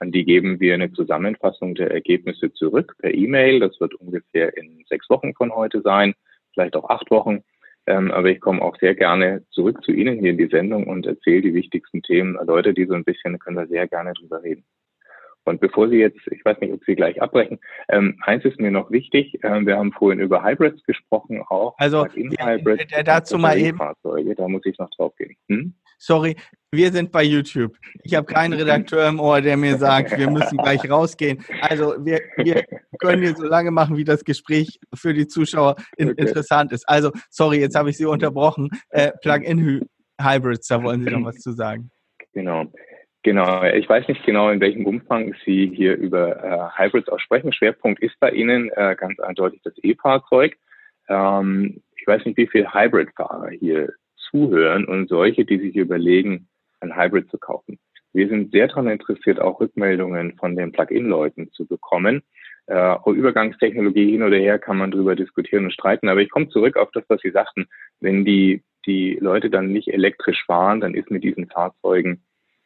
An 0.00 0.12
die 0.12 0.24
geben 0.24 0.58
wir 0.60 0.74
eine 0.74 0.92
Zusammenfassung 0.92 1.74
der 1.74 1.90
Ergebnisse 1.90 2.52
zurück 2.54 2.94
per 2.98 3.12
E-Mail. 3.12 3.60
Das 3.60 3.78
wird 3.80 3.94
ungefähr 3.94 4.56
in 4.56 4.82
sechs 4.88 5.08
Wochen 5.10 5.34
von 5.34 5.54
heute 5.54 5.82
sein, 5.82 6.14
vielleicht 6.54 6.74
auch 6.74 6.88
acht 6.88 7.10
Wochen. 7.10 7.44
Ähm, 7.86 8.10
aber 8.10 8.30
ich 8.30 8.40
komme 8.40 8.62
auch 8.62 8.76
sehr 8.78 8.94
gerne 8.94 9.44
zurück 9.50 9.82
zu 9.84 9.92
Ihnen 9.92 10.18
hier 10.18 10.30
in 10.30 10.38
die 10.38 10.46
Sendung 10.48 10.86
und 10.86 11.06
erzähle 11.06 11.42
die 11.42 11.54
wichtigsten 11.54 12.02
Themen, 12.02 12.36
erläutere 12.36 12.74
die 12.74 12.86
so 12.86 12.94
ein 12.94 13.04
bisschen, 13.04 13.38
können 13.38 13.56
wir 13.56 13.66
sehr 13.66 13.86
gerne 13.88 14.12
drüber 14.14 14.42
reden. 14.42 14.64
Und 15.44 15.60
bevor 15.60 15.88
Sie 15.88 15.96
jetzt, 15.96 16.20
ich 16.30 16.44
weiß 16.44 16.60
nicht, 16.60 16.72
ob 16.72 16.84
Sie 16.84 16.94
gleich 16.94 17.20
abbrechen, 17.20 17.58
ähm, 17.88 18.18
eins 18.24 18.44
ist 18.44 18.60
mir 18.60 18.70
noch 18.70 18.90
wichtig. 18.90 19.38
Ähm, 19.42 19.66
wir 19.66 19.76
haben 19.78 19.92
vorhin 19.92 20.20
über 20.20 20.42
Hybrids 20.44 20.82
gesprochen, 20.84 21.42
auch 21.48 21.74
Also, 21.78 22.04
Plug-in-Hybrids. 22.04 22.78
der- 22.78 22.86
der 22.98 23.04
dazu 23.04 23.38
mal 23.38 23.58
eben- 23.58 23.78
Fahrzeuge, 23.78 24.34
da 24.34 24.46
muss 24.48 24.64
ich 24.66 24.78
noch 24.78 24.90
drauf 24.90 25.14
gehen. 25.16 25.36
Hm? 25.48 25.74
Sorry, 26.02 26.34
wir 26.72 26.90
sind 26.92 27.12
bei 27.12 27.22
YouTube. 27.22 27.76
Ich 28.04 28.14
habe 28.14 28.26
keinen 28.26 28.54
Redakteur 28.54 29.06
im 29.06 29.20
Ohr, 29.20 29.42
der 29.42 29.58
mir 29.58 29.76
sagt, 29.76 30.16
wir 30.16 30.30
müssen 30.30 30.56
gleich 30.56 30.88
rausgehen. 30.90 31.44
Also 31.60 31.94
wir, 32.04 32.20
wir 32.38 32.64
können 32.98 33.22
hier 33.22 33.36
so 33.36 33.44
lange 33.44 33.70
machen, 33.70 33.98
wie 33.98 34.04
das 34.04 34.24
Gespräch 34.24 34.80
für 34.94 35.12
die 35.12 35.26
Zuschauer 35.26 35.76
in, 35.98 36.10
Okay. 36.10 36.22
interessant 36.22 36.72
ist. 36.72 36.88
Also, 36.88 37.12
sorry, 37.28 37.58
jetzt 37.58 37.76
habe 37.76 37.90
ich 37.90 37.98
Sie 37.98 38.06
unterbrochen. 38.06 38.70
Äh, 38.88 39.12
Plug-in-Hybrids, 39.20 40.68
da 40.68 40.82
wollen 40.82 41.04
Sie 41.04 41.10
noch 41.10 41.24
was 41.24 41.36
zu 41.36 41.52
sagen. 41.52 41.90
Genau. 42.32 42.72
Genau. 43.22 43.62
Ich 43.64 43.86
weiß 43.86 44.08
nicht 44.08 44.24
genau, 44.24 44.48
in 44.48 44.60
welchem 44.60 44.86
Umfang 44.86 45.34
Sie 45.44 45.70
hier 45.74 45.96
über 45.98 46.42
äh, 46.42 46.82
Hybrids 46.82 47.10
auch 47.10 47.20
sprechen. 47.20 47.52
Schwerpunkt 47.52 48.00
ist 48.02 48.18
bei 48.20 48.30
Ihnen 48.30 48.70
äh, 48.70 48.96
ganz 48.98 49.20
eindeutig 49.20 49.60
das 49.64 49.74
E-Fahrzeug. 49.82 50.56
Ähm, 51.08 51.82
ich 51.96 52.06
weiß 52.06 52.24
nicht, 52.24 52.38
wie 52.38 52.46
viele 52.46 52.72
Hybrid-Fahrer 52.72 53.50
hier 53.50 53.92
zuhören 54.30 54.84
und 54.84 55.08
solche, 55.08 55.44
die 55.44 55.58
sich 55.58 55.76
überlegen, 55.76 56.48
ein 56.80 56.96
Hybrid 56.96 57.30
zu 57.30 57.38
kaufen. 57.38 57.78
Wir 58.12 58.28
sind 58.28 58.50
sehr 58.50 58.68
daran 58.68 58.88
interessiert, 58.88 59.40
auch 59.40 59.60
Rückmeldungen 59.60 60.36
von 60.36 60.56
den 60.56 60.72
Plug-in-Leuten 60.72 61.52
zu 61.52 61.66
bekommen. 61.66 62.22
Äh, 62.66 62.96
Übergangstechnologie 63.06 64.10
hin 64.10 64.22
oder 64.22 64.36
her 64.36 64.58
kann 64.58 64.78
man 64.78 64.90
darüber 64.90 65.14
diskutieren 65.14 65.64
und 65.64 65.72
streiten. 65.72 66.08
Aber 66.08 66.20
ich 66.20 66.30
komme 66.30 66.48
zurück 66.48 66.76
auf 66.76 66.90
das, 66.92 67.04
was 67.08 67.20
Sie 67.20 67.30
sagten. 67.30 67.66
Wenn 68.00 68.24
die, 68.24 68.62
die 68.86 69.16
Leute 69.20 69.50
dann 69.50 69.72
nicht 69.72 69.88
elektrisch 69.88 70.44
fahren, 70.44 70.80
dann 70.80 70.94
ist 70.94 71.10
mit 71.10 71.22
diesen 71.22 71.46
Fahrzeugen 71.48 72.22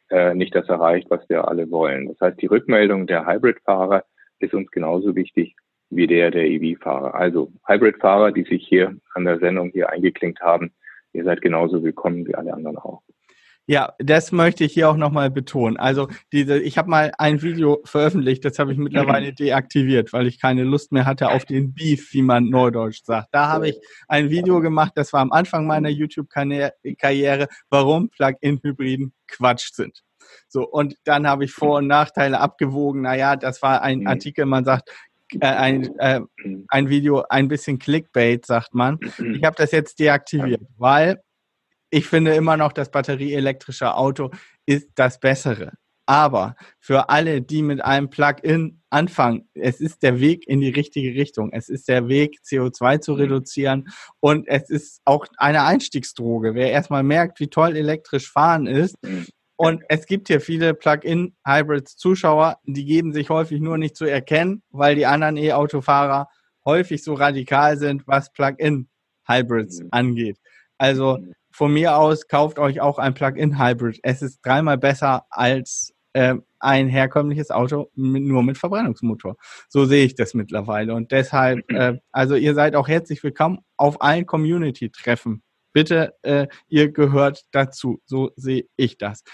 äh, 0.09 0.33
nicht 0.33 0.55
das 0.55 0.67
erreicht, 0.67 1.09
was 1.09 1.27
wir 1.29 1.47
alle 1.47 1.69
wollen. 1.69 2.07
Das 2.07 2.19
heißt, 2.21 2.41
die 2.41 2.47
Rückmeldung 2.47 3.05
der 3.07 3.27
Hybrid-Fahrer 3.27 4.03
ist 4.39 4.53
uns 4.53 4.69
genauso 4.71 5.15
wichtig 5.15 5.55
wie 5.89 6.07
der 6.07 6.31
der 6.31 6.45
EV-Fahrer. 6.45 7.13
Also 7.13 7.51
Hybrid-Fahrer, 7.67 8.31
die 8.31 8.43
sich 8.43 8.67
hier 8.67 8.95
an 9.13 9.25
der 9.25 9.39
Sendung 9.39 9.69
hier 9.69 9.89
eingeklinkt 9.89 10.41
haben, 10.41 10.73
ihr 11.15 11.23
seid 11.23 11.41
genauso 11.41 11.83
willkommen 11.83 12.27
wie 12.27 12.35
alle 12.35 12.53
anderen 12.53 12.77
auch. 12.77 13.01
Ja, 13.67 13.93
das 13.97 14.31
möchte 14.31 14.63
ich 14.63 14.73
hier 14.73 14.89
auch 14.89 14.95
nochmal 14.95 15.31
betonen. 15.31 15.77
Also 15.77 16.07
diese, 16.31 16.59
ich 16.59 16.77
habe 16.77 16.87
mal 16.87 17.11
ein 17.17 17.41
Video 17.41 17.81
veröffentlicht, 17.83 18.45
das 18.45 18.59
habe 18.59 18.71
ich 18.71 18.77
mittlerweile 18.77 19.33
deaktiviert, 19.33 20.13
weil 20.13 20.27
ich 20.27 20.39
keine 20.39 20.63
Lust 20.63 20.91
mehr 20.91 21.07
hatte 21.07 21.29
auf 21.29 21.45
den 21.45 21.73
Beef, 21.73 22.13
wie 22.13 22.21
man 22.21 22.49
neudeutsch 22.49 23.03
sagt. 23.03 23.29
Da 23.31 23.47
habe 23.47 23.69
ich 23.69 23.79
ein 24.07 24.29
Video 24.29 24.61
gemacht, 24.61 24.91
das 24.93 25.13
war 25.13 25.21
am 25.21 25.31
Anfang 25.31 25.65
meiner 25.65 25.89
YouTube-Karriere, 25.89 27.47
warum 27.71 28.09
Plug-in-Hybriden 28.09 29.13
Quatsch 29.27 29.71
sind. 29.73 30.03
So, 30.47 30.67
und 30.67 30.95
dann 31.03 31.27
habe 31.27 31.45
ich 31.45 31.51
Vor- 31.51 31.77
und 31.77 31.87
Nachteile 31.87 32.39
abgewogen. 32.39 33.01
Naja, 33.01 33.35
das 33.35 33.63
war 33.63 33.81
ein 33.81 34.01
Mhm. 34.01 34.07
Artikel, 34.07 34.45
man 34.45 34.63
sagt, 34.63 34.91
äh, 35.39 35.47
ein, 35.47 35.97
äh, 35.99 36.21
ein 36.69 36.89
Video, 36.89 37.23
ein 37.29 37.47
bisschen 37.47 37.79
Clickbait, 37.79 38.45
sagt 38.45 38.73
man. 38.73 38.99
Ich 39.33 39.43
habe 39.43 39.55
das 39.57 39.71
jetzt 39.71 39.99
deaktiviert, 39.99 40.61
weil 40.77 41.21
ich 41.89 42.07
finde 42.07 42.33
immer 42.35 42.57
noch, 42.57 42.73
das 42.73 42.91
batterieelektrische 42.91 43.95
Auto 43.95 44.31
ist 44.65 44.89
das 44.95 45.19
Bessere. 45.19 45.73
Aber 46.07 46.55
für 46.79 47.09
alle, 47.09 47.41
die 47.41 47.63
mit 47.63 47.83
einem 47.83 48.09
Plug-in 48.09 48.81
anfangen, 48.91 49.49
es 49.55 49.81
ist 49.81 50.03
der 50.03 50.19
Weg 50.19 50.47
in 50.47 50.61
die 50.61 50.69
richtige 50.69 51.19
Richtung. 51.19 51.51
Es 51.51 51.67
ist 51.67 51.87
der 51.87 52.07
Weg, 52.07 52.39
CO2 52.45 52.99
zu 52.99 53.13
reduzieren 53.13 53.87
und 54.19 54.47
es 54.47 54.69
ist 54.69 55.01
auch 55.05 55.25
eine 55.37 55.63
Einstiegsdroge. 55.63 56.53
Wer 56.53 56.71
erstmal 56.71 57.01
merkt, 57.01 57.39
wie 57.39 57.47
toll 57.47 57.75
elektrisch 57.75 58.31
fahren 58.31 58.67
ist, 58.67 58.95
und 59.57 59.83
es 59.89 60.05
gibt 60.05 60.27
hier 60.27 60.41
viele 60.41 60.73
Plug-in-Hybrids-Zuschauer, 60.73 62.57
die 62.65 62.85
geben 62.85 63.13
sich 63.13 63.29
häufig 63.29 63.61
nur 63.61 63.77
nicht 63.77 63.95
zu 63.95 64.05
erkennen, 64.05 64.63
weil 64.69 64.95
die 64.95 65.05
anderen 65.05 65.37
E-Autofahrer 65.37 66.27
häufig 66.65 67.03
so 67.03 67.13
radikal 67.13 67.77
sind, 67.77 68.03
was 68.07 68.31
Plug-in-Hybrids 68.33 69.79
Mhm. 69.81 69.87
angeht. 69.91 70.37
Also 70.77 71.19
von 71.51 71.71
mir 71.73 71.97
aus 71.97 72.27
kauft 72.27 72.59
euch 72.59 72.81
auch 72.81 72.97
ein 72.99 73.13
Plug-in-Hybrid. 73.13 73.99
Es 74.03 74.21
ist 74.21 74.39
dreimal 74.43 74.77
besser 74.77 75.25
als 75.29 75.93
äh, 76.13 76.35
ein 76.59 76.87
herkömmliches 76.89 77.51
Auto 77.51 77.89
mit, 77.95 78.23
nur 78.23 78.41
mit 78.43 78.57
Verbrennungsmotor. 78.57 79.35
So 79.69 79.85
sehe 79.85 80.05
ich 80.05 80.15
das 80.15 80.33
mittlerweile. 80.33 80.93
Und 80.95 81.11
deshalb, 81.11 81.69
äh, 81.71 81.97
also 82.11 82.35
ihr 82.35 82.55
seid 82.55 82.75
auch 82.75 82.87
herzlich 82.87 83.23
willkommen 83.23 83.59
auf 83.77 84.01
allen 84.01 84.25
Community-Treffen 84.25 85.43
Bitte, 85.75 86.13
äh, 86.21 86.47
ihr 86.69 86.89
gehört 86.93 87.43
dazu. 87.51 88.01
So 88.05 88.31
sehe 88.37 88.63
ich 88.77 88.97
das. 88.97 89.25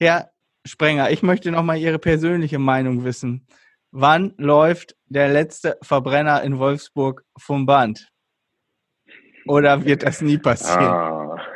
Herr 0.00 0.32
Sprenger, 0.64 1.12
ich 1.12 1.22
möchte 1.22 1.52
noch 1.52 1.62
mal 1.62 1.76
Ihre 1.76 2.00
persönliche 2.00 2.58
Meinung 2.58 3.04
wissen. 3.04 3.46
Wann 3.92 4.34
läuft 4.36 4.96
der 5.04 5.28
letzte 5.28 5.78
Verbrenner 5.82 6.42
in 6.42 6.58
Wolfsburg 6.58 7.22
vom 7.38 7.66
Band? 7.66 8.08
Oder 9.46 9.84
wird 9.84 10.02
das 10.02 10.20
nie 10.22 10.38
passieren? 10.38 10.82
Ah. 10.82 11.46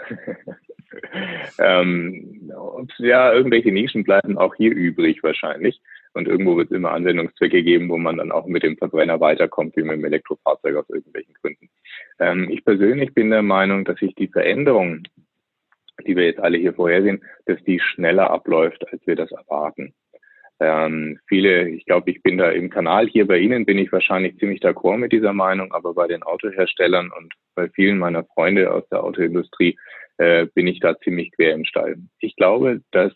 ähm, 1.58 2.52
ja, 2.98 3.32
irgendwelche 3.32 3.72
Nischen 3.72 4.04
bleiben 4.04 4.38
auch 4.38 4.54
hier 4.54 4.70
übrig 4.70 5.24
wahrscheinlich. 5.24 5.82
Und 6.12 6.26
irgendwo 6.26 6.56
wird 6.56 6.70
es 6.70 6.76
immer 6.76 6.90
Anwendungszwecke 6.92 7.62
geben, 7.62 7.88
wo 7.88 7.96
man 7.96 8.16
dann 8.16 8.32
auch 8.32 8.46
mit 8.46 8.62
dem 8.62 8.76
Verbrenner 8.76 9.20
weiterkommt, 9.20 9.76
wie 9.76 9.82
mit 9.82 9.92
dem 9.92 10.04
Elektrofahrzeug 10.04 10.76
aus 10.76 10.90
irgendwelchen 10.90 11.34
Gründen. 11.34 11.70
Ähm, 12.18 12.48
ich 12.50 12.64
persönlich 12.64 13.14
bin 13.14 13.30
der 13.30 13.42
Meinung, 13.42 13.84
dass 13.84 13.98
sich 13.98 14.14
die 14.16 14.28
Veränderung, 14.28 15.04
die 16.06 16.16
wir 16.16 16.26
jetzt 16.26 16.40
alle 16.40 16.58
hier 16.58 16.74
vorhersehen, 16.74 17.22
dass 17.46 17.62
die 17.64 17.78
schneller 17.78 18.30
abläuft, 18.30 18.84
als 18.92 19.06
wir 19.06 19.16
das 19.16 19.30
erwarten. 19.30 19.94
Ähm, 20.58 21.18
viele, 21.26 21.70
ich 21.70 21.86
glaube, 21.86 22.11
ich 22.11 22.22
bin 22.22 22.36
da 22.36 22.50
im 22.50 22.68
Kanal 22.68 23.06
hier 23.08 23.26
bei 23.26 23.38
Ihnen, 23.38 23.64
bin 23.64 23.78
ich 23.78 23.90
wahrscheinlich 23.92 24.36
ziemlich 24.38 24.61
d'accord 24.61 24.98
mit 24.98 25.11
dieser 25.11 25.32
Meinung, 25.32 25.72
aber 25.72 25.94
bei 25.94 26.06
den 26.06 26.22
Autoherstellern 26.22 27.11
und 27.16 27.32
bei 27.54 27.70
vielen 27.70 27.98
meiner 27.98 28.24
Freunde 28.24 28.70
aus 28.70 28.86
der 28.90 29.02
Autoindustrie 29.02 29.78
äh, 30.18 30.46
bin 30.54 30.66
ich 30.66 30.80
da 30.80 30.98
ziemlich 30.98 31.32
quer 31.32 31.54
im 31.54 31.64
Stall. 31.64 31.96
Ich 32.18 32.36
glaube, 32.36 32.82
dass 32.90 33.12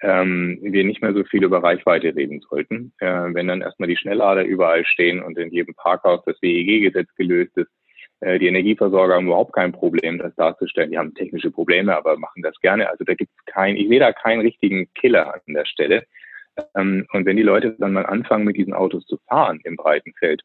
ähm, 0.00 0.58
wir 0.62 0.84
nicht 0.84 1.02
mehr 1.02 1.14
so 1.14 1.24
viel 1.24 1.44
über 1.44 1.62
Reichweite 1.62 2.14
reden 2.14 2.40
sollten. 2.48 2.92
Äh, 2.98 3.34
wenn 3.34 3.48
dann 3.48 3.62
erstmal 3.62 3.88
die 3.88 3.96
Schnelllader 3.96 4.44
überall 4.44 4.84
stehen 4.84 5.22
und 5.22 5.38
in 5.38 5.50
jedem 5.50 5.74
Parkhaus 5.74 6.22
das 6.26 6.40
WEG-Gesetz 6.42 7.08
gelöst 7.16 7.56
ist, 7.56 7.70
äh, 8.20 8.38
die 8.38 8.46
Energieversorger 8.46 9.14
haben 9.14 9.26
überhaupt 9.26 9.52
kein 9.52 9.72
Problem, 9.72 10.18
das 10.18 10.34
darzustellen. 10.36 10.90
Die 10.90 10.98
haben 10.98 11.14
technische 11.14 11.50
Probleme, 11.50 11.96
aber 11.96 12.16
machen 12.16 12.42
das 12.42 12.58
gerne. 12.60 12.88
Also 12.90 13.04
da 13.04 13.14
gibt 13.14 13.30
es 13.36 13.52
kein, 13.52 13.76
ich 13.76 13.88
sehe 13.88 14.00
da 14.00 14.12
keinen 14.12 14.40
richtigen 14.40 14.92
Killer 14.94 15.34
an 15.34 15.40
der 15.46 15.66
Stelle. 15.66 16.04
Ähm, 16.76 17.06
und 17.12 17.26
wenn 17.26 17.36
die 17.36 17.42
Leute 17.42 17.76
dann 17.78 17.92
mal 17.92 18.06
anfangen, 18.06 18.44
mit 18.44 18.56
diesen 18.56 18.74
Autos 18.74 19.04
zu 19.06 19.18
fahren 19.28 19.60
im 19.64 19.76
breiten 19.76 20.12
Feld 20.18 20.42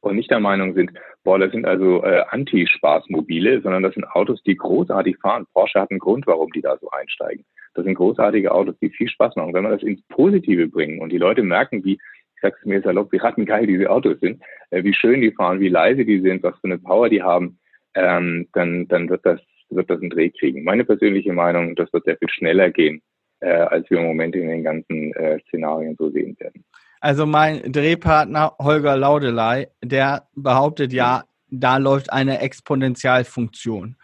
und 0.00 0.16
nicht 0.16 0.30
der 0.30 0.40
Meinung 0.40 0.74
sind, 0.74 0.92
boah, 1.24 1.38
das 1.38 1.50
sind 1.52 1.66
also 1.66 2.02
äh, 2.04 2.22
Anti-Spaßmobile, 2.30 3.60
sondern 3.62 3.82
das 3.82 3.94
sind 3.94 4.04
Autos, 4.04 4.42
die 4.44 4.56
großartig 4.56 5.16
fahren. 5.18 5.46
Porsche 5.52 5.80
hat 5.80 5.90
einen 5.90 6.00
Grund, 6.00 6.26
warum 6.26 6.50
die 6.52 6.60
da 6.60 6.76
so 6.78 6.88
einsteigen. 6.90 7.44
Das 7.74 7.84
sind 7.84 7.94
großartige 7.94 8.52
Autos, 8.52 8.76
die 8.80 8.90
viel 8.90 9.08
Spaß 9.08 9.36
machen. 9.36 9.54
wenn 9.54 9.64
wir 9.64 9.70
das 9.70 9.82
ins 9.82 10.02
Positive 10.08 10.68
bringen 10.68 11.00
und 11.00 11.10
die 11.10 11.18
Leute 11.18 11.42
merken, 11.42 11.84
wie, 11.84 11.94
ich 11.94 12.40
sag's 12.40 12.64
mir 12.64 12.80
salopp, 12.82 13.12
wie 13.12 13.18
rattengeil 13.18 13.66
diese 13.66 13.90
Autos 13.90 14.18
sind, 14.20 14.42
äh, 14.70 14.82
wie 14.84 14.94
schön 14.94 15.20
die 15.20 15.32
fahren, 15.32 15.60
wie 15.60 15.68
leise 15.68 16.04
die 16.04 16.20
sind, 16.20 16.42
was 16.42 16.58
für 16.60 16.68
eine 16.68 16.78
Power 16.78 17.08
die 17.08 17.22
haben, 17.22 17.58
ähm, 17.94 18.48
dann, 18.52 18.86
dann 18.88 19.08
wird 19.08 19.26
das, 19.26 19.40
wird 19.70 19.90
das 19.90 20.00
einen 20.00 20.10
Dreh 20.10 20.30
kriegen. 20.30 20.64
Meine 20.64 20.84
persönliche 20.84 21.32
Meinung, 21.32 21.74
das 21.74 21.92
wird 21.92 22.04
sehr 22.04 22.16
viel 22.16 22.30
schneller 22.30 22.70
gehen, 22.70 23.02
äh, 23.40 23.50
als 23.50 23.90
wir 23.90 23.98
im 23.98 24.06
Moment 24.06 24.36
in 24.36 24.48
den 24.48 24.64
ganzen 24.64 25.12
äh, 25.14 25.40
Szenarien 25.48 25.96
so 25.96 26.10
sehen 26.10 26.36
werden. 26.38 26.64
Also 27.00 27.26
mein 27.26 27.72
Drehpartner 27.72 28.56
Holger 28.58 28.96
Laudelei, 28.96 29.68
der 29.82 30.28
behauptet 30.34 30.92
ja, 30.92 31.24
da 31.50 31.76
läuft 31.78 32.12
eine 32.12 32.40
Exponentialfunktion. 32.40 33.96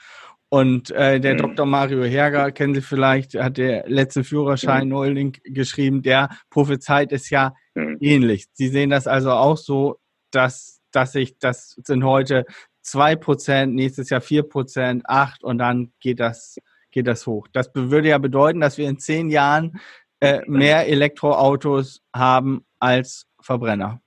Und 0.49 0.93
äh, 0.93 1.19
der 1.19 1.35
mhm. 1.35 1.39
Dr. 1.39 1.67
Mario 1.67 2.05
Herger, 2.05 2.53
kennen 2.53 2.75
Sie 2.75 2.81
vielleicht, 2.81 3.35
hat 3.35 3.57
der 3.57 3.89
letzte 3.89 4.23
Führerschein 4.23 4.85
mhm. 4.85 4.91
neuling 4.91 5.37
geschrieben, 5.43 6.03
der 6.03 6.29
prophezeit 6.49 7.11
es 7.13 7.29
ja 7.29 7.55
mhm. 7.75 7.99
ähnlich. 8.01 8.47
Sie 8.53 8.69
sehen 8.69 8.91
das 8.91 9.09
also 9.09 9.33
auch 9.33 9.57
so, 9.57 9.99
dass, 10.31 10.81
dass 10.93 11.13
sich, 11.13 11.39
das 11.39 11.77
sind 11.85 12.05
heute 12.05 12.45
zwei 12.83 13.17
Prozent, 13.17 13.75
nächstes 13.75 14.11
Jahr 14.11 14.21
vier 14.21 14.45
Prozent, 14.45 15.03
acht 15.07 15.43
und 15.43 15.59
dann 15.59 15.93
geht 15.99 16.21
das, 16.21 16.59
geht 16.93 17.09
das 17.09 17.27
hoch. 17.27 17.49
Das 17.53 17.71
würde 17.75 18.11
ja 18.11 18.19
bedeuten, 18.19 18.61
dass 18.61 18.79
wir 18.79 18.89
in 18.89 19.01
zehn 19.01 19.31
Jahren 19.31 19.81
äh, 20.25 20.43
mehr 20.47 20.89
Elektroautos 20.89 22.03
haben 22.15 22.65
als 22.79 23.27
Verbrenner. 23.41 24.01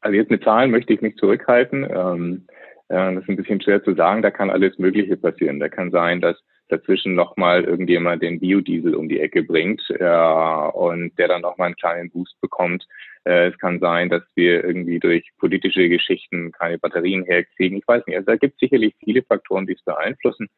Also 0.00 0.16
jetzt 0.16 0.30
mit 0.30 0.44
Zahlen 0.44 0.70
möchte 0.70 0.92
ich 0.92 1.00
mich 1.00 1.16
zurückhalten. 1.16 1.84
Ähm, 1.90 2.46
das 2.88 3.22
ist 3.22 3.28
ein 3.28 3.36
bisschen 3.36 3.60
schwer 3.62 3.82
zu 3.82 3.94
sagen. 3.94 4.22
Da 4.22 4.30
kann 4.30 4.50
alles 4.50 4.78
Mögliche 4.78 5.16
passieren. 5.16 5.58
Da 5.58 5.68
kann 5.68 5.90
sein, 5.90 6.20
dass 6.20 6.36
dazwischen 6.68 7.14
nochmal 7.14 7.64
irgendjemand 7.64 8.22
den 8.22 8.40
Biodiesel 8.40 8.94
um 8.94 9.08
die 9.08 9.20
Ecke 9.20 9.42
bringt 9.42 9.82
äh, 9.90 10.04
und 10.04 11.18
der 11.18 11.28
dann 11.28 11.42
nochmal 11.42 11.66
einen 11.66 11.76
kleinen 11.76 12.10
Boost 12.10 12.40
bekommt. 12.40 12.86
Äh, 13.24 13.48
es 13.48 13.58
kann 13.58 13.80
sein, 13.80 14.08
dass 14.08 14.22
wir 14.34 14.64
irgendwie 14.64 14.98
durch 14.98 15.30
politische 15.38 15.88
Geschichten 15.88 16.52
keine 16.52 16.78
Batterien 16.78 17.24
herkriegen. 17.24 17.78
Ich 17.78 17.88
weiß 17.88 18.06
nicht. 18.06 18.16
Also 18.16 18.26
da 18.26 18.36
gibt 18.36 18.54
es 18.54 18.60
sicherlich 18.60 18.94
viele 19.02 19.22
Faktoren, 19.22 19.66
die 19.66 19.74
es 19.74 19.84
beeinflussen. 19.84 20.48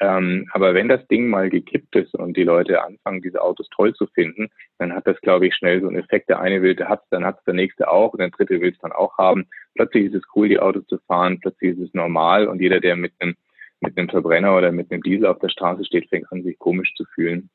Ähm, 0.00 0.48
aber 0.52 0.74
wenn 0.74 0.88
das 0.88 1.06
Ding 1.08 1.28
mal 1.28 1.48
gekippt 1.48 1.94
ist 1.96 2.14
und 2.14 2.36
die 2.36 2.44
Leute 2.44 2.82
anfangen, 2.82 3.22
diese 3.22 3.40
Autos 3.42 3.68
toll 3.70 3.94
zu 3.94 4.06
finden, 4.08 4.48
dann 4.78 4.92
hat 4.94 5.06
das, 5.06 5.20
glaube 5.20 5.46
ich, 5.46 5.54
schnell 5.54 5.80
so 5.80 5.88
einen 5.88 5.98
Effekt. 5.98 6.28
Der 6.28 6.40
eine 6.40 6.62
will, 6.62 6.74
der 6.74 6.88
hat 6.88 7.02
dann 7.10 7.24
hat 7.24 7.38
der 7.46 7.54
nächste 7.54 7.88
auch 7.90 8.12
und 8.12 8.20
der 8.20 8.30
dritte 8.30 8.60
will 8.60 8.72
es 8.72 8.78
dann 8.78 8.92
auch 8.92 9.16
haben. 9.18 9.46
Plötzlich 9.74 10.06
ist 10.06 10.14
es 10.14 10.22
cool, 10.34 10.48
die 10.48 10.58
Autos 10.58 10.86
zu 10.86 10.98
fahren, 11.06 11.38
plötzlich 11.40 11.78
ist 11.78 11.88
es 11.88 11.94
normal 11.94 12.48
und 12.48 12.60
jeder, 12.60 12.80
der 12.80 12.96
mit 12.96 13.12
einem 13.20 13.36
mit 13.80 13.98
einem 13.98 14.08
Verbrenner 14.08 14.56
oder 14.56 14.70
mit 14.70 14.92
einem 14.92 15.02
Diesel 15.02 15.26
auf 15.26 15.40
der 15.40 15.48
Straße 15.48 15.84
steht, 15.84 16.08
fängt 16.08 16.30
an, 16.30 16.44
sich 16.44 16.56
komisch 16.58 16.94
zu 16.94 17.04
fühlen. 17.14 17.50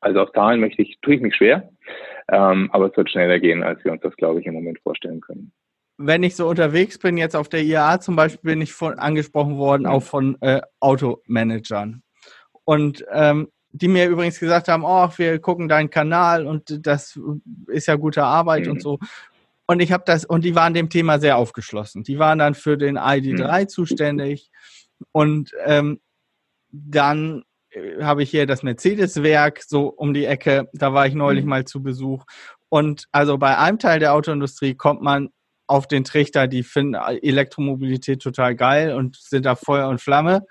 Also 0.00 0.20
auf 0.20 0.32
Zahlen 0.32 0.58
möchte 0.58 0.80
ich, 0.80 0.98
tue 1.02 1.16
ich 1.16 1.20
mich 1.20 1.36
schwer, 1.36 1.68
ähm, 2.32 2.70
aber 2.72 2.86
es 2.86 2.96
wird 2.96 3.10
schneller 3.10 3.38
gehen, 3.38 3.62
als 3.62 3.84
wir 3.84 3.92
uns 3.92 4.00
das, 4.00 4.16
glaube 4.16 4.40
ich, 4.40 4.46
im 4.46 4.54
Moment 4.54 4.78
vorstellen 4.80 5.20
können 5.20 5.52
wenn 6.02 6.22
ich 6.22 6.34
so 6.34 6.48
unterwegs 6.48 6.98
bin, 6.98 7.18
jetzt 7.18 7.36
auf 7.36 7.50
der 7.50 7.62
IAA 7.62 8.00
zum 8.00 8.16
Beispiel, 8.16 8.52
bin 8.52 8.62
ich 8.62 8.72
von, 8.72 8.98
angesprochen 8.98 9.58
worden, 9.58 9.86
auch 9.86 10.02
von 10.02 10.40
äh, 10.40 10.62
Automanagern. 10.80 12.02
Und 12.64 13.04
ähm, 13.12 13.48
die 13.72 13.88
mir 13.88 14.08
übrigens 14.08 14.40
gesagt 14.40 14.68
haben, 14.68 14.82
oh, 14.84 15.08
wir 15.16 15.38
gucken 15.40 15.68
deinen 15.68 15.90
Kanal 15.90 16.46
und 16.46 16.86
das 16.86 17.20
ist 17.66 17.86
ja 17.86 17.96
gute 17.96 18.24
Arbeit 18.24 18.64
mhm. 18.64 18.72
und 18.72 18.82
so. 18.82 18.98
Und 19.66 19.80
ich 19.80 19.92
habe 19.92 20.02
das, 20.06 20.24
und 20.24 20.44
die 20.44 20.54
waren 20.54 20.74
dem 20.74 20.88
Thema 20.88 21.20
sehr 21.20 21.36
aufgeschlossen. 21.36 22.02
Die 22.02 22.18
waren 22.18 22.38
dann 22.38 22.54
für 22.54 22.78
den 22.78 22.98
ID3 22.98 23.62
mhm. 23.62 23.68
zuständig. 23.68 24.50
Und 25.12 25.52
ähm, 25.64 26.00
dann 26.70 27.44
äh, 27.70 28.02
habe 28.02 28.22
ich 28.22 28.30
hier 28.30 28.46
das 28.46 28.62
Mercedes-Werk 28.62 29.62
so 29.62 29.88
um 29.88 30.14
die 30.14 30.24
Ecke. 30.24 30.68
Da 30.72 30.94
war 30.94 31.06
ich 31.06 31.14
neulich 31.14 31.44
mhm. 31.44 31.50
mal 31.50 31.64
zu 31.66 31.82
Besuch. 31.82 32.24
Und 32.70 33.06
also 33.12 33.36
bei 33.36 33.58
einem 33.58 33.78
Teil 33.78 34.00
der 34.00 34.14
Autoindustrie 34.14 34.74
kommt 34.74 35.02
man 35.02 35.28
auf 35.70 35.86
den 35.86 36.02
Trichter, 36.02 36.48
die 36.48 36.64
finden 36.64 36.94
Elektromobilität 36.94 38.20
total 38.20 38.56
geil 38.56 38.92
und 38.92 39.16
sind 39.16 39.46
da 39.46 39.54
Feuer 39.54 39.88
und 39.88 40.00
Flamme. 40.00 40.44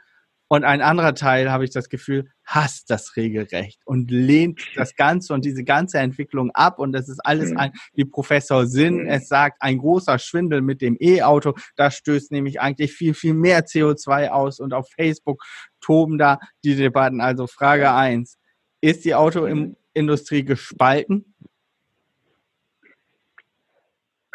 Und 0.47 0.63
ein 0.63 0.81
anderer 0.81 1.13
Teil, 1.13 1.51
habe 1.51 1.65
ich 1.65 1.71
das 1.71 1.89
Gefühl, 1.89 2.29
hasst 2.45 2.89
das 2.89 3.17
regelrecht 3.17 3.81
und 3.83 4.09
lehnt 4.09 4.61
das 4.75 4.95
Ganze 4.95 5.33
und 5.33 5.43
diese 5.43 5.65
ganze 5.65 5.99
Entwicklung 5.99 6.51
ab. 6.51 6.79
Und 6.79 6.93
das 6.93 7.09
ist 7.09 7.19
alles 7.25 7.51
mhm. 7.51 7.57
ein, 7.57 7.71
wie 7.93 8.05
Professor 8.05 8.65
Sinn 8.65 9.03
mhm. 9.03 9.09
es 9.09 9.27
sagt, 9.27 9.61
ein 9.61 9.77
großer 9.79 10.17
Schwindel 10.19 10.61
mit 10.61 10.81
dem 10.81 10.95
E-Auto. 11.01 11.53
Das 11.75 11.97
stößt 11.97 12.31
nämlich 12.31 12.61
eigentlich 12.61 12.93
viel, 12.93 13.13
viel 13.13 13.33
mehr 13.33 13.65
CO2 13.65 14.29
aus. 14.29 14.61
Und 14.61 14.73
auf 14.73 14.87
Facebook 14.89 15.43
toben 15.81 16.17
da 16.17 16.39
die 16.63 16.77
Debatten. 16.77 17.19
Also 17.19 17.45
Frage 17.45 17.91
eins: 17.91 18.37
Ist 18.79 19.03
die 19.03 19.15
Autoindustrie 19.15 20.45
gespalten? 20.45 21.35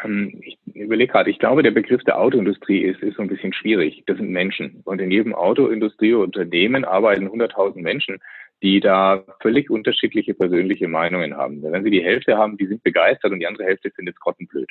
Ähm, 0.05 0.41
ich 0.41 0.57
überlege 0.73 1.11
gerade, 1.11 1.29
ich 1.29 1.39
glaube, 1.39 1.63
der 1.63 1.71
Begriff 1.71 2.03
der 2.03 2.19
Autoindustrie 2.19 2.81
ist, 2.81 3.01
ist 3.01 3.17
so 3.17 3.21
ein 3.21 3.27
bisschen 3.27 3.53
schwierig. 3.53 4.03
Das 4.05 4.17
sind 4.17 4.29
Menschen. 4.29 4.81
Und 4.85 5.01
in 5.01 5.11
jedem 5.11 5.33
Autoindustrieunternehmen 5.33 6.85
arbeiten 6.85 7.27
100.000 7.27 7.81
Menschen, 7.81 8.19
die 8.61 8.79
da 8.79 9.23
völlig 9.41 9.69
unterschiedliche 9.69 10.33
persönliche 10.33 10.87
Meinungen 10.87 11.35
haben. 11.35 11.61
Wenn 11.61 11.83
sie 11.83 11.91
die 11.91 12.03
Hälfte 12.03 12.37
haben, 12.37 12.57
die 12.57 12.67
sind 12.67 12.83
begeistert 12.83 13.31
und 13.31 13.39
die 13.39 13.47
andere 13.47 13.65
Hälfte 13.65 13.91
findet 13.91 14.15
es 14.15 14.21
grottenblöd. 14.21 14.69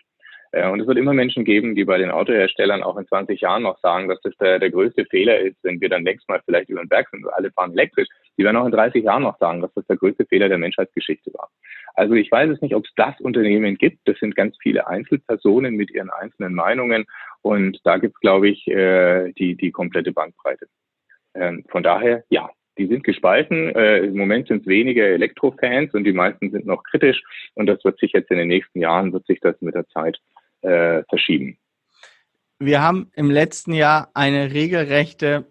Äh, 0.53 0.69
und 0.69 0.81
es 0.81 0.87
wird 0.87 0.99
immer 0.99 1.13
Menschen 1.13 1.45
geben, 1.45 1.75
die 1.75 1.85
bei 1.85 1.99
den 1.99 2.11
Autoherstellern 2.11 2.83
auch 2.83 2.97
in 2.97 3.07
20 3.07 3.41
Jahren 3.41 3.65
noch 3.65 3.79
sagen, 3.81 4.09
dass 4.09 4.21
das 4.23 4.35
der, 4.37 4.59
der 4.59 4.71
größte 4.71 5.05
Fehler 5.07 5.39
ist, 5.41 5.57
wenn 5.63 5.81
wir 5.81 5.89
dann 5.89 6.03
nächstes 6.03 6.29
Mal 6.29 6.41
vielleicht 6.45 6.71
über 6.71 6.81
den 6.83 6.89
Berg 6.89 7.09
sind 7.11 7.25
und 7.25 7.33
alle 7.33 7.51
fahren 7.51 7.73
elektrisch. 7.73 8.09
Die 8.37 8.45
werden 8.45 8.57
auch 8.57 8.67
in 8.67 8.73
30 8.73 9.05
Jahren 9.05 9.23
noch 9.23 9.39
sagen, 9.39 9.61
dass 9.61 9.73
das 9.75 9.87
der 9.87 9.97
größte 9.97 10.27
Fehler 10.27 10.49
der 10.49 10.59
Menschheitsgeschichte 10.59 11.33
war. 11.35 11.51
Also 11.95 12.15
ich 12.15 12.31
weiß 12.31 12.51
es 12.51 12.61
nicht, 12.61 12.75
ob 12.75 12.85
es 12.85 12.93
das 12.97 13.21
Unternehmen 13.21 13.77
gibt. 13.77 14.07
Das 14.07 14.19
sind 14.19 14.35
ganz 14.35 14.57
viele 14.61 14.87
Einzelpersonen 14.87 15.75
mit 15.75 15.91
ihren 15.91 16.11
einzelnen 16.11 16.55
Meinungen. 16.55 17.07
Und 17.43 17.81
da 17.85 17.99
gibt 17.99 18.17
es, 18.17 18.21
glaube 18.21 18.49
ich, 18.49 18.67
äh, 18.67 19.33
die, 19.33 19.55
die 19.55 19.71
komplette 19.71 20.13
Bandbreite. 20.13 20.67
Ähm, 21.35 21.65
von 21.69 21.83
daher, 21.83 22.25
ja, 22.31 22.51
die 22.79 22.87
sind 22.87 23.05
gespalten. 23.05 23.75
Äh, 23.75 23.99
Im 23.99 24.17
Moment 24.17 24.49
sind 24.49 24.63
es 24.63 24.67
weniger 24.67 25.05
Elektrofans 25.05 25.95
und 25.95 26.05
die 26.05 26.13
meisten 26.13 26.51
sind 26.51 26.67
noch 26.67 26.83
kritisch. 26.83 27.23
Und 27.55 27.67
das 27.67 27.85
wird 27.85 27.99
sich 28.01 28.13
jetzt 28.13 28.31
in 28.31 28.39
den 28.39 28.49
nächsten 28.49 28.81
Jahren, 28.81 29.13
wird 29.13 29.27
sich 29.27 29.41
das 29.41 29.61
mit 29.61 29.75
der 29.75 29.87
Zeit 29.89 30.19
äh, 30.63 31.03
verschieben. 31.09 31.59
Wir 32.59 32.83
haben 32.83 33.11
im 33.15 33.31
letzten 33.31 33.73
Jahr 33.73 34.11
eine 34.15 34.53
regelrechte, 34.53 35.47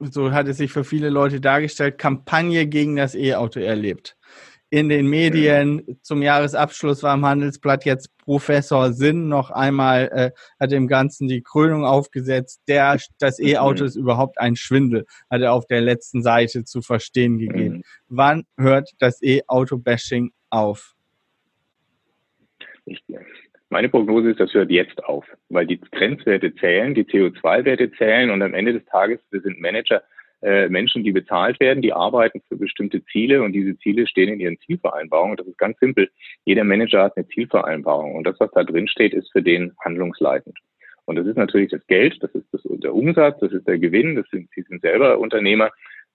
so 0.00 0.32
hat 0.32 0.48
es 0.48 0.58
sich 0.58 0.72
für 0.72 0.84
viele 0.84 1.10
Leute 1.10 1.40
dargestellt, 1.40 1.98
Kampagne 1.98 2.66
gegen 2.66 2.96
das 2.96 3.14
E-Auto 3.14 3.60
erlebt. 3.60 4.16
in 4.70 4.88
den 4.88 5.06
Medien. 5.06 5.98
Zum 6.02 6.22
Jahresabschluss 6.22 7.02
war 7.02 7.14
im 7.14 7.24
Handelsblatt 7.24 7.84
jetzt 7.84 8.16
Professor 8.18 8.92
Sinn 8.92 9.28
noch 9.28 9.50
einmal, 9.50 10.10
äh, 10.12 10.30
hat 10.60 10.72
dem 10.72 10.88
Ganzen 10.88 11.28
die 11.28 11.42
Krönung 11.42 11.84
aufgesetzt. 11.84 12.60
Der, 12.68 12.98
das 13.18 13.38
E-Auto 13.38 13.84
ist 13.84 13.96
überhaupt 13.96 14.38
ein 14.38 14.56
Schwindel, 14.56 15.06
hat 15.30 15.40
er 15.40 15.52
auf 15.54 15.66
der 15.66 15.80
letzten 15.80 16.22
Seite 16.22 16.64
zu 16.64 16.82
verstehen 16.82 17.38
gegeben. 17.38 17.76
Mhm. 17.76 17.82
Wann 18.08 18.44
hört 18.58 18.90
das 18.98 19.22
E-Auto-Bashing 19.22 20.32
auf? 20.50 20.94
Ich, 22.84 23.02
meine 23.70 23.88
Prognose 23.88 24.30
ist, 24.30 24.40
das 24.40 24.54
hört 24.54 24.70
jetzt 24.70 25.04
auf, 25.04 25.24
weil 25.48 25.66
die 25.66 25.80
Grenzwerte 25.80 26.54
zählen, 26.54 26.94
die 26.94 27.04
CO2-Werte 27.04 27.92
zählen 27.92 28.30
und 28.30 28.42
am 28.42 28.54
Ende 28.54 28.72
des 28.72 28.84
Tages, 28.86 29.20
wir 29.30 29.40
sind 29.40 29.60
Manager, 29.60 30.02
äh, 30.40 30.68
Menschen, 30.68 31.02
die 31.02 31.12
bezahlt 31.12 31.58
werden, 31.60 31.82
die 31.82 31.92
arbeiten 31.92 32.40
für 32.48 32.56
bestimmte 32.56 33.04
Ziele 33.06 33.42
und 33.42 33.52
diese 33.52 33.76
Ziele 33.78 34.06
stehen 34.06 34.32
in 34.32 34.40
ihren 34.40 34.58
Zielvereinbarungen. 34.60 35.36
Das 35.36 35.46
ist 35.46 35.58
ganz 35.58 35.78
simpel. 35.80 36.08
Jeder 36.44 36.64
Manager 36.64 37.04
hat 37.04 37.16
eine 37.16 37.26
Zielvereinbarung 37.28 38.14
und 38.14 38.24
das, 38.24 38.38
was 38.38 38.50
da 38.52 38.62
drin 38.62 38.88
steht, 38.88 39.14
ist 39.14 39.30
für 39.32 39.42
den 39.42 39.72
handlungsleitend. 39.84 40.56
Und 41.06 41.16
das 41.16 41.26
ist 41.26 41.36
natürlich 41.36 41.70
das 41.70 41.84
Geld, 41.86 42.22
das 42.22 42.30
ist 42.34 42.46
das, 42.52 42.62
der 42.64 42.94
Umsatz, 42.94 43.40
das 43.40 43.52
ist 43.52 43.66
der 43.66 43.78
Gewinn, 43.78 44.14
das 44.14 44.26
sind, 44.30 44.48
Sie 44.54 44.62
sind 44.62 44.82
selber 44.82 45.18
Unternehmer, 45.18 45.70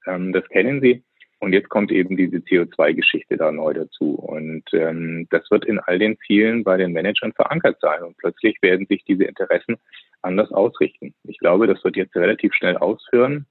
ähm, 0.08 0.32
das 0.32 0.48
kennen 0.50 0.82
Sie. 0.82 1.04
Und 1.44 1.54
jetzt 1.54 1.70
kommt 1.70 1.92
eben 1.92 2.18
diese 2.18 2.38
CO2-Geschichte 2.38 3.38
da 3.38 3.52
neu 3.52 3.74
dazu. 3.74 4.16
Und 4.16 4.64
ähm, 4.74 5.28
das 5.30 5.50
wird 5.52 5.66
in 5.66 5.80
all 5.80 6.00
den 6.00 6.18
Zielen 6.26 6.64
bei 6.64 6.78
den 6.78 6.94
Managern 6.94 7.34
verankert 7.34 7.78
sein. 7.82 8.02
Und 8.04 8.18
plötzlich 8.18 8.58
werden 8.62 8.88
sich 8.88 9.04
diese 9.06 9.26
Interessen 9.26 9.76
anders 10.22 10.52
ausrichten. 10.52 11.14
Ich 11.24 11.38
glaube, 11.38 11.68
das 11.68 11.84
wird 11.84 11.98
jetzt 11.98 12.16
relativ 12.16 12.54
schnell 12.54 12.78
ausführen 12.78 13.46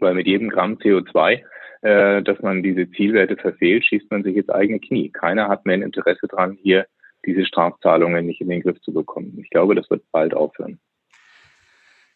weil 0.00 0.14
mit 0.14 0.26
jedem 0.26 0.48
Gramm 0.48 0.74
CO2, 0.74 1.42
äh, 1.82 2.22
dass 2.22 2.40
man 2.40 2.62
diese 2.62 2.90
Zielwerte 2.90 3.36
verfehlt, 3.36 3.84
schießt 3.84 4.10
man 4.10 4.22
sich 4.22 4.36
ins 4.36 4.48
eigene 4.48 4.80
Knie. 4.80 5.10
Keiner 5.10 5.48
hat 5.48 5.66
mehr 5.66 5.74
ein 5.74 5.82
Interesse 5.82 6.26
dran, 6.28 6.56
hier 6.60 6.86
diese 7.24 7.44
Strafzahlungen 7.44 8.26
nicht 8.26 8.40
in 8.40 8.48
den 8.48 8.62
Griff 8.62 8.80
zu 8.82 8.92
bekommen. 8.92 9.38
Ich 9.42 9.50
glaube, 9.50 9.74
das 9.74 9.90
wird 9.90 10.02
bald 10.12 10.34
aufhören. 10.34 10.78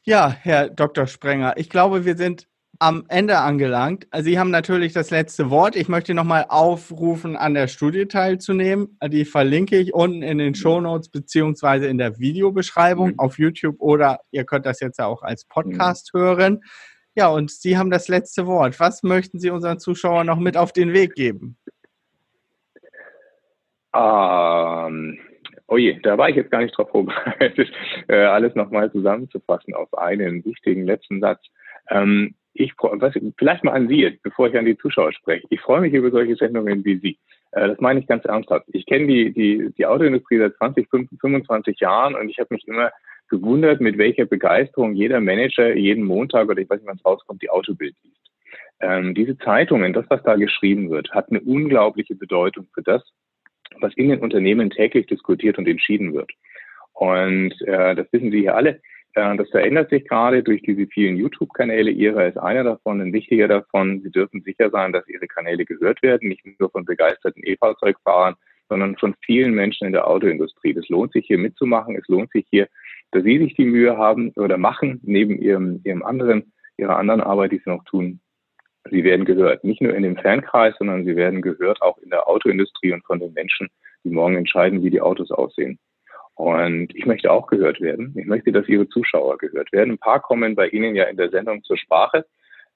Ja, 0.02 0.34
Herr 0.40 0.70
Dr. 0.70 1.06
Sprenger, 1.06 1.54
ich 1.56 1.68
glaube, 1.68 2.04
wir 2.04 2.16
sind 2.16 2.46
am 2.80 3.04
Ende 3.08 3.38
angelangt. 3.38 4.08
Sie 4.20 4.38
haben 4.38 4.50
natürlich 4.50 4.94
das 4.94 5.10
letzte 5.10 5.50
Wort. 5.50 5.76
Ich 5.76 5.88
möchte 5.88 6.14
nochmal 6.14 6.46
aufrufen, 6.48 7.36
an 7.36 7.52
der 7.52 7.68
Studie 7.68 8.06
teilzunehmen. 8.06 8.96
Die 9.06 9.26
verlinke 9.26 9.76
ich 9.76 9.92
unten 9.92 10.22
in 10.22 10.38
den 10.38 10.54
Show 10.54 10.80
Notes 10.80 11.10
beziehungsweise 11.10 11.86
in 11.88 11.98
der 11.98 12.18
Videobeschreibung 12.18 13.10
mhm. 13.10 13.18
auf 13.18 13.38
YouTube 13.38 13.76
oder 13.80 14.20
ihr 14.30 14.44
könnt 14.44 14.64
das 14.64 14.80
jetzt 14.80 14.98
auch 14.98 15.22
als 15.22 15.44
Podcast 15.44 16.14
mhm. 16.14 16.18
hören. 16.18 16.60
Ja, 17.14 17.28
und 17.28 17.50
Sie 17.50 17.76
haben 17.76 17.90
das 17.90 18.08
letzte 18.08 18.46
Wort. 18.46 18.80
Was 18.80 19.02
möchten 19.02 19.38
Sie 19.38 19.50
unseren 19.50 19.78
Zuschauern 19.78 20.26
noch 20.26 20.38
mit 20.38 20.56
auf 20.56 20.72
den 20.72 20.94
Weg 20.94 21.14
geben? 21.14 21.58
Ähm, 23.94 25.18
oh 25.66 25.76
je, 25.76 26.00
da 26.02 26.16
war 26.16 26.30
ich 26.30 26.36
jetzt 26.36 26.50
gar 26.50 26.62
nicht 26.62 26.74
drauf 26.78 26.88
vorbereitet, 26.88 27.70
äh, 28.08 28.24
alles 28.24 28.54
nochmal 28.54 28.90
zusammenzufassen 28.90 29.74
auf 29.74 29.92
einen 29.98 30.42
wichtigen 30.46 30.86
letzten 30.86 31.20
Satz. 31.20 31.44
Ähm, 31.90 32.36
ich 32.52 32.72
was, 32.78 33.14
vielleicht 33.38 33.64
mal 33.64 33.72
an 33.72 33.88
Sie, 33.88 34.18
bevor 34.22 34.48
ich 34.48 34.56
an 34.56 34.64
die 34.64 34.76
Zuschauer 34.76 35.12
spreche. 35.12 35.46
Ich 35.50 35.60
freue 35.60 35.80
mich 35.80 35.92
über 35.92 36.10
solche 36.10 36.36
Sendungen 36.36 36.84
wie 36.84 36.98
Sie. 36.98 37.18
Äh, 37.52 37.68
das 37.68 37.80
meine 37.80 38.00
ich 38.00 38.06
ganz 38.06 38.24
ernsthaft. 38.24 38.66
Ich 38.72 38.86
kenne 38.86 39.06
die, 39.06 39.32
die, 39.32 39.70
die 39.76 39.86
Autoindustrie 39.86 40.38
seit 40.38 40.56
20, 40.56 40.88
25 41.20 41.78
Jahren 41.80 42.14
und 42.14 42.28
ich 42.28 42.38
habe 42.38 42.54
mich 42.54 42.66
immer 42.66 42.90
gewundert, 43.28 43.80
mit 43.80 43.96
welcher 43.96 44.26
Begeisterung 44.26 44.94
jeder 44.94 45.20
Manager 45.20 45.74
jeden 45.74 46.04
Montag 46.04 46.48
oder 46.48 46.60
ich 46.60 46.68
weiß 46.68 46.80
nicht, 46.80 46.88
wann 46.88 46.96
es 46.96 47.04
rauskommt, 47.04 47.42
die 47.42 47.50
Autobild 47.50 47.94
liest. 48.02 48.16
Ähm, 48.80 49.14
diese 49.14 49.38
Zeitungen, 49.38 49.92
das, 49.92 50.06
was 50.08 50.22
da 50.22 50.36
geschrieben 50.36 50.90
wird, 50.90 51.10
hat 51.12 51.30
eine 51.30 51.40
unglaubliche 51.40 52.14
Bedeutung 52.14 52.66
für 52.74 52.82
das, 52.82 53.02
was 53.80 53.94
in 53.94 54.08
den 54.08 54.20
Unternehmen 54.20 54.70
täglich 54.70 55.06
diskutiert 55.06 55.58
und 55.58 55.68
entschieden 55.68 56.12
wird. 56.12 56.32
Und 56.92 57.54
äh, 57.62 57.94
das 57.94 58.12
wissen 58.12 58.30
Sie 58.30 58.40
hier 58.40 58.56
alle. 58.56 58.80
Äh, 59.14 59.36
das 59.36 59.48
verändert 59.50 59.90
sich 59.90 60.06
gerade 60.06 60.42
durch 60.42 60.62
diese 60.62 60.86
vielen 60.86 61.16
YouTube-Kanäle. 61.16 61.90
Ihrer 61.90 62.26
ist 62.26 62.38
einer 62.38 62.64
davon, 62.64 63.00
ein 63.00 63.12
wichtiger 63.12 63.48
davon. 63.48 64.00
Sie 64.02 64.10
dürfen 64.10 64.42
sicher 64.42 64.70
sein, 64.70 64.92
dass 64.92 65.08
Ihre 65.08 65.26
Kanäle 65.26 65.64
gehört 65.64 66.02
werden, 66.02 66.28
nicht 66.28 66.44
nur 66.58 66.70
von 66.70 66.84
begeisterten 66.84 67.42
E-Fahrzeugfahrern, 67.44 68.34
sondern 68.68 68.96
von 68.96 69.14
vielen 69.24 69.52
Menschen 69.54 69.86
in 69.86 69.92
der 69.92 70.06
Autoindustrie. 70.06 70.74
Das 70.74 70.88
lohnt 70.88 71.12
sich 71.12 71.26
hier 71.26 71.38
mitzumachen. 71.38 71.96
Es 71.96 72.06
lohnt 72.08 72.30
sich 72.30 72.46
hier 72.50 72.68
dass 73.12 73.24
Sie 73.24 73.38
sich 73.38 73.54
die 73.54 73.64
Mühe 73.64 73.96
haben 73.96 74.30
oder 74.36 74.56
machen, 74.56 75.00
neben 75.02 75.40
Ihrem, 75.40 75.80
Ihrem 75.84 76.02
anderen, 76.02 76.52
Ihrer 76.76 76.96
anderen 76.96 77.20
Arbeit, 77.20 77.52
die 77.52 77.58
Sie 77.64 77.70
noch 77.70 77.84
tun. 77.84 78.20
Sie 78.90 79.04
werden 79.04 79.24
gehört. 79.24 79.62
Nicht 79.64 79.82
nur 79.82 79.94
in 79.94 80.02
dem 80.02 80.16
Fernkreis, 80.16 80.74
sondern 80.78 81.04
Sie 81.04 81.16
werden 81.16 81.42
gehört 81.42 81.82
auch 81.82 81.98
in 81.98 82.10
der 82.10 82.28
Autoindustrie 82.28 82.92
und 82.92 83.04
von 83.04 83.20
den 83.20 83.32
Menschen, 83.32 83.68
die 84.04 84.10
morgen 84.10 84.36
entscheiden, 84.36 84.82
wie 84.82 84.90
die 84.90 85.00
Autos 85.00 85.30
aussehen. 85.30 85.78
Und 86.40 86.94
ich 86.94 87.04
möchte 87.04 87.30
auch 87.30 87.48
gehört 87.48 87.82
werden. 87.82 88.14
Ich 88.16 88.24
möchte, 88.24 88.50
dass 88.50 88.66
Ihre 88.66 88.88
Zuschauer 88.88 89.36
gehört 89.36 89.72
werden. 89.72 89.90
Ein 89.90 89.98
paar 89.98 90.20
kommen 90.20 90.54
bei 90.54 90.68
Ihnen 90.68 90.94
ja 90.94 91.04
in 91.04 91.18
der 91.18 91.28
Sendung 91.28 91.62
zur 91.64 91.76
Sprache. 91.76 92.24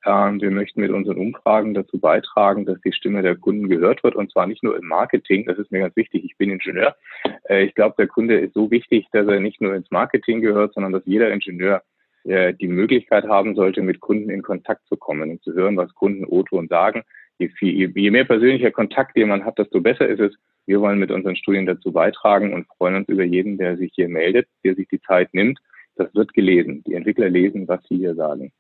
Ähm, 0.05 0.39
wir 0.39 0.51
möchten 0.51 0.83
mit 0.83 0.91
unseren 0.91 1.17
Umfragen 1.17 1.73
dazu 1.73 1.99
beitragen, 1.99 2.67
dass 2.67 2.79
die 2.83 2.93
Stimme 2.93 3.23
der 3.23 3.37
Kunden 3.37 3.71
gehört 3.71 4.05
wird 4.05 4.17
und 4.17 4.31
zwar 4.31 4.47
nicht 4.47 4.63
nur 4.63 4.77
im 4.77 4.87
Marketing. 4.87 5.47
Das 5.47 5.57
ist 5.57 5.73
mir 5.73 5.81
ganz 5.81 5.97
wichtig. 5.97 6.25
Ich 6.27 6.37
bin 6.37 6.51
Ingenieur. 6.51 6.95
Äh, 7.49 7.65
ich 7.65 7.75
glaube, 7.75 7.95
der 7.97 8.07
Kunde 8.07 8.39
ist 8.39 8.53
so 8.53 8.71
wichtig, 8.71 9.07
dass 9.13 9.27
er 9.27 9.41
nicht 9.41 9.63
nur 9.63 9.75
ins 9.75 9.91
Marketing 9.91 10.43
gehört, 10.43 10.75
sondern 10.75 10.93
dass 10.93 11.07
jeder 11.07 11.33
Ingenieur 11.33 11.81
äh, 12.25 12.53
die 12.53 12.69
Möglichkeit 12.69 13.25
haben 13.25 13.55
sollte, 13.55 13.81
mit 13.81 14.01
Kunden 14.01 14.29
in 14.29 14.43
Kontakt 14.43 14.87
zu 14.89 14.99
kommen 14.99 15.31
und 15.31 15.43
zu 15.43 15.55
hören, 15.55 15.79
was 15.79 15.95
Kunden 15.95 16.27
O-Ton 16.27 16.69
sagen. 16.69 17.03
Je, 17.39 17.49
viel, 17.49 17.91
je 17.95 18.11
mehr 18.11 18.25
persönlicher 18.25 18.71
Kontakt 18.71 19.17
jemand 19.17 19.45
hat, 19.45 19.59
desto 19.59 19.81
besser 19.81 20.09
ist 20.09 20.21
es. 20.21 20.35
Wir 20.67 20.81
wollen 20.81 20.99
mit 20.99 21.11
unseren 21.11 21.37
Studien 21.37 21.67
dazu 21.67 21.93
beitragen 21.93 22.53
und 22.53 22.67
freuen 22.77 22.97
uns 22.97 23.09
über 23.09 23.25
jeden, 23.25 23.59
der 23.59 23.77
sich 23.77 23.93
hier 23.95 24.09
meldet, 24.09 24.49
der 24.65 24.75
sich 24.75 24.89
die 24.89 25.01
Zeit 25.01 25.35
nimmt. 25.35 25.59
Das 25.97 26.15
wird 26.15 26.33
gelesen. 26.33 26.83
Die 26.87 26.95
Entwickler 26.95 27.29
lesen, 27.29 27.69
was 27.69 27.83
sie 27.89 27.97
hier 27.97 28.15
sagen. 28.15 28.53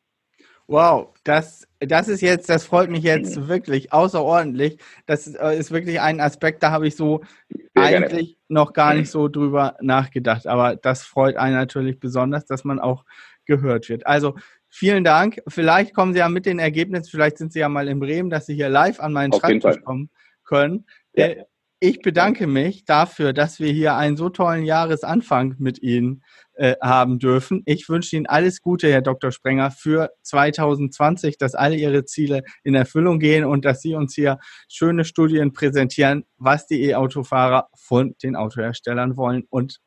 Wow, 0.66 1.12
das, 1.24 1.68
das 1.78 2.08
ist 2.08 2.22
jetzt, 2.22 2.48
das 2.48 2.64
freut 2.64 2.88
mich 2.88 3.02
jetzt 3.02 3.36
mhm. 3.36 3.48
wirklich 3.48 3.92
außerordentlich. 3.92 4.78
Das 5.04 5.26
ist, 5.26 5.34
äh, 5.34 5.58
ist 5.58 5.72
wirklich 5.72 6.00
ein 6.00 6.20
Aspekt, 6.20 6.62
da 6.62 6.70
habe 6.70 6.86
ich 6.86 6.96
so 6.96 7.22
Sehr 7.48 7.84
eigentlich 7.84 8.28
gerne. 8.28 8.36
noch 8.48 8.72
gar 8.72 8.94
nicht 8.94 9.10
so 9.10 9.28
drüber 9.28 9.76
nachgedacht. 9.82 10.46
Aber 10.46 10.76
das 10.76 11.04
freut 11.04 11.36
einen 11.36 11.54
natürlich 11.54 12.00
besonders, 12.00 12.46
dass 12.46 12.64
man 12.64 12.80
auch 12.80 13.04
gehört 13.44 13.90
wird. 13.90 14.06
Also 14.06 14.36
vielen 14.74 15.04
Dank. 15.04 15.40
Vielleicht 15.48 15.94
kommen 15.94 16.12
Sie 16.12 16.18
ja 16.18 16.28
mit 16.28 16.46
den 16.46 16.58
Ergebnissen, 16.58 17.08
vielleicht 17.10 17.38
sind 17.38 17.52
Sie 17.52 17.60
ja 17.60 17.68
mal 17.68 17.88
in 17.88 18.00
Bremen, 18.00 18.30
dass 18.30 18.46
Sie 18.46 18.54
hier 18.54 18.68
live 18.68 19.00
an 19.00 19.12
meinen 19.12 19.32
Auf 19.32 19.40
Schreibtisch 19.40 19.82
kommen 19.82 20.10
können. 20.44 20.86
Ja. 21.14 21.26
Äh, 21.26 21.44
ich 21.80 22.00
bedanke 22.00 22.46
mich 22.46 22.86
dafür, 22.86 23.34
dass 23.34 23.60
wir 23.60 23.70
hier 23.70 23.94
einen 23.94 24.16
so 24.16 24.30
tollen 24.30 24.64
Jahresanfang 24.64 25.56
mit 25.58 25.82
Ihnen 25.82 26.22
äh, 26.54 26.76
haben 26.80 27.18
dürfen. 27.18 27.62
Ich 27.66 27.88
wünsche 27.90 28.16
Ihnen 28.16 28.26
alles 28.26 28.62
Gute, 28.62 28.90
Herr 28.90 29.02
Dr. 29.02 29.32
Sprenger, 29.32 29.70
für 29.70 30.10
2020, 30.22 31.36
dass 31.36 31.54
alle 31.54 31.76
Ihre 31.76 32.06
Ziele 32.06 32.42
in 32.62 32.74
Erfüllung 32.74 33.18
gehen 33.18 33.44
und 33.44 33.66
dass 33.66 33.82
Sie 33.82 33.94
uns 33.94 34.14
hier 34.14 34.38
schöne 34.66 35.04
Studien 35.04 35.52
präsentieren, 35.52 36.24
was 36.38 36.66
die 36.66 36.82
E-Autofahrer 36.84 37.68
von 37.76 38.14
den 38.22 38.34
Autoherstellern 38.34 39.18
wollen 39.18 39.44
und 39.50 39.80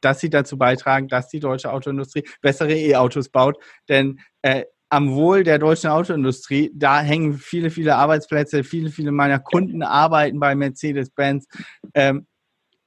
dass 0.00 0.20
sie 0.20 0.30
dazu 0.30 0.58
beitragen, 0.58 1.08
dass 1.08 1.28
die 1.28 1.40
deutsche 1.40 1.72
Autoindustrie 1.72 2.24
bessere 2.40 2.74
E-Autos 2.74 3.28
baut. 3.28 3.56
Denn 3.88 4.20
äh, 4.42 4.64
am 4.88 5.14
Wohl 5.14 5.42
der 5.42 5.58
deutschen 5.58 5.90
Autoindustrie, 5.90 6.70
da 6.74 7.00
hängen 7.00 7.34
viele, 7.34 7.70
viele 7.70 7.96
Arbeitsplätze, 7.96 8.62
viele, 8.62 8.90
viele 8.90 9.10
meiner 9.10 9.40
Kunden 9.40 9.82
arbeiten 9.82 10.38
bei 10.38 10.54
Mercedes-Benz. 10.54 11.46
Ähm, 11.94 12.26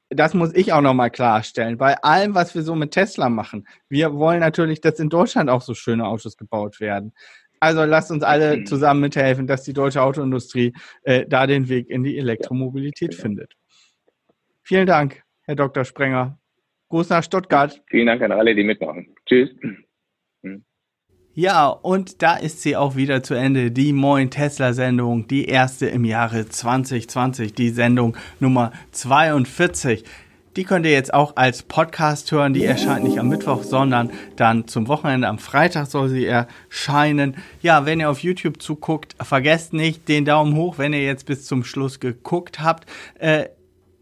das 0.09 0.33
muss 0.33 0.53
ich 0.53 0.71
auch 0.71 0.81
nochmal 0.81 1.11
klarstellen. 1.11 1.77
Bei 1.77 2.01
allem, 2.01 2.33
was 2.33 2.55
wir 2.55 2.63
so 2.63 2.75
mit 2.75 2.91
Tesla 2.91 3.27
machen, 3.29 3.67
wir 3.89 4.13
wollen 4.13 4.39
natürlich, 4.39 4.79
dass 4.79 4.99
in 4.99 5.09
Deutschland 5.09 5.49
auch 5.49 5.61
so 5.61 5.73
schöne 5.73 6.07
Autos 6.07 6.37
gebaut 6.37 6.79
werden. 6.79 7.13
Also 7.59 7.83
lasst 7.83 8.11
uns 8.11 8.23
alle 8.23 8.63
zusammen 8.63 9.01
mithelfen, 9.01 9.47
dass 9.47 9.63
die 9.63 9.73
deutsche 9.73 10.01
Autoindustrie 10.01 10.73
äh, 11.03 11.25
da 11.27 11.47
den 11.47 11.67
Weg 11.69 11.89
in 11.89 12.03
die 12.03 12.17
Elektromobilität 12.17 13.15
findet. 13.15 13.53
Vielen 14.63 14.85
Dank, 14.85 15.23
Herr 15.41 15.55
Dr. 15.55 15.83
Sprenger. 15.83 16.37
Gruß 16.89 17.09
nach 17.09 17.23
Stuttgart. 17.23 17.81
Vielen 17.87 18.07
Dank 18.07 18.21
an 18.21 18.31
alle, 18.31 18.55
die 18.55 18.63
mitmachen. 18.63 19.15
Tschüss. 19.25 19.49
Ja, 21.39 21.67
und 21.67 22.23
da 22.23 22.35
ist 22.35 22.63
sie 22.63 22.75
auch 22.75 22.95
wieder 22.95 23.21
zu 23.21 23.35
Ende, 23.35 23.69
die 23.69 23.93
Moin 23.93 24.31
Tesla 24.31 24.73
Sendung, 24.73 25.27
die 25.27 25.45
erste 25.45 25.85
im 25.85 26.03
Jahre 26.03 26.49
2020, 26.49 27.53
die 27.53 27.69
Sendung 27.69 28.17
Nummer 28.39 28.71
42. 28.91 30.03
Die 30.55 30.63
könnt 30.63 30.87
ihr 30.87 30.93
jetzt 30.93 31.13
auch 31.13 31.35
als 31.35 31.61
Podcast 31.61 32.31
hören. 32.31 32.55
Die 32.55 32.65
erscheint 32.65 33.03
nicht 33.03 33.19
am 33.19 33.29
Mittwoch, 33.29 33.61
sondern 33.61 34.09
dann 34.35 34.67
zum 34.67 34.87
Wochenende. 34.87 35.27
Am 35.27 35.37
Freitag 35.37 35.85
soll 35.85 36.09
sie 36.09 36.25
erscheinen. 36.25 37.35
Ja, 37.61 37.85
wenn 37.85 37.99
ihr 37.99 38.09
auf 38.09 38.23
YouTube 38.23 38.59
zuguckt, 38.59 39.15
vergesst 39.21 39.73
nicht 39.73 40.07
den 40.07 40.25
Daumen 40.25 40.55
hoch, 40.55 40.79
wenn 40.79 40.93
ihr 40.93 41.03
jetzt 41.03 41.27
bis 41.27 41.45
zum 41.45 41.63
Schluss 41.63 41.99
geguckt 41.99 42.61
habt. 42.61 42.89
Äh, 43.19 43.49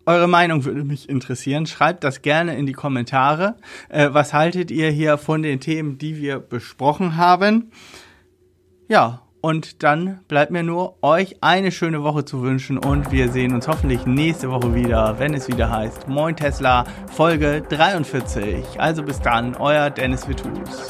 eure 0.06 0.28
Meinung 0.28 0.66
würde 0.66 0.84
mich 0.84 1.10
interessieren. 1.10 1.66
Schreibt 1.66 2.04
das 2.04 2.22
gerne 2.22 2.56
in 2.58 2.66
die 2.66 2.74
Kommentare. 2.74 3.56
Äh, 3.90 4.10
was 4.12 4.34
haltet 4.34 4.72
ihr 4.72 4.90
hier 4.92 5.18
von 5.18 5.42
den 5.42 5.60
Themen, 5.60 5.98
die 5.98 6.18
wir 6.18 6.40
besprochen 6.40 7.18
haben? 7.18 7.72
Ja, 8.88 9.22
Und 9.46 9.84
dann 9.84 10.22
bleibt 10.28 10.50
mir 10.50 10.64
nur, 10.64 10.96
euch 11.04 11.44
eine 11.44 11.72
schöne 11.72 12.02
Woche 12.02 12.26
zu 12.26 12.42
wünschen 12.42 12.80
und 12.80 13.12
wir 13.12 13.30
sehen 13.30 13.54
uns 13.54 13.68
hoffentlich 13.68 14.08
nächste 14.08 14.50
Woche 14.50 14.74
wieder, 14.74 15.20
wenn 15.20 15.36
es 15.36 15.48
wieder 15.48 15.70
heißt 15.70 16.08
Moin 16.08 16.36
Tesla, 16.36 16.84
Folge 17.12 17.62
43. 17.70 18.82
Also 18.82 19.04
bis 19.04 19.20
dann, 19.20 19.56
euer 19.56 19.92
Dennis 19.92 20.28
Vitus. 20.28 20.88